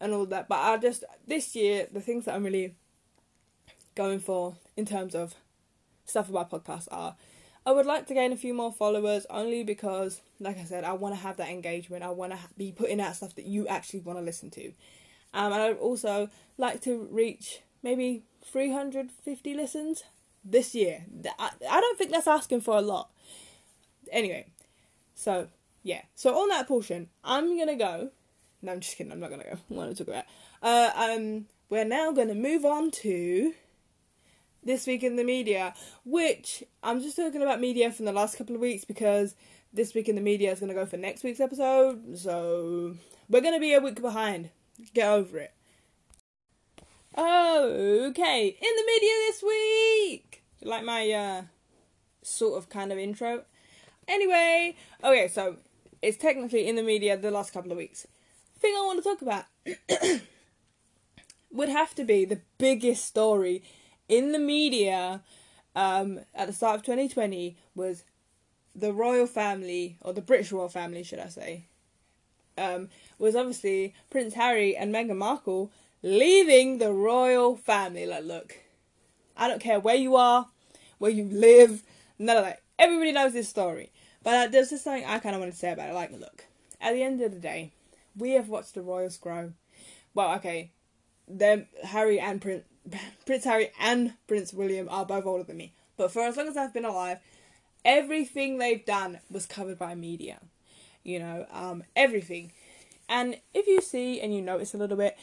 and 0.00 0.14
all 0.14 0.24
that. 0.24 0.48
But 0.48 0.60
I 0.60 0.78
just 0.78 1.04
this 1.26 1.54
year 1.54 1.88
the 1.92 2.00
things 2.00 2.24
that 2.24 2.34
I'm 2.34 2.44
really 2.44 2.74
going 3.94 4.20
for 4.20 4.56
in 4.78 4.86
terms 4.86 5.14
of 5.14 5.34
stuff 6.06 6.30
about 6.30 6.50
podcasts 6.50 6.88
are 6.90 7.16
I 7.66 7.72
would 7.72 7.86
like 7.86 8.06
to 8.06 8.14
gain 8.14 8.32
a 8.32 8.36
few 8.36 8.54
more 8.54 8.72
followers 8.72 9.26
only 9.28 9.62
because, 9.62 10.22
like 10.38 10.58
I 10.58 10.64
said, 10.64 10.84
I 10.84 10.92
want 10.92 11.14
to 11.14 11.20
have 11.20 11.36
that 11.36 11.50
engagement. 11.50 12.02
I 12.02 12.10
want 12.10 12.32
to 12.32 12.38
be 12.56 12.72
putting 12.72 13.00
out 13.00 13.16
stuff 13.16 13.34
that 13.36 13.46
you 13.46 13.68
actually 13.68 14.00
want 14.00 14.18
to 14.18 14.24
listen 14.24 14.50
to. 14.50 14.68
Um, 15.32 15.52
and 15.52 15.62
I'd 15.62 15.76
also 15.76 16.30
like 16.56 16.80
to 16.82 17.08
reach 17.10 17.60
maybe 17.82 18.24
350 18.44 19.54
listens 19.54 20.04
this 20.44 20.74
year. 20.74 21.04
I, 21.38 21.50
I 21.68 21.80
don't 21.80 21.98
think 21.98 22.10
that's 22.10 22.26
asking 22.26 22.62
for 22.62 22.76
a 22.76 22.80
lot. 22.80 23.10
Anyway, 24.10 24.46
so 25.14 25.48
yeah. 25.82 26.02
So 26.14 26.34
on 26.40 26.48
that 26.48 26.66
portion, 26.66 27.08
I'm 27.22 27.58
gonna 27.58 27.76
go 27.76 28.10
no, 28.62 28.72
I'm 28.72 28.80
just 28.80 28.96
kidding. 28.96 29.12
I'm 29.12 29.20
not 29.20 29.30
gonna 29.30 29.44
go. 29.44 29.52
I 29.52 29.74
want 29.74 29.96
to 29.96 30.04
talk 30.04 30.14
about. 30.14 30.24
Uh, 30.62 30.90
um, 30.94 31.46
we're 31.68 31.84
now 31.84 32.12
gonna 32.12 32.34
move 32.34 32.64
on 32.64 32.90
to 32.90 33.54
this 34.64 34.86
week 34.86 35.02
in 35.02 35.16
the 35.16 35.24
media, 35.24 35.74
which 36.04 36.62
I'm 36.82 37.00
just 37.00 37.16
talking 37.16 37.42
about 37.42 37.60
media 37.60 37.90
from 37.92 38.04
the 38.04 38.12
last 38.12 38.36
couple 38.36 38.54
of 38.54 38.60
weeks 38.60 38.84
because 38.84 39.34
this 39.72 39.94
week 39.94 40.08
in 40.08 40.16
the 40.16 40.20
media 40.20 40.52
is 40.52 40.60
gonna 40.60 40.74
go 40.74 40.86
for 40.86 40.96
next 40.96 41.22
week's 41.22 41.40
episode. 41.40 42.18
So 42.18 42.96
we're 43.28 43.40
gonna 43.40 43.60
be 43.60 43.74
a 43.74 43.80
week 43.80 44.00
behind. 44.00 44.50
Get 44.94 45.08
over 45.08 45.38
it. 45.38 45.52
Okay, 47.16 48.46
in 48.48 48.76
the 48.76 48.84
media 48.86 49.10
this 49.28 49.42
week. 49.42 50.42
Like 50.62 50.84
my 50.84 51.10
uh, 51.10 51.42
sort 52.22 52.58
of 52.58 52.68
kind 52.68 52.92
of 52.92 52.98
intro. 52.98 53.44
Anyway, 54.06 54.76
okay, 55.02 55.28
so 55.28 55.56
it's 56.02 56.16
technically 56.16 56.66
in 56.68 56.76
the 56.76 56.82
media 56.82 57.16
the 57.16 57.30
last 57.30 57.52
couple 57.52 57.72
of 57.72 57.78
weeks 57.78 58.06
thing 58.60 58.74
I 58.76 58.84
want 58.84 59.02
to 59.02 59.08
talk 59.08 59.22
about 59.22 59.44
would 61.50 61.68
have 61.70 61.94
to 61.94 62.04
be 62.04 62.24
the 62.24 62.40
biggest 62.58 63.06
story 63.06 63.62
in 64.10 64.32
the 64.32 64.38
media 64.38 65.22
um, 65.74 66.20
at 66.34 66.48
the 66.48 66.52
start 66.52 66.76
of 66.76 66.82
2020 66.82 67.56
was 67.74 68.04
the 68.74 68.92
royal 68.92 69.26
family, 69.26 69.96
or 70.02 70.12
the 70.12 70.20
British 70.20 70.52
royal 70.52 70.68
family, 70.68 71.02
should 71.02 71.20
I 71.20 71.28
say, 71.28 71.64
um, 72.58 72.88
was 73.18 73.34
obviously 73.36 73.94
Prince 74.10 74.34
Harry 74.34 74.76
and 74.76 74.94
Meghan 74.94 75.16
Markle 75.16 75.70
leaving 76.02 76.78
the 76.78 76.92
royal 76.92 77.56
family. 77.56 78.06
Like, 78.06 78.24
look, 78.24 78.56
I 79.36 79.48
don't 79.48 79.60
care 79.60 79.80
where 79.80 79.96
you 79.96 80.16
are, 80.16 80.48
where 80.98 81.10
you 81.10 81.24
live, 81.24 81.82
none 82.18 82.36
of 82.36 82.44
that. 82.44 82.60
Everybody 82.78 83.12
knows 83.12 83.32
this 83.32 83.48
story. 83.48 83.90
But 84.22 84.34
uh, 84.34 84.50
there's 84.50 84.70
just 84.70 84.84
something 84.84 85.04
I 85.04 85.18
kind 85.18 85.34
of 85.34 85.40
want 85.40 85.52
to 85.52 85.58
say 85.58 85.72
about 85.72 85.88
it. 85.88 85.94
Like, 85.94 86.12
look, 86.12 86.44
at 86.80 86.92
the 86.92 87.02
end 87.02 87.20
of 87.20 87.32
the 87.32 87.38
day, 87.38 87.72
we 88.16 88.32
have 88.32 88.48
watched 88.48 88.74
the 88.74 88.82
royals 88.82 89.16
grow. 89.16 89.52
Well, 90.14 90.34
okay, 90.36 90.72
them 91.28 91.66
Harry 91.84 92.18
and 92.18 92.40
Prince 92.40 92.64
Prince 93.26 93.44
Harry 93.44 93.70
and 93.80 94.14
Prince 94.26 94.52
William 94.52 94.88
are 94.90 95.06
both 95.06 95.26
older 95.26 95.44
than 95.44 95.56
me, 95.56 95.72
but 95.96 96.10
for 96.12 96.22
as 96.22 96.36
long 96.36 96.48
as 96.48 96.56
I've 96.56 96.74
been 96.74 96.84
alive, 96.84 97.18
everything 97.84 98.58
they've 98.58 98.84
done 98.84 99.20
was 99.30 99.46
covered 99.46 99.78
by 99.78 99.94
media. 99.94 100.40
You 101.02 101.18
know, 101.18 101.46
um, 101.50 101.84
everything. 101.96 102.52
And 103.08 103.38
if 103.54 103.66
you 103.66 103.80
see 103.80 104.20
and 104.20 104.34
you 104.34 104.42
notice 104.42 104.74
a 104.74 104.78
little 104.78 104.96
bit, 104.96 105.16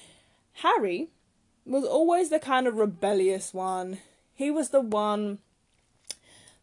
Harry 0.54 1.10
was 1.66 1.86
always 1.86 2.30
the 2.30 2.40
kind 2.40 2.68
of 2.68 2.76
rebellious 2.76 3.54
one. 3.54 4.00
He 4.34 4.50
was 4.50 4.70
the 4.70 4.82
one 4.82 5.38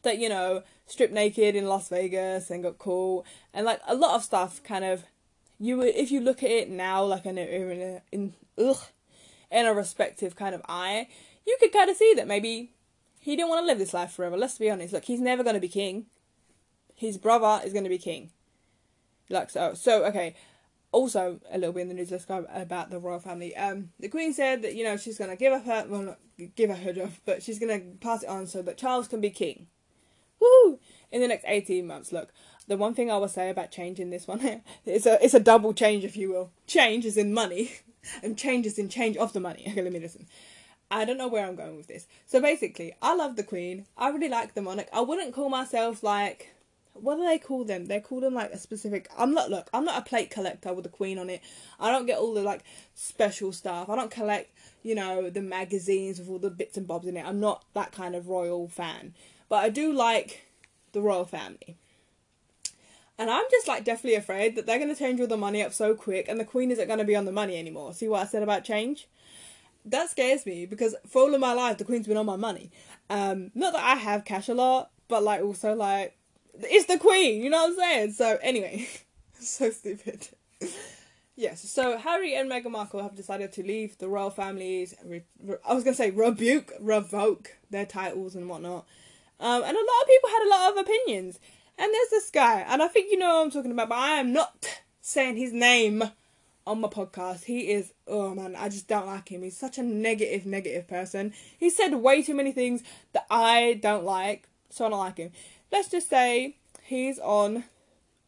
that, 0.02 0.18
you 0.18 0.28
know, 0.28 0.62
stripped 0.86 1.12
naked 1.12 1.54
in 1.54 1.66
Las 1.66 1.88
Vegas 1.88 2.50
and 2.50 2.62
got 2.62 2.78
cool. 2.78 3.24
And 3.52 3.64
like 3.64 3.80
a 3.86 3.94
lot 3.94 4.16
of 4.16 4.24
stuff 4.24 4.62
kind 4.64 4.84
of 4.84 5.04
you 5.58 5.76
would 5.78 5.94
if 5.94 6.10
you 6.10 6.20
look 6.20 6.42
at 6.42 6.50
it 6.50 6.70
now 6.70 7.04
like 7.04 7.26
in 7.26 7.38
in 7.38 8.00
in 8.12 8.34
ugh 8.58 8.80
in 9.54 9.66
a 9.66 9.72
respective 9.72 10.36
kind 10.36 10.54
of 10.54 10.62
eye, 10.68 11.08
you 11.46 11.56
could 11.60 11.72
kind 11.72 11.88
of 11.88 11.96
see 11.96 12.12
that 12.14 12.26
maybe 12.26 12.72
he 13.20 13.36
didn't 13.36 13.48
want 13.48 13.62
to 13.62 13.66
live 13.66 13.78
this 13.78 13.94
life 13.94 14.12
forever. 14.12 14.36
Let's 14.36 14.58
be 14.58 14.70
honest. 14.70 14.92
Look, 14.92 15.04
he's 15.04 15.20
never 15.20 15.42
going 15.42 15.54
to 15.54 15.60
be 15.60 15.68
king. 15.68 16.06
His 16.94 17.16
brother 17.16 17.64
is 17.64 17.72
going 17.72 17.84
to 17.84 17.90
be 17.90 17.98
king. 17.98 18.30
Like 19.30 19.50
so. 19.50 19.74
So 19.74 20.04
okay. 20.04 20.34
Also, 20.92 21.40
a 21.50 21.58
little 21.58 21.72
bit 21.72 21.82
in 21.82 21.88
the 21.88 21.94
news. 21.94 22.10
Let's 22.10 22.24
go 22.24 22.46
about 22.52 22.90
the 22.90 23.00
royal 23.00 23.18
family. 23.18 23.56
Um, 23.56 23.90
the 23.98 24.08
queen 24.08 24.32
said 24.32 24.62
that 24.62 24.74
you 24.74 24.84
know 24.84 24.96
she's 24.96 25.18
going 25.18 25.30
to 25.30 25.36
give 25.36 25.52
up 25.52 25.64
her 25.64 25.86
well 25.88 26.02
not 26.02 26.18
give 26.54 26.70
her 26.70 26.76
her 26.76 26.92
job, 26.92 27.12
but 27.24 27.42
she's 27.42 27.58
going 27.58 27.80
to 27.80 27.96
pass 27.98 28.22
it 28.22 28.28
on 28.28 28.46
so 28.46 28.62
that 28.62 28.76
Charles 28.76 29.08
can 29.08 29.20
be 29.20 29.30
king. 29.30 29.66
Woo! 30.40 30.78
In 31.10 31.20
the 31.20 31.28
next 31.28 31.44
eighteen 31.48 31.86
months. 31.86 32.12
Look, 32.12 32.32
the 32.68 32.76
one 32.76 32.94
thing 32.94 33.10
I 33.10 33.16
will 33.16 33.28
say 33.28 33.50
about 33.50 33.70
changing 33.70 34.10
this 34.10 34.26
one, 34.26 34.62
it's 34.86 35.06
a 35.06 35.22
it's 35.24 35.34
a 35.34 35.40
double 35.40 35.72
change 35.72 36.04
if 36.04 36.16
you 36.16 36.30
will. 36.30 36.50
Change 36.66 37.04
is 37.06 37.16
in 37.16 37.32
money, 37.32 37.72
and 38.22 38.36
changes 38.36 38.78
in 38.78 38.88
change 38.88 39.16
of 39.16 39.32
the 39.32 39.40
money. 39.40 39.64
Okay, 39.74 39.82
let 39.82 39.92
me 39.92 40.00
listen. 40.00 40.26
I 40.90 41.04
don't 41.04 41.18
know 41.18 41.28
where 41.28 41.46
I'm 41.46 41.56
going 41.56 41.76
with 41.76 41.88
this. 41.88 42.06
So 42.26 42.40
basically, 42.40 42.94
I 43.02 43.14
love 43.14 43.36
the 43.36 43.42
Queen. 43.42 43.86
I 43.96 44.10
really 44.10 44.28
like 44.28 44.54
the 44.54 44.62
monarch. 44.62 44.88
I 44.92 45.00
wouldn't 45.00 45.34
call 45.34 45.48
myself 45.48 46.02
like 46.02 46.54
what 46.94 47.16
do 47.16 47.24
they 47.26 47.38
call 47.38 47.64
them? 47.64 47.86
They 47.86 48.00
call 48.00 48.20
them 48.20 48.34
like 48.34 48.52
a 48.52 48.58
specific. 48.58 49.08
I'm 49.18 49.34
not 49.34 49.50
look. 49.50 49.68
I'm 49.74 49.84
not 49.84 49.98
a 49.98 50.08
plate 50.08 50.30
collector 50.30 50.72
with 50.72 50.84
the 50.84 50.90
Queen 50.90 51.18
on 51.18 51.28
it. 51.28 51.42
I 51.80 51.90
don't 51.90 52.06
get 52.06 52.18
all 52.18 52.34
the 52.34 52.42
like 52.42 52.62
special 52.94 53.52
stuff. 53.52 53.88
I 53.88 53.96
don't 53.96 54.10
collect 54.10 54.50
you 54.82 54.94
know 54.94 55.30
the 55.30 55.42
magazines 55.42 56.18
with 56.18 56.28
all 56.28 56.38
the 56.38 56.50
bits 56.50 56.76
and 56.76 56.86
bobs 56.86 57.06
in 57.06 57.16
it. 57.16 57.26
I'm 57.26 57.40
not 57.40 57.64
that 57.74 57.92
kind 57.92 58.14
of 58.14 58.28
royal 58.28 58.68
fan. 58.68 59.14
But 59.48 59.56
I 59.56 59.68
do 59.68 59.92
like 59.92 60.46
the 60.92 61.00
royal 61.00 61.24
family. 61.24 61.76
And 63.18 63.30
I'm 63.30 63.44
just 63.50 63.68
like 63.68 63.84
definitely 63.84 64.16
afraid 64.16 64.56
that 64.56 64.66
they're 64.66 64.78
going 64.78 64.92
to 64.92 64.98
change 64.98 65.20
all 65.20 65.26
the 65.26 65.36
money 65.36 65.62
up 65.62 65.72
so 65.72 65.94
quick 65.94 66.28
and 66.28 66.38
the 66.40 66.44
Queen 66.44 66.70
isn't 66.70 66.86
going 66.86 66.98
to 66.98 67.04
be 67.04 67.14
on 67.14 67.26
the 67.26 67.32
money 67.32 67.56
anymore. 67.58 67.92
See 67.92 68.08
what 68.08 68.22
I 68.22 68.26
said 68.26 68.42
about 68.42 68.64
change? 68.64 69.06
That 69.84 70.10
scares 70.10 70.44
me 70.46 70.66
because 70.66 70.96
for 71.06 71.22
all 71.22 71.34
of 71.34 71.40
my 71.40 71.52
life, 71.52 71.78
the 71.78 71.84
Queen's 71.84 72.08
been 72.08 72.16
on 72.16 72.26
my 72.26 72.36
money. 72.36 72.72
Um, 73.08 73.52
not 73.54 73.72
that 73.74 73.84
I 73.84 73.96
have 73.96 74.24
cash 74.24 74.48
a 74.48 74.54
lot, 74.54 74.90
but 75.08 75.22
like 75.22 75.42
also 75.42 75.74
like, 75.74 76.16
it's 76.54 76.86
the 76.86 76.98
Queen, 76.98 77.42
you 77.42 77.50
know 77.50 77.62
what 77.62 77.70
I'm 77.70 77.76
saying? 77.76 78.12
So 78.12 78.38
anyway, 78.42 78.88
so 79.38 79.70
stupid. 79.70 80.28
yes, 81.36 81.68
so 81.68 81.98
Harry 81.98 82.34
and 82.34 82.50
Meghan 82.50 82.72
Markle 82.72 83.02
have 83.02 83.14
decided 83.14 83.52
to 83.52 83.62
leave 83.62 83.96
the 83.98 84.08
royal 84.08 84.30
families. 84.30 84.94
Re- 85.04 85.22
re- 85.40 85.56
I 85.64 85.74
was 85.74 85.84
going 85.84 85.94
to 85.94 86.02
say 86.02 86.10
rebuke, 86.10 86.72
revoke 86.80 87.56
their 87.70 87.86
titles 87.86 88.34
and 88.34 88.48
whatnot. 88.48 88.86
Um, 89.38 89.62
and 89.62 89.76
a 89.76 89.80
lot 89.80 90.02
of 90.02 90.08
people 90.08 90.30
had 90.30 90.46
a 90.46 90.50
lot 90.50 90.72
of 90.72 90.78
opinions. 90.78 91.38
And 91.76 91.92
there's 91.92 92.10
this 92.10 92.30
guy, 92.30 92.60
and 92.60 92.82
I 92.82 92.88
think 92.88 93.10
you 93.10 93.18
know 93.18 93.36
what 93.36 93.44
I'm 93.44 93.50
talking 93.50 93.72
about, 93.72 93.88
but 93.88 93.98
I 93.98 94.16
am 94.16 94.32
not 94.32 94.80
saying 95.00 95.36
his 95.36 95.52
name 95.52 96.04
on 96.66 96.80
my 96.80 96.88
podcast. 96.88 97.44
He 97.44 97.72
is, 97.72 97.92
oh 98.06 98.34
man, 98.34 98.54
I 98.56 98.68
just 98.68 98.86
don't 98.86 99.06
like 99.06 99.28
him. 99.28 99.42
He's 99.42 99.56
such 99.56 99.78
a 99.78 99.82
negative, 99.82 100.46
negative 100.46 100.86
person. 100.86 101.32
He 101.58 101.70
said 101.70 101.94
way 101.94 102.22
too 102.22 102.34
many 102.34 102.52
things 102.52 102.82
that 103.12 103.26
I 103.28 103.80
don't 103.82 104.04
like, 104.04 104.48
so 104.70 104.86
I 104.86 104.88
don't 104.90 104.98
like 104.98 105.18
him. 105.18 105.32
Let's 105.72 105.88
just 105.88 106.08
say 106.08 106.56
he's 106.82 107.18
on 107.18 107.64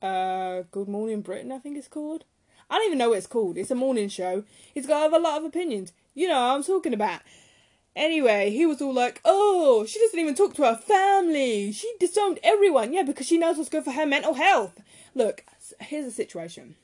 uh, 0.02 0.62
Good 0.70 0.88
Morning 0.88 1.20
Britain, 1.20 1.52
I 1.52 1.58
think 1.58 1.78
it's 1.78 1.88
called. 1.88 2.24
I 2.68 2.78
don't 2.78 2.86
even 2.86 2.98
know 2.98 3.10
what 3.10 3.18
it's 3.18 3.26
called. 3.26 3.56
It's 3.56 3.70
a 3.70 3.76
morning 3.76 4.08
show. 4.08 4.44
He's 4.74 4.86
got 4.86 5.12
a 5.12 5.18
lot 5.18 5.38
of 5.38 5.44
opinions. 5.44 5.92
You 6.14 6.28
know 6.28 6.34
what 6.34 6.56
I'm 6.56 6.64
talking 6.64 6.94
about. 6.94 7.20
Anyway, 7.96 8.50
he 8.50 8.66
was 8.66 8.82
all 8.82 8.92
like, 8.92 9.22
oh, 9.24 9.86
she 9.88 9.98
doesn't 9.98 10.20
even 10.20 10.34
talk 10.34 10.54
to 10.54 10.64
her 10.64 10.76
family. 10.76 11.72
She 11.72 11.90
disowned 11.98 12.38
everyone. 12.44 12.92
Yeah, 12.92 13.02
because 13.02 13.26
she 13.26 13.38
knows 13.38 13.56
what's 13.56 13.70
good 13.70 13.84
for 13.84 13.92
her 13.92 14.04
mental 14.04 14.34
health. 14.34 14.78
Look, 15.14 15.42
here's 15.80 16.04
the 16.04 16.10
situation. 16.10 16.76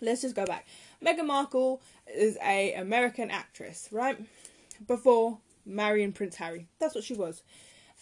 Let's 0.00 0.22
just 0.22 0.34
go 0.34 0.44
back. 0.44 0.66
Meghan 1.02 1.26
Markle 1.26 1.80
is 2.12 2.36
a 2.44 2.74
American 2.74 3.30
actress, 3.30 3.88
right? 3.92 4.18
Before 4.86 5.38
marrying 5.64 6.12
Prince 6.12 6.36
Harry. 6.36 6.66
That's 6.80 6.96
what 6.96 7.04
she 7.04 7.14
was. 7.14 7.42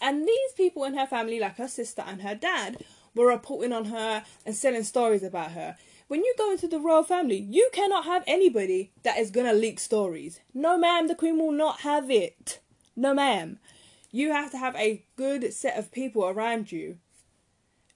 And 0.01 0.27
these 0.27 0.51
people 0.57 0.83
in 0.83 0.97
her 0.97 1.05
family, 1.05 1.39
like 1.39 1.57
her 1.57 1.67
sister 1.67 2.03
and 2.05 2.23
her 2.23 2.35
dad, 2.35 2.83
were 3.13 3.27
reporting 3.27 3.71
on 3.71 3.85
her 3.85 4.23
and 4.45 4.55
selling 4.55 4.83
stories 4.83 5.23
about 5.23 5.51
her. 5.51 5.77
When 6.07 6.23
you 6.23 6.35
go 6.37 6.51
into 6.51 6.67
the 6.67 6.79
royal 6.79 7.03
family, 7.03 7.37
you 7.37 7.69
cannot 7.73 8.05
have 8.05 8.23
anybody 8.27 8.91
that 9.03 9.17
is 9.17 9.31
gonna 9.31 9.53
leak 9.53 9.79
stories. 9.79 10.39
No, 10.53 10.77
ma'am, 10.77 11.07
the 11.07 11.15
queen 11.15 11.39
will 11.39 11.51
not 11.51 11.81
have 11.81 12.11
it. 12.11 12.59
No, 12.95 13.13
ma'am. 13.13 13.57
You 14.11 14.31
have 14.31 14.51
to 14.51 14.57
have 14.57 14.75
a 14.75 15.03
good 15.15 15.51
set 15.51 15.77
of 15.77 15.91
people 15.91 16.25
around 16.25 16.71
you. 16.71 16.99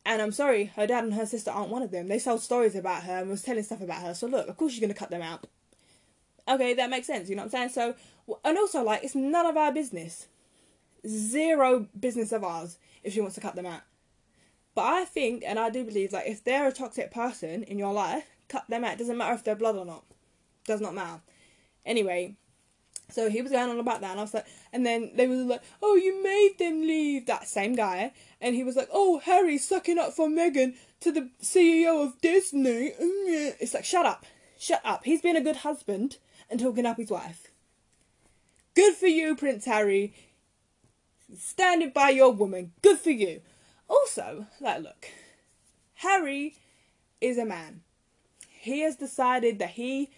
And 0.06 0.24
I'm 0.24 0.32
sorry, 0.32 0.66
her 0.76 0.88
dad 0.88 1.04
and 1.04 1.14
her 1.14 1.26
sister 1.28 1.52
aren't 1.52 1.70
one 1.70 1.84
of 1.84 1.92
them. 1.92 2.08
They 2.08 2.18
sold 2.18 2.42
stories 2.42 2.76
about 2.76 3.04
her 3.04 3.20
and 3.20 3.30
was 3.30 3.44
telling 3.44 3.62
stuff 3.64 3.82
about 3.82 4.02
her. 4.02 4.16
So 4.16 4.26
look, 4.26 4.48
of 4.48 4.58
course 4.58 4.72
she's 4.72 4.82
gonna 4.82 4.96
cut 4.96 5.12
them 5.12 5.22
out. 5.22 5.46
Okay, 6.48 6.74
that 6.74 6.90
makes 6.90 7.06
sense. 7.06 7.30
You 7.30 7.36
know 7.36 7.44
what 7.44 7.54
I'm 7.54 7.70
saying? 7.70 7.96
So, 8.28 8.38
and 8.44 8.58
also 8.58 8.82
like, 8.82 9.04
it's 9.04 9.14
none 9.14 9.46
of 9.46 9.56
our 9.56 9.72
business. 9.72 10.26
Zero 11.08 11.88
business 11.98 12.32
of 12.32 12.44
ours 12.44 12.80
if 13.04 13.14
she 13.14 13.22
wants 13.22 13.36
to 13.36 13.42
cut 13.42 13.56
them 13.56 13.68
out. 13.68 13.82
But 14.80 14.94
I 14.94 15.04
think, 15.04 15.44
and 15.46 15.60
I 15.60 15.70
do 15.70 15.84
believe, 15.84 16.14
like 16.14 16.26
if 16.26 16.42
they're 16.42 16.70
a 16.70 16.72
toxic 16.72 17.12
person 17.12 17.64
in 17.64 17.78
your 17.78 17.92
life, 17.92 18.24
cut 18.48 18.64
them 18.70 18.86
out. 18.86 18.94
It 18.94 19.00
doesn't 19.00 19.18
matter 19.18 19.34
if 19.34 19.44
they're 19.44 19.54
blood 19.54 19.76
or 19.76 19.84
not. 19.84 20.06
It 20.10 20.68
Does 20.68 20.80
not 20.80 20.96
matter. 20.96 21.20
Anyway, 21.86 22.38
so 23.10 23.30
he 23.30 23.42
was 23.42 23.52
going 23.52 23.70
on 23.70 23.78
about 23.78 24.00
that, 24.00 24.12
and 24.12 24.22
I 24.22 24.24
was 24.24 24.34
like, 24.34 24.46
and 24.72 24.86
then 24.86 25.12
they 25.16 25.28
were 25.28 25.36
like, 25.36 25.64
"Oh, 25.82 25.98
you 25.98 26.24
made 26.24 26.56
them 26.60 26.80
leave." 26.80 27.26
That 27.26 27.50
same 27.50 27.76
guy, 27.76 28.14
and 28.40 28.56
he 28.56 28.64
was 28.64 28.78
like, 28.78 28.88
"Oh, 28.90 29.20
Harry's 29.20 29.68
sucking 29.68 29.98
up 29.98 30.14
for 30.14 30.30
Meghan 30.30 30.76
to 31.02 31.12
the 31.12 31.30
CEO 31.42 32.02
of 32.02 32.22
Disney." 32.22 32.92
Mm-hmm. 32.92 33.58
It's 33.60 33.74
like, 33.74 33.84
shut 33.84 34.06
up, 34.06 34.26
shut 34.58 34.80
up. 34.86 35.04
He's 35.04 35.22
been 35.22 35.36
a 35.36 35.42
good 35.42 35.58
husband 35.58 36.20
and 36.50 36.58
talking 36.58 36.86
up 36.86 36.96
his 36.96 37.12
wife. 37.12 37.48
Good 38.76 38.94
for 38.94 39.08
you, 39.08 39.36
Prince 39.36 39.66
Harry. 39.66 40.14
Standing 41.38 41.90
by 41.90 42.12
your 42.12 42.32
woman. 42.32 42.72
Good 42.82 43.00
for 43.00 43.12
you. 43.12 43.42
Also, 43.90 44.46
like, 44.62 44.82
look, 44.82 45.08
Harry 45.96 46.56
is 47.20 47.38
a 47.38 47.46
man. 47.46 47.82
He 48.48 48.82
has 48.82 48.96
decided 48.96 49.60
that 49.60 49.72
he 49.72 50.10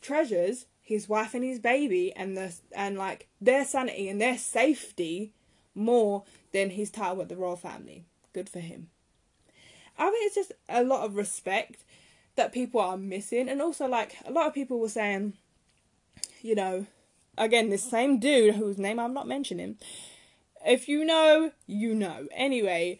treasures 0.00 0.66
his 0.80 1.08
wife 1.08 1.34
and 1.34 1.44
his 1.44 1.58
baby 1.58 2.12
and 2.16 2.36
the 2.36 2.52
and 2.74 2.96
like 2.98 3.28
their 3.40 3.64
sanity 3.64 4.08
and 4.08 4.20
their 4.20 4.38
safety 4.38 5.32
more 5.74 6.24
than 6.52 6.70
his 6.70 6.90
title 6.90 7.16
with 7.16 7.28
the 7.28 7.36
royal 7.36 7.56
family. 7.56 8.04
Good 8.32 8.48
for 8.48 8.60
him. 8.60 8.88
I 9.98 10.10
think 10.10 10.26
it's 10.26 10.34
just 10.34 10.52
a 10.68 10.82
lot 10.82 11.04
of 11.04 11.14
respect 11.14 11.84
that 12.36 12.52
people 12.52 12.80
are 12.80 12.96
missing, 12.96 13.48
and 13.48 13.60
also 13.60 13.86
like 13.86 14.16
a 14.24 14.32
lot 14.32 14.46
of 14.46 14.54
people 14.54 14.80
were 14.80 14.88
saying, 14.88 15.34
you 16.40 16.54
know, 16.54 16.86
again 17.36 17.68
this 17.68 17.82
same 17.82 18.18
dude 18.18 18.54
whose 18.54 18.78
name 18.78 18.98
I'm 18.98 19.14
not 19.14 19.28
mentioning 19.28 19.76
if 20.64 20.88
you 20.88 21.04
know, 21.04 21.52
you 21.66 21.94
know. 21.94 22.28
Anyway, 22.32 22.98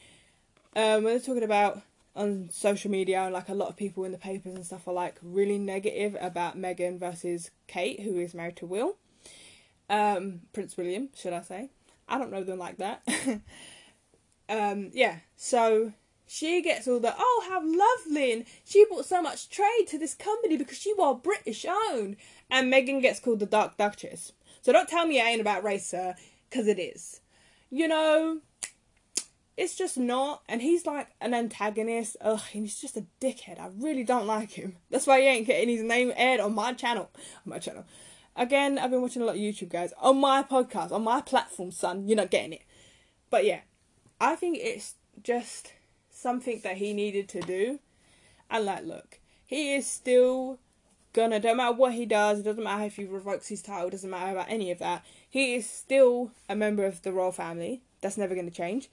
um, 0.76 1.04
we're 1.04 1.18
talking 1.18 1.42
about 1.42 1.82
on 2.16 2.48
social 2.50 2.90
media, 2.90 3.22
and 3.22 3.32
like 3.32 3.48
a 3.48 3.54
lot 3.54 3.68
of 3.68 3.76
people 3.76 4.04
in 4.04 4.12
the 4.12 4.18
papers 4.18 4.54
and 4.54 4.66
stuff 4.66 4.88
are 4.88 4.94
like 4.94 5.16
really 5.22 5.58
negative 5.58 6.16
about 6.20 6.58
Meghan 6.58 6.98
versus 6.98 7.50
Kate, 7.66 8.00
who 8.00 8.18
is 8.18 8.34
married 8.34 8.56
to 8.56 8.66
Will, 8.66 8.96
um, 9.88 10.40
Prince 10.52 10.76
William, 10.76 11.08
should 11.14 11.32
I 11.32 11.42
say? 11.42 11.70
I 12.08 12.18
don't 12.18 12.32
know 12.32 12.42
them 12.42 12.58
like 12.58 12.78
that. 12.78 13.02
um, 14.48 14.90
yeah, 14.92 15.18
so 15.36 15.92
she 16.26 16.62
gets 16.62 16.88
all 16.88 17.00
the 17.00 17.14
oh 17.16 17.46
how 17.48 17.60
lovely, 17.60 18.32
and 18.32 18.44
she 18.64 18.84
brought 18.86 19.06
so 19.06 19.22
much 19.22 19.48
trade 19.48 19.86
to 19.88 19.98
this 19.98 20.14
company 20.14 20.56
because 20.56 20.78
she 20.78 20.92
was 20.94 21.20
British 21.22 21.64
owned, 21.64 22.16
and 22.50 22.72
Meghan 22.72 23.00
gets 23.00 23.20
called 23.20 23.40
the 23.40 23.46
Dark 23.46 23.76
Duchess. 23.76 24.32
So 24.62 24.72
don't 24.72 24.88
tell 24.88 25.06
me 25.06 25.18
it 25.18 25.24
ain't 25.24 25.40
about 25.40 25.64
race, 25.64 25.86
sir, 25.86 26.16
because 26.48 26.66
it 26.66 26.78
is 26.78 27.19
you 27.70 27.88
know, 27.88 28.40
it's 29.56 29.74
just 29.74 29.98
not. 29.98 30.42
And 30.48 30.60
he's 30.62 30.86
like 30.86 31.08
an 31.20 31.34
antagonist. 31.34 32.16
Ugh, 32.20 32.40
and 32.52 32.62
he's 32.64 32.80
just 32.80 32.96
a 32.96 33.06
dickhead. 33.20 33.60
I 33.60 33.70
really 33.76 34.04
don't 34.04 34.26
like 34.26 34.52
him. 34.52 34.76
That's 34.90 35.06
why 35.06 35.20
he 35.20 35.26
ain't 35.26 35.46
getting 35.46 35.68
his 35.68 35.82
name 35.82 36.12
aired 36.16 36.40
on 36.40 36.54
my 36.54 36.72
channel. 36.72 37.10
On 37.14 37.50
my 37.50 37.58
channel. 37.58 37.84
Again, 38.36 38.78
I've 38.78 38.90
been 38.90 39.02
watching 39.02 39.22
a 39.22 39.24
lot 39.24 39.36
of 39.36 39.40
YouTube 39.40 39.68
guys. 39.68 39.92
On 40.00 40.18
my 40.18 40.42
podcast, 40.42 40.92
on 40.92 41.04
my 41.04 41.20
platform, 41.20 41.70
son. 41.70 42.08
You're 42.08 42.16
not 42.16 42.30
getting 42.30 42.54
it. 42.54 42.62
But 43.28 43.44
yeah, 43.44 43.60
I 44.20 44.34
think 44.34 44.58
it's 44.58 44.94
just 45.22 45.72
something 46.10 46.60
that 46.64 46.76
he 46.76 46.92
needed 46.92 47.28
to 47.30 47.40
do. 47.40 47.80
And 48.50 48.64
like, 48.64 48.84
look, 48.84 49.20
he 49.46 49.74
is 49.74 49.86
still 49.86 50.58
gonna, 51.12 51.40
don't 51.40 51.56
matter 51.56 51.74
what 51.74 51.92
he 51.92 52.06
does, 52.06 52.40
it 52.40 52.42
doesn't 52.44 52.62
matter 52.62 52.84
if 52.84 52.96
he 52.96 53.04
revokes 53.04 53.48
his 53.48 53.62
title, 53.62 53.88
it 53.88 53.92
doesn't 53.92 54.10
matter 54.10 54.32
about 54.32 54.46
any 54.48 54.70
of 54.70 54.78
that 54.78 55.04
he 55.30 55.54
is 55.54 55.70
still 55.70 56.32
a 56.48 56.56
member 56.56 56.84
of 56.84 57.02
the 57.02 57.12
royal 57.12 57.30
family. 57.30 57.82
That's 58.00 58.18
never 58.18 58.34
going 58.34 58.50
to 58.50 58.54
change. 58.54 58.90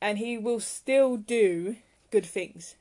And 0.00 0.18
he 0.18 0.36
will 0.36 0.60
still 0.60 1.16
do 1.16 1.76
good 2.10 2.26
things. 2.26 2.74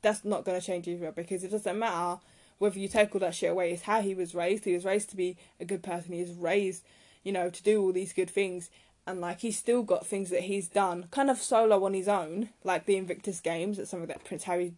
That's 0.00 0.24
not 0.24 0.44
going 0.44 0.58
to 0.58 0.64
change 0.64 0.86
either 0.86 1.10
because 1.10 1.42
it 1.42 1.50
doesn't 1.50 1.78
matter 1.78 2.20
whether 2.58 2.78
you 2.78 2.86
take 2.86 3.14
all 3.14 3.20
that 3.20 3.34
shit 3.34 3.50
away. 3.50 3.72
It's 3.72 3.82
how 3.82 4.00
he 4.00 4.14
was 4.14 4.34
raised. 4.34 4.64
He 4.64 4.74
was 4.74 4.84
raised 4.84 5.10
to 5.10 5.16
be 5.16 5.36
a 5.60 5.64
good 5.64 5.82
person. 5.82 6.12
He 6.12 6.20
was 6.20 6.32
raised, 6.32 6.84
you 7.24 7.32
know, 7.32 7.50
to 7.50 7.62
do 7.62 7.82
all 7.82 7.92
these 7.92 8.12
good 8.12 8.30
things. 8.30 8.70
And 9.04 9.20
like 9.20 9.40
he's 9.40 9.58
still 9.58 9.82
got 9.82 10.06
things 10.06 10.30
that 10.30 10.42
he's 10.42 10.68
done 10.68 11.06
kind 11.10 11.30
of 11.30 11.38
solo 11.38 11.84
on 11.84 11.94
his 11.94 12.08
own, 12.08 12.50
like 12.62 12.86
the 12.86 12.96
Invictus 12.96 13.40
Games. 13.40 13.76
That's 13.76 13.90
something 13.90 14.06
that 14.08 14.24
Prince 14.24 14.44
Harry 14.44 14.74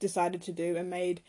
decided 0.00 0.40
to 0.42 0.52
do 0.52 0.76
and 0.76 0.88
made, 0.88 1.20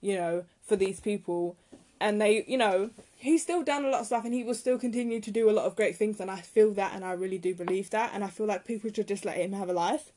you 0.00 0.14
know, 0.14 0.44
for 0.62 0.76
these 0.76 1.00
people. 1.00 1.56
And 2.00 2.20
they, 2.20 2.44
you 2.46 2.56
know, 2.56 2.90
he's 3.16 3.42
still 3.42 3.62
done 3.62 3.84
a 3.84 3.88
lot 3.88 4.00
of 4.00 4.06
stuff 4.06 4.24
and 4.24 4.32
he 4.32 4.44
will 4.44 4.54
still 4.54 4.78
continue 4.78 5.20
to 5.20 5.30
do 5.30 5.50
a 5.50 5.52
lot 5.52 5.66
of 5.66 5.76
great 5.76 5.96
things 5.96 6.20
and 6.20 6.30
I 6.30 6.40
feel 6.40 6.72
that 6.74 6.94
and 6.94 7.04
I 7.04 7.12
really 7.12 7.38
do 7.38 7.54
believe 7.54 7.90
that 7.90 8.12
and 8.14 8.22
I 8.22 8.28
feel 8.28 8.46
like 8.46 8.64
people 8.64 8.90
should 8.92 9.08
just 9.08 9.24
let 9.24 9.36
him 9.36 9.52
have 9.52 9.68
a 9.68 9.72
life. 9.72 10.12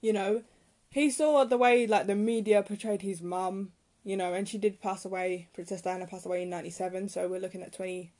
You 0.00 0.12
know, 0.12 0.42
he 0.90 1.10
saw 1.10 1.44
the 1.44 1.58
way 1.58 1.86
like 1.86 2.06
the 2.06 2.14
media 2.14 2.62
portrayed 2.62 3.02
his 3.02 3.20
mum, 3.20 3.72
you 4.04 4.16
know, 4.16 4.32
and 4.32 4.48
she 4.48 4.58
did 4.58 4.80
pass 4.80 5.04
away. 5.04 5.48
Princess 5.52 5.82
Diana 5.82 6.06
passed 6.06 6.26
away 6.26 6.42
in 6.42 6.50
'97, 6.50 7.08
so 7.08 7.28
we're 7.28 7.40
looking 7.40 7.62
at 7.62 7.72
22, 7.72 8.10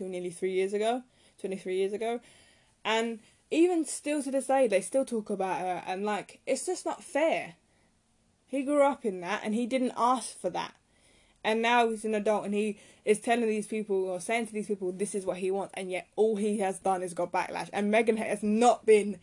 nearly 0.00 0.30
three 0.30 0.52
years 0.52 0.72
ago, 0.72 1.02
23 1.40 1.76
years 1.76 1.92
ago, 1.92 2.20
and 2.84 3.20
even 3.50 3.84
still 3.84 4.22
to 4.22 4.30
this 4.30 4.46
day, 4.46 4.66
they 4.66 4.80
still 4.80 5.04
talk 5.04 5.30
about 5.30 5.60
her, 5.60 5.82
and 5.86 6.04
like 6.04 6.40
it's 6.46 6.66
just 6.66 6.84
not 6.84 7.04
fair. 7.04 7.54
He 8.46 8.62
grew 8.62 8.82
up 8.82 9.04
in 9.04 9.20
that, 9.20 9.42
and 9.44 9.54
he 9.54 9.66
didn't 9.66 9.92
ask 9.96 10.38
for 10.38 10.50
that 10.50 10.74
and 11.44 11.60
now 11.60 11.88
he's 11.88 12.04
an 12.04 12.14
adult 12.14 12.44
and 12.44 12.54
he 12.54 12.78
is 13.04 13.20
telling 13.20 13.48
these 13.48 13.66
people 13.66 14.08
or 14.08 14.20
saying 14.20 14.46
to 14.46 14.52
these 14.52 14.68
people 14.68 14.92
this 14.92 15.14
is 15.14 15.26
what 15.26 15.38
he 15.38 15.50
wants 15.50 15.72
and 15.74 15.90
yet 15.90 16.06
all 16.16 16.36
he 16.36 16.58
has 16.58 16.78
done 16.78 17.02
is 17.02 17.14
got 17.14 17.32
backlash. 17.32 17.68
And 17.72 17.92
Meghan 17.92 18.18
has 18.18 18.42
not 18.42 18.86
been 18.86 19.18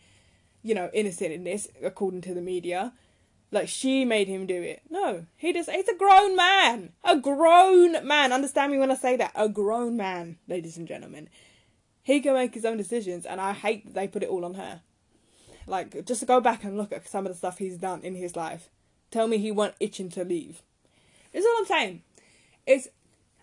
you 0.62 0.74
know 0.74 0.90
innocent 0.92 1.32
in 1.32 1.44
this 1.44 1.68
according 1.82 2.20
to 2.22 2.34
the 2.34 2.42
media. 2.42 2.92
Like 3.52 3.68
she 3.68 4.04
made 4.04 4.28
him 4.28 4.46
do 4.46 4.62
it. 4.62 4.82
No 4.90 5.26
he 5.36 5.52
just 5.52 5.70
he's 5.70 5.88
a 5.88 5.96
grown 5.96 6.36
man. 6.36 6.92
A 7.04 7.16
grown 7.16 8.06
man. 8.06 8.32
Understand 8.32 8.72
me 8.72 8.78
when 8.78 8.90
i 8.90 8.94
say 8.96 9.16
that. 9.16 9.32
A 9.34 9.48
grown 9.48 9.96
man 9.96 10.38
ladies 10.46 10.76
and 10.76 10.86
gentlemen. 10.86 11.28
He 12.02 12.20
can 12.20 12.34
make 12.34 12.54
his 12.54 12.64
own 12.64 12.76
decisions 12.76 13.24
and 13.24 13.40
i 13.40 13.52
hate 13.52 13.86
that 13.86 13.94
they 13.94 14.08
put 14.08 14.22
it 14.22 14.28
all 14.28 14.44
on 14.44 14.54
her. 14.54 14.82
Like 15.66 16.04
just 16.04 16.26
go 16.26 16.40
back 16.40 16.64
and 16.64 16.76
look 16.76 16.92
at 16.92 17.08
some 17.08 17.24
of 17.26 17.32
the 17.32 17.38
stuff 17.38 17.58
he's 17.58 17.78
done 17.78 18.02
in 18.02 18.14
his 18.14 18.36
life. 18.36 18.68
Tell 19.10 19.26
me 19.26 19.38
he 19.38 19.50
wasn't 19.50 19.76
itching 19.80 20.10
to 20.10 20.22
leave. 20.22 20.62
Is 21.32 21.44
all 21.44 21.56
i'm 21.60 21.66
saying 21.66 22.02
it's 22.70 22.88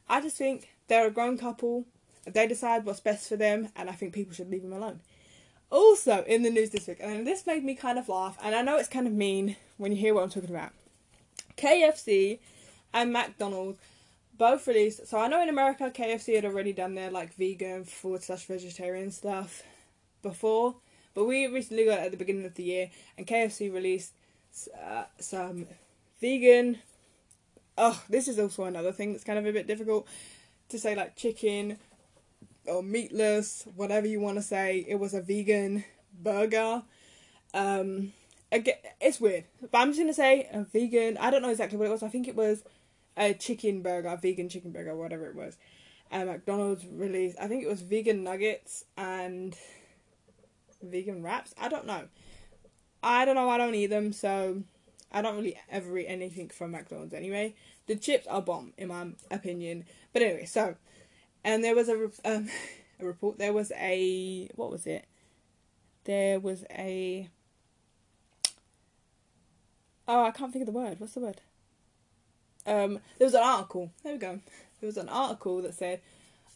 I 0.10 0.22
just 0.22 0.38
think 0.38 0.70
they're 0.88 1.08
a 1.08 1.12
grown 1.12 1.38
couple. 1.38 1.86
They 2.26 2.48
decide 2.48 2.86
what's 2.86 3.00
best 3.00 3.30
for 3.30 3.36
them, 3.36 3.70
and 3.76 3.90
I 3.90 3.94
think 3.94 4.14
people 4.14 4.34
should 4.34 4.50
leave 4.50 4.64
them 4.64 4.74
alone. 4.74 5.02
Also, 5.70 6.24
in 6.24 6.44
the 6.44 6.50
news 6.50 6.70
this 6.70 6.88
week, 6.88 6.98
and 7.02 7.28
this 7.28 7.46
made 7.46 7.64
me 7.64 7.76
kind 7.76 8.00
of 8.00 8.08
laugh, 8.08 8.38
and 8.42 8.56
I 8.56 8.62
know 8.62 8.78
it's 8.78 8.88
kind 8.88 9.08
of 9.08 9.14
mean 9.14 9.58
when 9.78 9.92
you 9.92 9.98
hear 9.98 10.14
what 10.14 10.24
I'm 10.24 10.30
talking 10.30 10.50
about. 10.50 10.72
KFC 11.58 12.40
and 12.94 13.12
McDonald's 13.12 13.80
both 14.38 14.68
released. 14.68 15.08
So 15.08 15.18
I 15.18 15.28
know 15.28 15.42
in 15.42 15.50
America, 15.50 15.92
KFC 15.94 16.36
had 16.36 16.46
already 16.46 16.72
done 16.72 16.96
their 16.96 17.12
like 17.12 17.34
vegan 17.36 17.84
forward 17.84 18.24
slash 18.24 18.46
vegetarian 18.46 19.12
stuff 19.12 19.64
before, 20.22 20.76
but 21.14 21.26
we 21.26 21.48
recently 21.48 21.86
got 21.86 22.00
at 22.00 22.12
the 22.12 22.18
beginning 22.18 22.46
of 22.46 22.56
the 22.56 22.64
year, 22.64 22.90
and 23.18 23.28
KFC 23.28 23.74
released 23.74 24.14
uh, 24.82 25.04
some 25.20 25.68
vegan 26.22 26.80
oh, 27.78 28.02
this 28.10 28.28
is 28.28 28.40
also 28.40 28.64
another 28.64 28.92
thing 28.92 29.12
that's 29.12 29.24
kind 29.24 29.40
of 29.40 29.46
a 29.46 29.52
bit 29.52 29.68
difficult 29.68 30.08
to 30.70 30.80
say, 30.80 30.96
like 30.96 31.16
chicken 31.16 31.78
or 32.66 32.84
meatless, 32.84 33.66
whatever 33.76 34.08
you 34.08 34.20
want 34.20 34.38
to 34.38 34.42
say. 34.42 34.86
It 34.88 34.96
was 34.96 35.14
a 35.14 35.22
vegan 35.22 35.84
burger. 36.22 36.84
Um, 37.54 38.14
again, 38.52 38.76
it's 39.00 39.20
weird, 39.20 39.46
but 39.72 39.78
I'm 39.78 39.90
just 39.90 40.00
gonna 40.00 40.14
say 40.14 40.50
a 40.52 40.64
vegan. 40.64 41.18
I 41.18 41.30
don't 41.30 41.42
know 41.42 41.50
exactly 41.50 41.78
what 41.78 41.88
it 41.88 41.92
was. 41.92 42.04
I 42.04 42.10
think 42.10 42.28
it 42.28 42.36
was 42.36 42.64
a 43.16 43.34
chicken 43.34 43.82
burger, 43.82 44.10
a 44.10 44.18
vegan 44.18 44.50
chicken 44.50 44.72
burger, 44.72 44.96
whatever 44.96 45.28
it 45.28 45.36
was. 45.36 45.58
And 46.12 46.30
McDonald's 46.30 46.86
released. 46.86 47.38
I 47.40 47.48
think 47.48 47.64
it 47.64 47.70
was 47.70 47.82
vegan 47.82 48.24
nuggets 48.24 48.86
and 48.96 49.56
vegan 50.82 51.24
wraps. 51.24 51.54
I 51.60 51.68
don't 51.68 51.86
know. 51.86 52.04
I 53.04 53.26
don't 53.26 53.36
know. 53.36 53.50
I 53.50 53.58
don't 53.58 53.76
eat 53.76 53.88
them, 53.88 54.14
so 54.14 54.64
I 55.12 55.22
don't 55.22 55.38
really 55.38 55.58
ever 55.70 55.98
eat 55.98 56.08
anything 56.08 56.50
from 56.50 56.72
McDonald's 56.72 57.14
anyway. 57.14 57.56
The 57.88 57.96
chips 57.96 58.28
are 58.28 58.42
bomb 58.42 58.74
in 58.78 58.90
my 58.90 59.08
opinion. 59.32 59.86
But 60.14 60.22
anyway, 60.22 60.46
so 60.46 60.76
and 61.44 61.64
there 61.64 61.76
was 61.76 61.90
a 61.90 62.12
um, 62.26 62.50
a 63.00 63.06
report. 63.06 63.38
There 63.38 63.54
was 63.54 63.72
a 63.78 64.50
what 64.56 64.72
was 64.72 64.86
it? 64.86 65.06
There 66.04 66.40
was 66.40 66.66
a 66.70 67.30
oh 70.08 70.24
I 70.24 70.32
can't 70.32 70.52
think 70.52 70.68
of 70.68 70.74
the 70.74 70.80
word. 70.80 71.00
What's 71.00 71.14
the 71.14 71.22
word? 71.22 71.42
Um, 72.66 73.00
there 73.18 73.26
was 73.26 73.34
an 73.34 73.44
article. 73.44 73.92
There 74.04 74.14
we 74.14 74.20
go. 74.20 74.40
There 74.82 74.88
was 74.88 74.98
an 74.98 75.10
article 75.10 75.62
that 75.62 75.74
said 75.74 76.02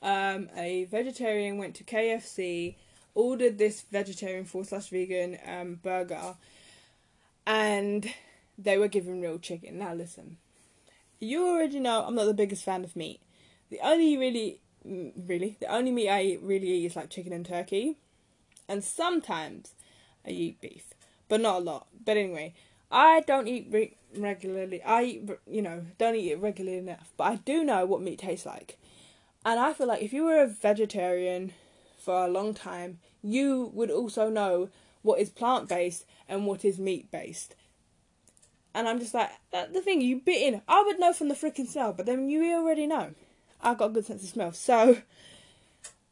um, 0.01 0.49
a 0.57 0.85
vegetarian 0.85 1.57
went 1.57 1.75
to 1.75 1.83
KFC, 1.83 2.75
ordered 3.15 3.57
this 3.57 3.81
vegetarian 3.81 4.45
four 4.45 4.65
slash 4.65 4.89
vegan 4.89 5.37
um, 5.47 5.79
burger, 5.81 6.35
and 7.45 8.13
they 8.63 8.77
were 8.77 8.87
given 8.87 9.21
real 9.21 9.39
chicken. 9.39 9.79
Now 9.79 9.93
listen, 9.93 10.37
you 11.19 11.47
already 11.47 11.79
know 11.79 12.03
I'm 12.03 12.15
not 12.15 12.25
the 12.25 12.33
biggest 12.33 12.63
fan 12.63 12.83
of 12.83 12.95
meat. 12.95 13.21
The 13.69 13.79
only 13.81 14.17
really, 14.17 14.59
mm, 14.87 15.13
really, 15.27 15.57
the 15.59 15.73
only 15.73 15.91
meat 15.91 16.09
I 16.09 16.21
eat, 16.23 16.41
really 16.41 16.67
eat 16.67 16.85
is 16.87 16.95
like 16.95 17.09
chicken 17.09 17.33
and 17.33 17.45
turkey, 17.45 17.97
and 18.67 18.83
sometimes 18.83 19.73
I 20.25 20.31
eat 20.31 20.61
beef, 20.61 20.93
but 21.29 21.41
not 21.41 21.61
a 21.61 21.63
lot. 21.63 21.87
But 22.05 22.17
anyway, 22.17 22.53
I 22.91 23.21
don't 23.21 23.47
eat 23.47 23.67
re- 23.69 23.95
regularly. 24.17 24.83
I 24.83 25.03
eat, 25.03 25.29
you 25.47 25.61
know, 25.61 25.85
don't 25.97 26.15
eat 26.15 26.31
it 26.31 26.39
regularly 26.39 26.77
enough. 26.77 27.13
But 27.17 27.23
I 27.23 27.35
do 27.37 27.63
know 27.63 27.85
what 27.85 28.01
meat 28.01 28.19
tastes 28.19 28.45
like, 28.45 28.77
and 29.45 29.59
I 29.59 29.73
feel 29.73 29.87
like 29.87 30.01
if 30.01 30.13
you 30.13 30.25
were 30.25 30.41
a 30.41 30.47
vegetarian 30.47 31.53
for 31.97 32.25
a 32.25 32.27
long 32.27 32.53
time, 32.53 32.99
you 33.23 33.71
would 33.73 33.91
also 33.91 34.29
know 34.29 34.69
what 35.03 35.19
is 35.19 35.29
plant 35.29 35.69
based 35.69 36.05
and 36.27 36.45
what 36.45 36.65
is 36.65 36.79
meat 36.79 37.11
based. 37.11 37.55
And 38.73 38.87
I'm 38.87 38.99
just 38.99 39.13
like, 39.13 39.29
the 39.51 39.81
thing, 39.81 40.01
you 40.01 40.17
bit 40.17 40.41
in. 40.41 40.61
I 40.67 40.81
would 40.83 40.99
know 40.99 41.13
from 41.13 41.27
the 41.27 41.35
freaking 41.35 41.67
smell, 41.67 41.93
but 41.93 42.05
then 42.05 42.29
you 42.29 42.55
already 42.55 42.87
know. 42.87 43.13
I've 43.61 43.77
got 43.77 43.91
a 43.91 43.93
good 43.93 44.05
sense 44.05 44.23
of 44.23 44.29
smell. 44.29 44.53
So, 44.53 44.97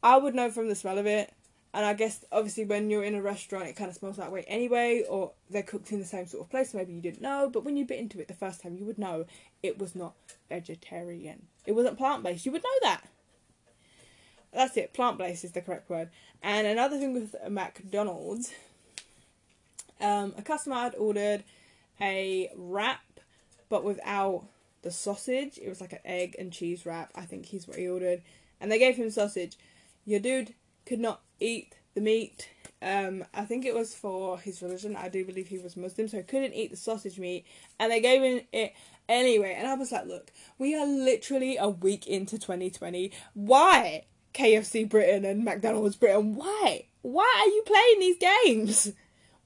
I 0.02 0.16
would 0.18 0.34
know 0.34 0.50
from 0.50 0.68
the 0.68 0.74
smell 0.74 0.98
of 0.98 1.06
it. 1.06 1.32
And 1.72 1.86
I 1.86 1.94
guess, 1.94 2.24
obviously, 2.32 2.64
when 2.64 2.90
you're 2.90 3.04
in 3.04 3.14
a 3.14 3.22
restaurant, 3.22 3.68
it 3.68 3.76
kind 3.76 3.88
of 3.88 3.96
smells 3.96 4.16
that 4.16 4.32
way 4.32 4.44
anyway, 4.48 5.04
or 5.08 5.32
they're 5.48 5.62
cooked 5.62 5.92
in 5.92 6.00
the 6.00 6.04
same 6.04 6.26
sort 6.26 6.42
of 6.42 6.50
place, 6.50 6.74
maybe 6.74 6.92
you 6.92 7.00
didn't 7.00 7.22
know. 7.22 7.48
But 7.50 7.64
when 7.64 7.76
you 7.76 7.84
bit 7.84 8.00
into 8.00 8.18
it 8.20 8.26
the 8.26 8.34
first 8.34 8.60
time, 8.60 8.76
you 8.76 8.84
would 8.84 8.98
know 8.98 9.24
it 9.62 9.78
was 9.78 9.94
not 9.94 10.14
vegetarian. 10.48 11.46
It 11.66 11.72
wasn't 11.72 11.96
plant 11.96 12.24
based. 12.24 12.44
You 12.44 12.52
would 12.52 12.64
know 12.64 12.68
that. 12.82 13.08
That's 14.52 14.76
it. 14.76 14.92
Plant 14.92 15.16
based 15.16 15.44
is 15.44 15.52
the 15.52 15.60
correct 15.60 15.88
word. 15.88 16.10
And 16.42 16.66
another 16.66 16.98
thing 16.98 17.14
with 17.14 17.36
McDonald's, 17.48 18.52
um, 20.00 20.34
a 20.36 20.42
customer 20.42 20.74
had 20.74 20.96
ordered 20.96 21.44
a 22.00 22.50
wrap, 22.56 23.00
but 23.68 23.84
without 23.84 24.44
the 24.82 24.90
sausage. 24.90 25.58
It 25.58 25.68
was 25.68 25.80
like 25.80 25.92
an 25.92 26.00
egg 26.04 26.36
and 26.38 26.52
cheese 26.52 26.86
wrap. 26.86 27.10
I 27.14 27.22
think 27.22 27.46
he's 27.46 27.68
what 27.68 27.76
he 27.76 27.88
ordered, 27.88 28.22
and 28.60 28.70
they 28.70 28.78
gave 28.78 28.96
him 28.96 29.10
sausage. 29.10 29.56
Your 30.04 30.20
dude 30.20 30.54
could 30.86 31.00
not 31.00 31.20
eat 31.38 31.76
the 31.94 32.00
meat. 32.00 32.48
Um, 32.82 33.24
I 33.34 33.44
think 33.44 33.66
it 33.66 33.74
was 33.74 33.94
for 33.94 34.38
his 34.38 34.62
religion. 34.62 34.96
I 34.96 35.08
do 35.08 35.24
believe 35.24 35.48
he 35.48 35.58
was 35.58 35.76
Muslim, 35.76 36.08
so 36.08 36.16
he 36.16 36.22
couldn't 36.22 36.54
eat 36.54 36.70
the 36.70 36.76
sausage 36.76 37.18
meat, 37.18 37.46
and 37.78 37.92
they 37.92 38.00
gave 38.00 38.22
him 38.22 38.40
it 38.52 38.74
anyway. 39.08 39.54
And 39.56 39.68
I 39.68 39.74
was 39.74 39.92
like, 39.92 40.06
look, 40.06 40.32
we 40.58 40.74
are 40.74 40.86
literally 40.86 41.56
a 41.56 41.68
week 41.68 42.06
into 42.06 42.38
2020. 42.38 43.12
Why 43.34 44.04
KFC 44.32 44.88
Britain 44.88 45.24
and 45.24 45.44
McDonald's 45.44 45.96
Britain? 45.96 46.34
Why? 46.34 46.86
Why 47.02 47.44
are 47.44 47.48
you 47.48 47.62
playing 47.66 48.00
these 48.00 48.16
games? 48.44 48.92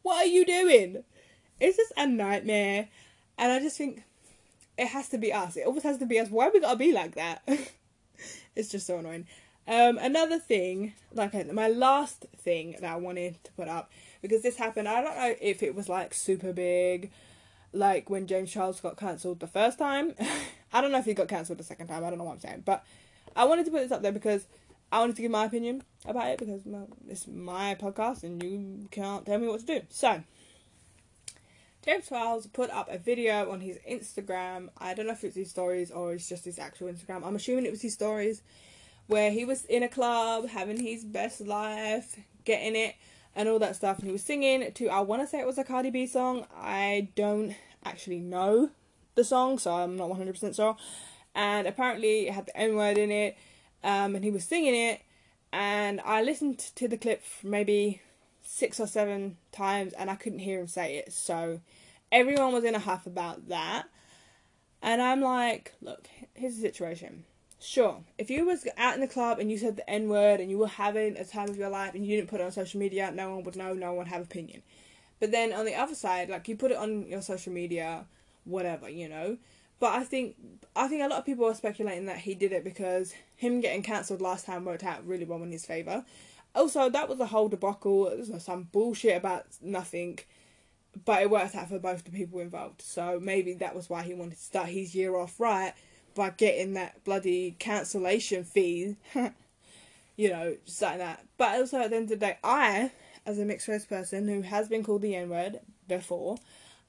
What 0.02 0.26
are 0.26 0.28
you 0.28 0.44
doing? 0.44 1.02
It's 1.60 1.76
just 1.76 1.92
a 1.96 2.06
nightmare. 2.06 2.88
And 3.38 3.52
I 3.52 3.60
just 3.60 3.76
think 3.76 4.02
it 4.76 4.88
has 4.88 5.08
to 5.10 5.18
be 5.18 5.32
us. 5.32 5.56
It 5.56 5.66
always 5.66 5.82
has 5.82 5.98
to 5.98 6.06
be 6.06 6.18
us. 6.18 6.28
Why 6.28 6.50
we 6.52 6.60
gotta 6.60 6.76
be 6.76 6.92
like 6.92 7.14
that? 7.14 7.42
it's 8.56 8.70
just 8.70 8.86
so 8.86 8.98
annoying. 8.98 9.26
Um, 9.66 9.98
another 9.98 10.38
thing, 10.38 10.92
like 11.12 11.32
my 11.52 11.68
last 11.68 12.26
thing 12.36 12.76
that 12.80 12.92
I 12.92 12.96
wanted 12.96 13.42
to 13.44 13.52
put 13.52 13.68
up 13.68 13.90
because 14.20 14.42
this 14.42 14.56
happened. 14.56 14.88
I 14.88 15.02
don't 15.02 15.16
know 15.16 15.34
if 15.40 15.62
it 15.62 15.74
was 15.74 15.88
like 15.88 16.12
super 16.12 16.52
big, 16.52 17.10
like 17.72 18.10
when 18.10 18.26
James 18.26 18.50
Charles 18.52 18.80
got 18.80 18.96
cancelled 18.96 19.40
the 19.40 19.46
first 19.46 19.78
time. 19.78 20.14
I 20.72 20.80
don't 20.80 20.92
know 20.92 20.98
if 20.98 21.04
he 21.04 21.14
got 21.14 21.28
cancelled 21.28 21.58
the 21.58 21.64
second 21.64 21.86
time. 21.86 22.04
I 22.04 22.10
don't 22.10 22.18
know 22.18 22.24
what 22.24 22.34
I'm 22.34 22.40
saying, 22.40 22.62
but 22.66 22.84
I 23.34 23.44
wanted 23.44 23.64
to 23.66 23.70
put 23.70 23.82
this 23.82 23.92
up 23.92 24.02
there 24.02 24.12
because 24.12 24.46
I 24.92 24.98
wanted 24.98 25.16
to 25.16 25.22
give 25.22 25.30
my 25.30 25.46
opinion 25.46 25.82
about 26.04 26.28
it 26.28 26.38
because 26.38 26.60
it's 27.08 27.26
my 27.26 27.74
podcast 27.74 28.22
and 28.22 28.42
you 28.42 28.88
can't 28.90 29.24
tell 29.24 29.38
me 29.38 29.48
what 29.48 29.60
to 29.60 29.66
do. 29.66 29.80
So 29.88 30.22
James 31.84 32.08
Charles 32.08 32.46
put 32.46 32.70
up 32.70 32.88
a 32.90 32.96
video 32.96 33.50
on 33.50 33.60
his 33.60 33.78
Instagram. 33.88 34.70
I 34.78 34.94
don't 34.94 35.06
know 35.06 35.12
if 35.12 35.22
it's 35.22 35.36
his 35.36 35.50
stories 35.50 35.90
or 35.90 36.14
it's 36.14 36.26
just 36.26 36.46
his 36.46 36.58
actual 36.58 36.88
Instagram. 36.88 37.22
I'm 37.22 37.36
assuming 37.36 37.66
it 37.66 37.70
was 37.70 37.82
his 37.82 37.92
stories 37.92 38.40
where 39.06 39.30
he 39.30 39.44
was 39.44 39.66
in 39.66 39.82
a 39.82 39.88
club 39.88 40.48
having 40.48 40.80
his 40.80 41.04
best 41.04 41.42
life, 41.42 42.18
getting 42.46 42.74
it 42.74 42.94
and 43.36 43.50
all 43.50 43.58
that 43.58 43.76
stuff 43.76 43.98
and 43.98 44.06
he 44.06 44.12
was 44.12 44.22
singing 44.22 44.72
to 44.72 44.88
I 44.88 45.00
want 45.00 45.20
to 45.20 45.28
say 45.28 45.40
it 45.40 45.46
was 45.46 45.58
a 45.58 45.64
Cardi 45.64 45.90
B 45.90 46.06
song. 46.06 46.46
I 46.56 47.08
don't 47.16 47.54
actually 47.84 48.20
know 48.20 48.70
the 49.14 49.24
song, 49.24 49.58
so 49.58 49.74
I'm 49.74 49.98
not 49.98 50.08
100% 50.08 50.56
sure. 50.56 50.76
And 51.34 51.66
apparently 51.66 52.28
it 52.28 52.32
had 52.32 52.46
the 52.46 52.56
N 52.56 52.76
word 52.76 52.96
in 52.96 53.10
it. 53.10 53.36
Um, 53.82 54.14
and 54.14 54.24
he 54.24 54.30
was 54.30 54.44
singing 54.44 54.74
it 54.74 55.02
and 55.52 56.00
I 56.02 56.22
listened 56.22 56.60
to 56.76 56.88
the 56.88 56.96
clip 56.96 57.22
maybe 57.42 58.00
six 58.54 58.78
or 58.78 58.86
seven 58.86 59.36
times 59.50 59.92
and 59.94 60.08
I 60.08 60.14
couldn't 60.14 60.38
hear 60.38 60.60
him 60.60 60.68
say 60.68 60.94
it. 60.96 61.12
So 61.12 61.60
everyone 62.12 62.52
was 62.52 62.62
in 62.62 62.76
a 62.76 62.78
huff 62.78 63.04
about 63.04 63.48
that. 63.48 63.86
And 64.80 65.02
I'm 65.02 65.20
like, 65.20 65.74
look, 65.82 66.06
here's 66.34 66.54
the 66.54 66.62
situation. 66.62 67.24
Sure, 67.58 68.04
if 68.16 68.30
you 68.30 68.44
was 68.44 68.68
out 68.76 68.94
in 68.94 69.00
the 69.00 69.08
club 69.08 69.40
and 69.40 69.50
you 69.50 69.58
said 69.58 69.74
the 69.74 69.90
N 69.90 70.08
word 70.08 70.38
and 70.38 70.50
you 70.50 70.58
were 70.58 70.68
having 70.68 71.16
a 71.16 71.24
time 71.24 71.48
of 71.48 71.56
your 71.56 71.70
life 71.70 71.94
and 71.94 72.06
you 72.06 72.14
didn't 72.14 72.28
put 72.28 72.40
it 72.40 72.44
on 72.44 72.52
social 72.52 72.78
media, 72.78 73.10
no 73.10 73.34
one 73.34 73.42
would 73.42 73.56
know, 73.56 73.72
no 73.72 73.88
one 73.88 73.96
would 73.98 74.08
have 74.08 74.22
opinion. 74.22 74.62
But 75.18 75.32
then 75.32 75.52
on 75.52 75.64
the 75.64 75.74
other 75.74 75.94
side, 75.94 76.28
like 76.28 76.46
you 76.46 76.56
put 76.56 76.70
it 76.70 76.76
on 76.76 77.06
your 77.06 77.22
social 77.22 77.52
media, 77.52 78.04
whatever, 78.44 78.88
you 78.88 79.08
know. 79.08 79.38
But 79.80 79.94
I 79.94 80.04
think 80.04 80.36
I 80.76 80.86
think 80.86 81.02
a 81.02 81.08
lot 81.08 81.18
of 81.18 81.26
people 81.26 81.46
are 81.46 81.54
speculating 81.54 82.06
that 82.06 82.18
he 82.18 82.34
did 82.34 82.52
it 82.52 82.62
because 82.62 83.14
him 83.36 83.60
getting 83.60 83.82
cancelled 83.82 84.20
last 84.20 84.46
time 84.46 84.64
worked 84.64 84.84
out 84.84 85.04
really 85.06 85.24
well 85.24 85.42
in 85.42 85.50
his 85.50 85.66
favour. 85.66 86.04
Also, 86.54 86.88
that 86.88 87.08
was 87.08 87.20
a 87.20 87.26
whole 87.26 87.48
debacle. 87.48 88.08
It 88.08 88.18
was 88.18 88.44
some 88.44 88.68
bullshit 88.70 89.16
about 89.16 89.46
nothing, 89.60 90.20
but 91.04 91.22
it 91.22 91.30
worked 91.30 91.54
out 91.54 91.68
for 91.68 91.78
both 91.78 92.04
the 92.04 92.10
people 92.10 92.40
involved. 92.40 92.82
So 92.82 93.18
maybe 93.20 93.54
that 93.54 93.74
was 93.74 93.90
why 93.90 94.02
he 94.02 94.14
wanted 94.14 94.36
to 94.36 94.42
start 94.42 94.68
his 94.68 94.94
year 94.94 95.16
off 95.16 95.40
right 95.40 95.72
by 96.14 96.30
getting 96.30 96.74
that 96.74 97.02
bloody 97.04 97.56
cancellation 97.58 98.44
fee. 98.44 98.96
you 100.16 100.30
know, 100.30 100.56
just 100.64 100.80
like 100.82 100.98
that. 100.98 101.24
But 101.36 101.58
also 101.58 101.80
at 101.80 101.90
the 101.90 101.96
end 101.96 102.04
of 102.04 102.20
the 102.20 102.26
day, 102.26 102.38
I, 102.44 102.92
as 103.26 103.38
a 103.38 103.44
mixed 103.44 103.68
race 103.68 103.84
person 103.84 104.28
who 104.28 104.42
has 104.42 104.68
been 104.68 104.84
called 104.84 105.02
the 105.02 105.16
N 105.16 105.28
word 105.28 105.60
before, 105.88 106.36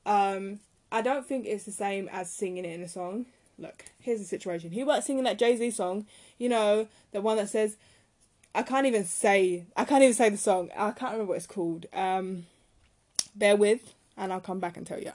um, 0.05 0.59
I 0.91 1.01
don't 1.01 1.26
think 1.26 1.45
it's 1.45 1.66
the 1.66 1.72
same 1.72 2.07
as 2.11 2.32
singing 2.32 2.66
it 2.66 2.74
in 2.74 2.82
a 2.82 2.88
song. 2.88 3.26
Look, 3.57 3.86
here's 3.99 4.20
the 4.20 4.26
situation. 4.26 4.72
He 4.72 4.84
was 4.84 5.05
singing 5.05 5.24
that 5.24 5.39
Jay 5.39 5.55
Z 5.55 5.72
song, 5.72 6.05
you 6.38 6.49
know, 6.49 6.88
the 7.11 7.22
one 7.22 7.38
that 7.38 7.49
says 7.49 7.78
I 8.56 8.64
can't 8.64 8.86
even 8.86 9.03
say 9.03 9.66
I 9.76 9.84
can't 9.84 10.01
even 10.01 10.14
say 10.14 10.30
the 10.30 10.38
song. 10.38 10.70
I 10.76 10.91
can't 10.91 11.12
remember 11.12 11.32
what 11.32 11.38
it's 11.38 11.45
called. 11.45 11.88
Um, 11.93 12.45
bear 13.36 13.56
with, 13.58 13.93
and 14.16 14.32
I'll 14.32 14.39
come 14.39 14.62
back 14.62 14.78
and 14.78 14.88
tell 14.88 14.99
you. 14.99 15.12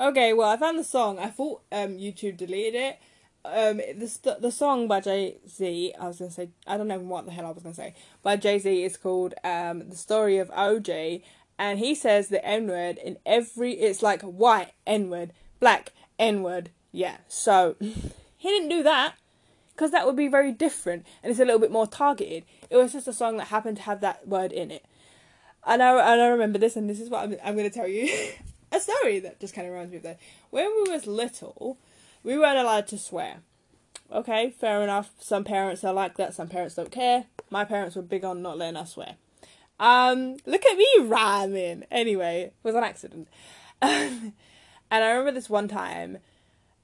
Okay, 0.00 0.32
well 0.32 0.50
I 0.50 0.56
found 0.56 0.78
the 0.78 0.84
song. 0.84 1.18
I 1.18 1.28
thought 1.28 1.62
um, 1.70 1.96
YouTube 1.96 2.36
deleted 2.36 2.74
it. 2.74 2.98
Um, 3.44 3.76
the 3.76 4.36
the 4.40 4.50
song 4.50 4.88
by 4.88 5.00
Jay 5.00 5.36
Z. 5.48 5.94
I 5.98 6.08
was 6.08 6.18
gonna 6.18 6.32
say 6.32 6.50
I 6.66 6.76
don't 6.76 6.88
know 6.88 6.98
what 6.98 7.24
the 7.24 7.32
hell 7.32 7.46
I 7.46 7.50
was 7.50 7.62
gonna 7.62 7.74
say. 7.74 7.94
By 8.22 8.36
Jay 8.36 8.58
Z 8.58 8.82
is 8.82 8.96
called 8.96 9.34
um, 9.44 9.88
"The 9.88 9.96
Story 9.96 10.38
of 10.38 10.50
OJ," 10.50 11.22
and 11.56 11.78
he 11.78 11.94
says 11.94 12.28
the 12.28 12.44
N 12.44 12.66
word 12.66 12.98
in 12.98 13.16
every. 13.24 13.74
It's 13.74 14.02
like 14.02 14.22
white 14.22 14.72
N 14.86 15.08
word, 15.08 15.32
black 15.60 15.92
N 16.18 16.42
word. 16.42 16.70
Yeah, 16.90 17.18
so 17.28 17.76
he 17.80 18.48
didn't 18.48 18.70
do 18.70 18.82
that 18.82 19.14
because 19.74 19.90
that 19.90 20.06
would 20.06 20.16
be 20.16 20.28
very 20.28 20.52
different 20.52 21.06
and 21.22 21.30
it's 21.30 21.40
a 21.40 21.44
little 21.44 21.60
bit 21.60 21.70
more 21.70 21.86
targeted. 21.86 22.44
It 22.68 22.76
was 22.76 22.92
just 22.92 23.08
a 23.08 23.12
song 23.12 23.36
that 23.38 23.48
happened 23.48 23.78
to 23.78 23.82
have 23.84 24.00
that 24.00 24.28
word 24.28 24.52
in 24.52 24.70
it. 24.70 24.84
And 25.66 25.82
I, 25.82 26.12
and 26.12 26.22
I 26.22 26.26
remember 26.28 26.58
this, 26.58 26.76
and 26.76 26.88
this 26.88 27.00
is 27.00 27.10
what 27.10 27.22
I'm, 27.22 27.36
I'm 27.44 27.56
going 27.56 27.68
to 27.68 27.74
tell 27.74 27.88
you 27.88 28.32
a 28.72 28.80
story 28.80 29.20
that 29.20 29.40
just 29.40 29.54
kind 29.54 29.66
of 29.66 29.72
reminds 29.72 29.90
me 29.90 29.98
of 29.98 30.02
that. 30.04 30.18
When 30.50 30.64
we 30.64 30.90
was 30.90 31.06
little, 31.06 31.78
we 32.22 32.38
weren't 32.38 32.58
allowed 32.58 32.86
to 32.88 32.98
swear. 32.98 33.38
Okay, 34.12 34.50
fair 34.50 34.82
enough. 34.82 35.10
Some 35.20 35.44
parents 35.44 35.84
are 35.84 35.92
like 35.92 36.16
that, 36.16 36.34
some 36.34 36.48
parents 36.48 36.74
don't 36.74 36.90
care. 36.90 37.26
My 37.50 37.64
parents 37.64 37.94
were 37.94 38.02
big 38.02 38.24
on 38.24 38.42
not 38.42 38.58
letting 38.58 38.76
us 38.76 38.92
swear. 38.92 39.16
Um, 39.78 40.36
look 40.46 40.64
at 40.64 40.76
me 40.76 40.86
rhyming. 41.00 41.84
Anyway, 41.90 42.42
it 42.42 42.54
was 42.62 42.74
an 42.74 42.84
accident. 42.84 43.28
and 43.82 44.34
I 44.90 45.10
remember 45.10 45.32
this 45.32 45.48
one 45.48 45.68
time, 45.68 46.18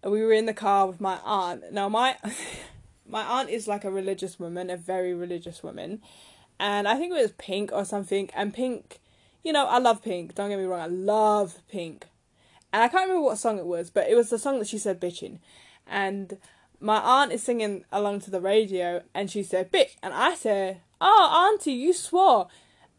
we 0.02 0.22
were 0.22 0.32
in 0.32 0.46
the 0.46 0.54
car 0.54 0.86
with 0.86 1.00
my 1.00 1.18
aunt. 1.24 1.72
Now, 1.72 1.88
my 1.88 2.16
my 3.08 3.22
aunt 3.22 3.50
is 3.50 3.68
like 3.68 3.84
a 3.84 3.90
religious 3.90 4.38
woman, 4.38 4.70
a 4.70 4.76
very 4.76 5.14
religious 5.14 5.62
woman, 5.62 6.00
and 6.58 6.88
I 6.88 6.96
think 6.96 7.12
it 7.12 7.20
was 7.20 7.32
Pink 7.32 7.70
or 7.72 7.84
something. 7.84 8.30
And 8.34 8.52
Pink, 8.52 9.00
you 9.42 9.52
know, 9.52 9.66
I 9.66 9.78
love 9.78 10.02
Pink. 10.02 10.34
Don't 10.34 10.50
get 10.50 10.58
me 10.58 10.64
wrong, 10.64 10.80
I 10.80 10.86
love 10.86 11.58
Pink, 11.68 12.06
and 12.72 12.82
I 12.82 12.88
can't 12.88 13.08
remember 13.08 13.22
what 13.22 13.38
song 13.38 13.58
it 13.58 13.66
was, 13.66 13.90
but 13.90 14.08
it 14.08 14.14
was 14.14 14.30
the 14.30 14.38
song 14.38 14.58
that 14.58 14.68
she 14.68 14.78
said 14.78 15.00
bitching, 15.00 15.38
and 15.86 16.38
my 16.80 16.98
aunt 16.98 17.32
is 17.32 17.42
singing 17.42 17.84
along 17.92 18.20
to 18.20 18.30
the 18.30 18.40
radio, 18.40 19.02
and 19.14 19.30
she 19.30 19.42
said 19.42 19.72
bitch, 19.72 19.96
and 20.02 20.12
I 20.12 20.34
said, 20.34 20.80
oh 21.00 21.50
auntie, 21.52 21.72
you 21.72 21.92
swore. 21.92 22.48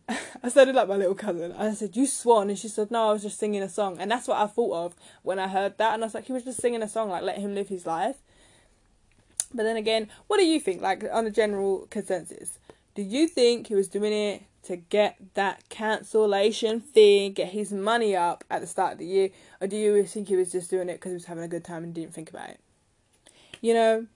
I 0.43 0.49
said 0.49 0.69
it 0.69 0.75
like 0.75 0.87
my 0.87 0.95
little 0.95 1.15
cousin. 1.15 1.51
I 1.51 1.73
said, 1.73 1.97
You 1.97 2.05
swore. 2.05 2.41
And 2.41 2.57
she 2.57 2.67
said, 2.69 2.91
No, 2.91 3.09
I 3.09 3.13
was 3.13 3.23
just 3.23 3.39
singing 3.39 3.61
a 3.61 3.69
song. 3.69 3.97
And 3.99 4.09
that's 4.09 4.27
what 4.27 4.37
I 4.37 4.47
thought 4.47 4.85
of 4.85 4.95
when 5.23 5.39
I 5.39 5.47
heard 5.47 5.77
that. 5.77 5.93
And 5.93 6.03
I 6.03 6.05
was 6.05 6.13
like, 6.13 6.25
He 6.25 6.33
was 6.33 6.43
just 6.43 6.61
singing 6.61 6.81
a 6.81 6.87
song, 6.87 7.09
like, 7.09 7.23
let 7.23 7.39
him 7.39 7.53
live 7.53 7.67
his 7.67 7.85
life. 7.85 8.17
But 9.53 9.63
then 9.63 9.77
again, 9.77 10.09
what 10.27 10.37
do 10.37 10.45
you 10.45 10.59
think, 10.59 10.81
like, 10.81 11.03
on 11.11 11.25
a 11.25 11.31
general 11.31 11.87
consensus? 11.89 12.59
Do 12.95 13.01
you 13.01 13.27
think 13.27 13.67
he 13.67 13.75
was 13.75 13.87
doing 13.87 14.13
it 14.13 14.43
to 14.63 14.75
get 14.75 15.15
that 15.35 15.67
cancellation 15.69 16.81
fee, 16.81 17.29
get 17.29 17.49
his 17.49 17.71
money 17.71 18.15
up 18.15 18.43
at 18.49 18.61
the 18.61 18.67
start 18.67 18.93
of 18.93 18.99
the 18.99 19.05
year? 19.05 19.29
Or 19.61 19.67
do 19.67 19.77
you 19.77 20.03
think 20.05 20.27
he 20.27 20.35
was 20.35 20.51
just 20.51 20.69
doing 20.69 20.89
it 20.89 20.93
because 20.93 21.11
he 21.11 21.15
was 21.15 21.25
having 21.25 21.43
a 21.43 21.47
good 21.47 21.63
time 21.63 21.83
and 21.83 21.93
didn't 21.93 22.13
think 22.13 22.29
about 22.29 22.49
it? 22.49 22.59
You 23.61 23.73
know, 23.73 24.07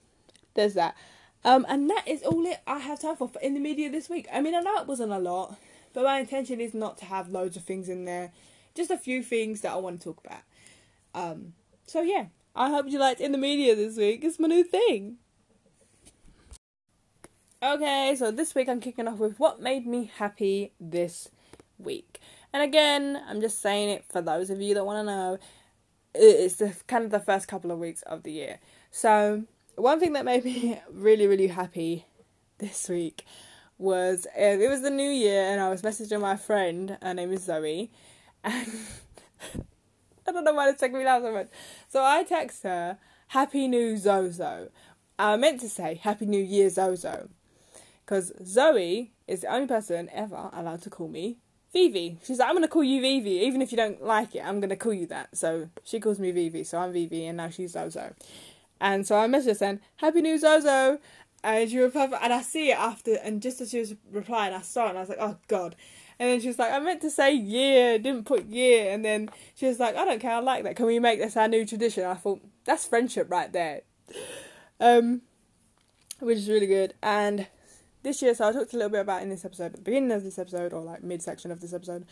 there's 0.53 0.73
that. 0.73 0.95
Um, 1.43 1.65
and 1.69 1.89
that 1.89 2.07
is 2.07 2.21
all 2.23 2.45
it 2.45 2.59
I 2.67 2.79
have 2.79 2.99
time 3.01 3.15
for, 3.15 3.27
for 3.27 3.39
in 3.39 3.53
the 3.53 3.59
media 3.59 3.89
this 3.89 4.09
week. 4.09 4.27
I 4.31 4.41
mean, 4.41 4.53
I 4.53 4.59
know 4.59 4.77
it 4.77 4.87
wasn't 4.87 5.11
a 5.11 5.19
lot, 5.19 5.57
but 5.93 6.03
my 6.03 6.19
intention 6.19 6.61
is 6.61 6.73
not 6.73 6.97
to 6.99 7.05
have 7.05 7.29
loads 7.29 7.57
of 7.57 7.63
things 7.63 7.89
in 7.89 8.05
there. 8.05 8.31
Just 8.75 8.91
a 8.91 8.97
few 8.97 9.23
things 9.23 9.61
that 9.61 9.71
I 9.71 9.77
want 9.77 9.99
to 9.99 10.03
talk 10.03 10.23
about. 10.25 10.41
Um, 11.13 11.53
so 11.87 12.01
yeah, 12.01 12.25
I 12.55 12.69
hope 12.69 12.89
you 12.89 12.99
liked 12.99 13.21
in 13.21 13.31
the 13.31 13.37
media 13.37 13.75
this 13.75 13.97
week. 13.97 14.23
It's 14.23 14.39
my 14.39 14.47
new 14.47 14.63
thing. 14.63 15.17
Okay, 17.63 18.15
so 18.17 18.31
this 18.31 18.55
week 18.55 18.67
I'm 18.67 18.81
kicking 18.81 19.07
off 19.07 19.19
with 19.19 19.39
what 19.39 19.61
made 19.61 19.85
me 19.87 20.11
happy 20.17 20.73
this 20.79 21.29
week. 21.77 22.19
And 22.51 22.61
again, 22.63 23.21
I'm 23.27 23.39
just 23.39 23.61
saying 23.61 23.89
it 23.89 24.05
for 24.09 24.21
those 24.21 24.49
of 24.49 24.59
you 24.59 24.73
that 24.73 24.85
want 24.85 24.99
to 24.99 25.03
know. 25.03 25.37
It's 26.13 26.55
the 26.55 26.75
kind 26.87 27.05
of 27.05 27.11
the 27.11 27.19
first 27.19 27.47
couple 27.47 27.71
of 27.71 27.79
weeks 27.79 28.01
of 28.01 28.23
the 28.23 28.31
year. 28.31 28.59
So, 28.89 29.43
one 29.75 29.99
thing 30.01 30.13
that 30.13 30.25
made 30.25 30.43
me 30.43 30.81
really, 30.91 31.27
really 31.27 31.47
happy 31.47 32.05
this 32.57 32.89
week 32.89 33.25
was 33.77 34.27
uh, 34.37 34.41
it 34.41 34.69
was 34.69 34.81
the 34.81 34.89
new 34.89 35.09
year 35.09 35.41
and 35.41 35.61
I 35.61 35.69
was 35.69 35.81
messaging 35.81 36.19
my 36.19 36.35
friend, 36.35 36.97
her 37.01 37.13
name 37.13 37.31
is 37.31 37.43
Zoe, 37.43 37.89
and 38.43 38.67
I 40.27 40.31
don't 40.31 40.43
know 40.43 40.53
why 40.53 40.69
it's 40.69 40.81
making 40.81 40.99
me 40.99 41.05
laugh 41.05 41.21
so 41.21 41.31
much. 41.31 41.47
So 41.91 42.01
I 42.01 42.23
text 42.23 42.63
her, 42.63 42.97
Happy 43.27 43.67
New 43.67 43.97
Zozo. 43.97 44.69
I 45.19 45.35
meant 45.35 45.59
to 45.59 45.67
say 45.67 45.95
Happy 45.95 46.25
New 46.25 46.41
Year 46.41 46.69
Zozo 46.69 47.27
because 48.05 48.31
Zoe 48.45 49.11
is 49.27 49.41
the 49.41 49.53
only 49.53 49.67
person 49.67 50.09
ever 50.13 50.49
allowed 50.53 50.83
to 50.83 50.89
call 50.89 51.09
me 51.09 51.35
Vivi. 51.73 52.17
She's 52.23 52.39
like, 52.39 52.47
I'm 52.47 52.55
gonna 52.55 52.69
call 52.69 52.85
you 52.85 53.01
Vivi, 53.01 53.31
even 53.31 53.61
if 53.61 53.73
you 53.73 53.75
don't 53.75 54.01
like 54.01 54.35
it. 54.35 54.45
I'm 54.45 54.61
gonna 54.61 54.77
call 54.77 54.93
you 54.93 55.05
that. 55.07 55.35
So 55.35 55.67
she 55.83 55.99
calls 55.99 56.17
me 56.17 56.31
Vivi, 56.31 56.63
so 56.63 56.77
I'm 56.77 56.93
Vivi, 56.93 57.25
and 57.25 57.35
now 57.35 57.49
she's 57.49 57.73
Zozo. 57.73 58.15
And 58.79 59.05
so 59.05 59.17
I 59.17 59.27
messaged 59.27 59.47
her 59.47 59.55
saying, 59.55 59.81
"Happy 59.97 60.21
New 60.21 60.37
Zozo," 60.37 60.97
and 61.43 61.69
she 61.69 61.77
replied, 61.77 62.13
and 62.21 62.31
I 62.31 62.41
see 62.41 62.69
it 62.69 62.77
after, 62.77 63.15
and 63.15 63.41
just 63.41 63.59
as 63.59 63.71
she 63.71 63.79
was 63.79 63.95
replying, 64.09 64.53
I 64.53 64.61
saw 64.61 64.85
it, 64.85 64.91
and 64.91 64.97
I 64.97 65.01
was 65.01 65.09
like, 65.09 65.19
"Oh 65.19 65.35
God." 65.49 65.75
And 66.21 66.29
then 66.29 66.39
she 66.39 66.49
was 66.49 66.59
like, 66.59 66.71
I 66.71 66.77
meant 66.77 67.01
to 67.01 67.09
say 67.09 67.33
yeah, 67.33 67.97
didn't 67.97 68.25
put 68.25 68.45
yeah. 68.45 68.93
And 68.93 69.03
then 69.03 69.31
she 69.55 69.65
was 69.65 69.79
like, 69.79 69.95
I 69.95 70.05
don't 70.05 70.19
care, 70.19 70.35
I 70.35 70.39
like 70.39 70.63
that. 70.65 70.75
Can 70.75 70.85
we 70.85 70.99
make 70.99 71.19
this 71.19 71.35
our 71.35 71.47
new 71.47 71.65
tradition? 71.65 72.05
I 72.05 72.13
thought, 72.13 72.43
that's 72.63 72.85
friendship 72.85 73.25
right 73.31 73.51
there. 73.51 73.81
Um, 74.79 75.21
which 76.19 76.37
is 76.37 76.47
really 76.47 76.67
good. 76.67 76.93
And 77.01 77.47
this 78.03 78.21
year, 78.21 78.35
so 78.35 78.47
I 78.47 78.51
talked 78.51 78.71
a 78.73 78.75
little 78.75 78.91
bit 78.91 79.01
about 79.01 79.23
in 79.23 79.29
this 79.29 79.43
episode, 79.45 79.65
at 79.65 79.75
the 79.77 79.81
beginning 79.81 80.11
of 80.11 80.23
this 80.23 80.37
episode, 80.37 80.73
or 80.73 80.83
like 80.83 81.03
midsection 81.03 81.49
of 81.49 81.59
this 81.59 81.73
episode, 81.73 82.05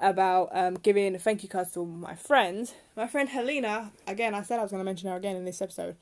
about 0.00 0.48
um, 0.50 0.74
giving 0.74 1.16
thank 1.20 1.44
you 1.44 1.48
cards 1.48 1.70
to 1.74 1.86
my 1.86 2.16
friends. 2.16 2.74
My 2.96 3.06
friend 3.06 3.28
Helena, 3.28 3.92
again, 4.08 4.34
I 4.34 4.42
said 4.42 4.58
I 4.58 4.62
was 4.62 4.72
going 4.72 4.80
to 4.80 4.84
mention 4.84 5.08
her 5.08 5.14
again 5.14 5.36
in 5.36 5.44
this 5.44 5.62
episode. 5.62 5.94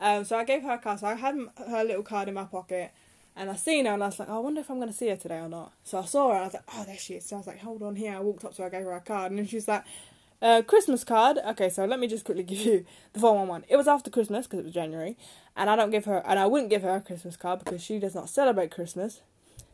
Um, 0.00 0.24
so 0.24 0.38
I 0.38 0.44
gave 0.44 0.62
her 0.62 0.72
a 0.72 0.78
card. 0.78 1.00
So 1.00 1.06
I 1.06 1.16
had 1.16 1.34
her 1.68 1.84
little 1.84 2.02
card 2.02 2.28
in 2.28 2.34
my 2.34 2.44
pocket, 2.44 2.92
and 3.36 3.50
I 3.50 3.56
seen 3.56 3.86
her, 3.86 3.92
and 3.92 4.02
I 4.02 4.06
was 4.06 4.18
like, 4.18 4.28
oh, 4.28 4.36
I 4.36 4.38
wonder 4.38 4.60
if 4.60 4.70
I'm 4.70 4.76
going 4.76 4.88
to 4.88 4.94
see 4.94 5.08
her 5.08 5.16
today 5.16 5.38
or 5.38 5.48
not. 5.48 5.72
So 5.82 5.98
I 5.98 6.04
saw 6.04 6.28
her, 6.28 6.34
and 6.34 6.42
I 6.42 6.46
was 6.46 6.54
like, 6.54 6.62
oh, 6.74 6.84
there 6.84 6.98
she 6.98 7.14
is. 7.14 7.26
So 7.26 7.36
I 7.36 7.38
was 7.38 7.46
like, 7.46 7.60
hold 7.60 7.82
on 7.82 7.96
here. 7.96 8.14
I 8.14 8.20
walked 8.20 8.44
up 8.44 8.54
to 8.54 8.62
her, 8.62 8.68
I 8.68 8.70
gave 8.70 8.84
her 8.84 8.92
a 8.92 9.00
card, 9.00 9.32
and 9.32 9.38
then 9.38 9.46
she 9.46 9.56
was 9.56 9.66
like, 9.66 9.84
uh, 10.40 10.62
Christmas 10.62 11.04
card. 11.04 11.38
Okay, 11.44 11.68
so 11.68 11.84
let 11.84 11.98
me 11.98 12.06
just 12.06 12.24
quickly 12.24 12.42
give 12.44 12.58
you 12.58 12.86
the 13.12 13.20
411. 13.20 13.66
It 13.68 13.76
was 13.76 13.88
after 13.88 14.10
Christmas 14.10 14.46
because 14.46 14.60
it 14.60 14.64
was 14.64 14.74
January, 14.74 15.16
and 15.56 15.68
I 15.68 15.74
don't 15.74 15.90
give 15.90 16.04
her, 16.04 16.22
and 16.26 16.38
I 16.38 16.46
wouldn't 16.46 16.70
give 16.70 16.82
her 16.82 16.94
a 16.94 17.00
Christmas 17.00 17.36
card 17.36 17.60
because 17.64 17.82
she 17.82 17.98
does 17.98 18.14
not 18.14 18.28
celebrate 18.28 18.70
Christmas, 18.70 19.22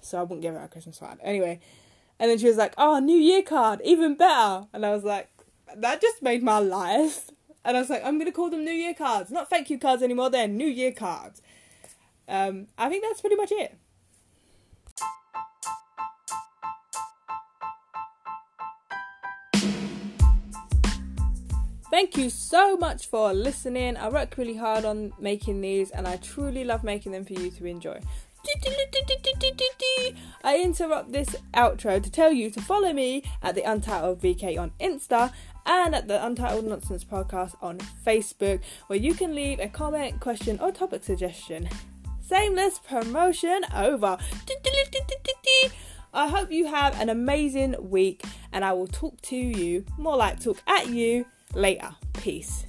so 0.00 0.18
I 0.18 0.22
wouldn't 0.22 0.42
give 0.42 0.54
her 0.54 0.61
a 0.61 0.68
Christmas 0.68 0.98
card. 0.98 1.18
Anyway, 1.22 1.61
and 2.18 2.30
then 2.30 2.38
she 2.38 2.46
was 2.46 2.56
like, 2.56 2.74
"Oh, 2.78 2.98
New 2.98 3.16
Year 3.16 3.42
card, 3.42 3.80
even 3.84 4.14
better," 4.14 4.66
and 4.72 4.86
I 4.86 4.90
was 4.90 5.04
like, 5.04 5.28
"That 5.76 6.00
just 6.00 6.22
made 6.22 6.42
my 6.42 6.58
life." 6.80 7.30
And 7.62 7.76
I 7.76 7.80
was 7.80 7.90
like, 7.90 8.04
"I'm 8.04 8.18
gonna 8.18 8.32
call 8.32 8.48
them 8.48 8.64
New 8.64 8.70
Year 8.70 8.94
cards, 8.94 9.30
not 9.30 9.50
thank 9.50 9.68
you 9.68 9.78
cards 9.78 10.02
anymore. 10.02 10.30
They're 10.30 10.48
New 10.48 10.68
Year 10.68 10.92
cards." 10.92 11.42
Um, 12.30 12.68
I 12.78 12.88
think 12.88 13.04
that's 13.04 13.20
pretty 13.20 13.36
much 13.36 13.50
it. 13.50 13.76
Thank 21.90 22.16
you 22.16 22.30
so 22.30 22.76
much 22.76 23.08
for 23.08 23.34
listening. 23.34 23.96
I 23.96 24.08
work 24.08 24.36
really 24.36 24.56
hard 24.56 24.84
on 24.84 25.12
making 25.18 25.60
these 25.60 25.90
and 25.90 26.06
I 26.06 26.16
truly 26.18 26.64
love 26.64 26.84
making 26.84 27.10
them 27.10 27.24
for 27.24 27.32
you 27.32 27.50
to 27.50 27.66
enjoy. 27.66 28.00
I 30.44 30.60
interrupt 30.62 31.12
this 31.12 31.34
outro 31.52 32.00
to 32.00 32.10
tell 32.10 32.32
you 32.32 32.48
to 32.50 32.60
follow 32.60 32.92
me 32.92 33.24
at 33.42 33.56
the 33.56 33.62
Untitled 33.62 34.22
VK 34.22 34.56
on 34.56 34.70
Insta 34.80 35.32
and 35.66 35.94
at 35.94 36.06
the 36.06 36.24
Untitled 36.24 36.64
Nonsense 36.64 37.04
Podcast 37.04 37.56
on 37.60 37.78
Facebook, 37.78 38.60
where 38.86 38.98
you 38.98 39.12
can 39.12 39.34
leave 39.34 39.58
a 39.58 39.68
comment, 39.68 40.20
question, 40.20 40.58
or 40.60 40.70
topic 40.70 41.02
suggestion. 41.02 41.68
Shameless 42.30 42.78
promotion 42.78 43.62
over. 43.74 44.16
I 46.14 46.28
hope 46.28 46.52
you 46.52 46.66
have 46.66 47.00
an 47.00 47.08
amazing 47.08 47.90
week, 47.90 48.22
and 48.52 48.64
I 48.64 48.72
will 48.72 48.86
talk 48.86 49.20
to 49.22 49.36
you, 49.36 49.84
more 49.98 50.16
like 50.16 50.40
talk 50.40 50.62
at 50.68 50.86
you, 50.86 51.26
later. 51.54 51.90
Peace. 52.12 52.66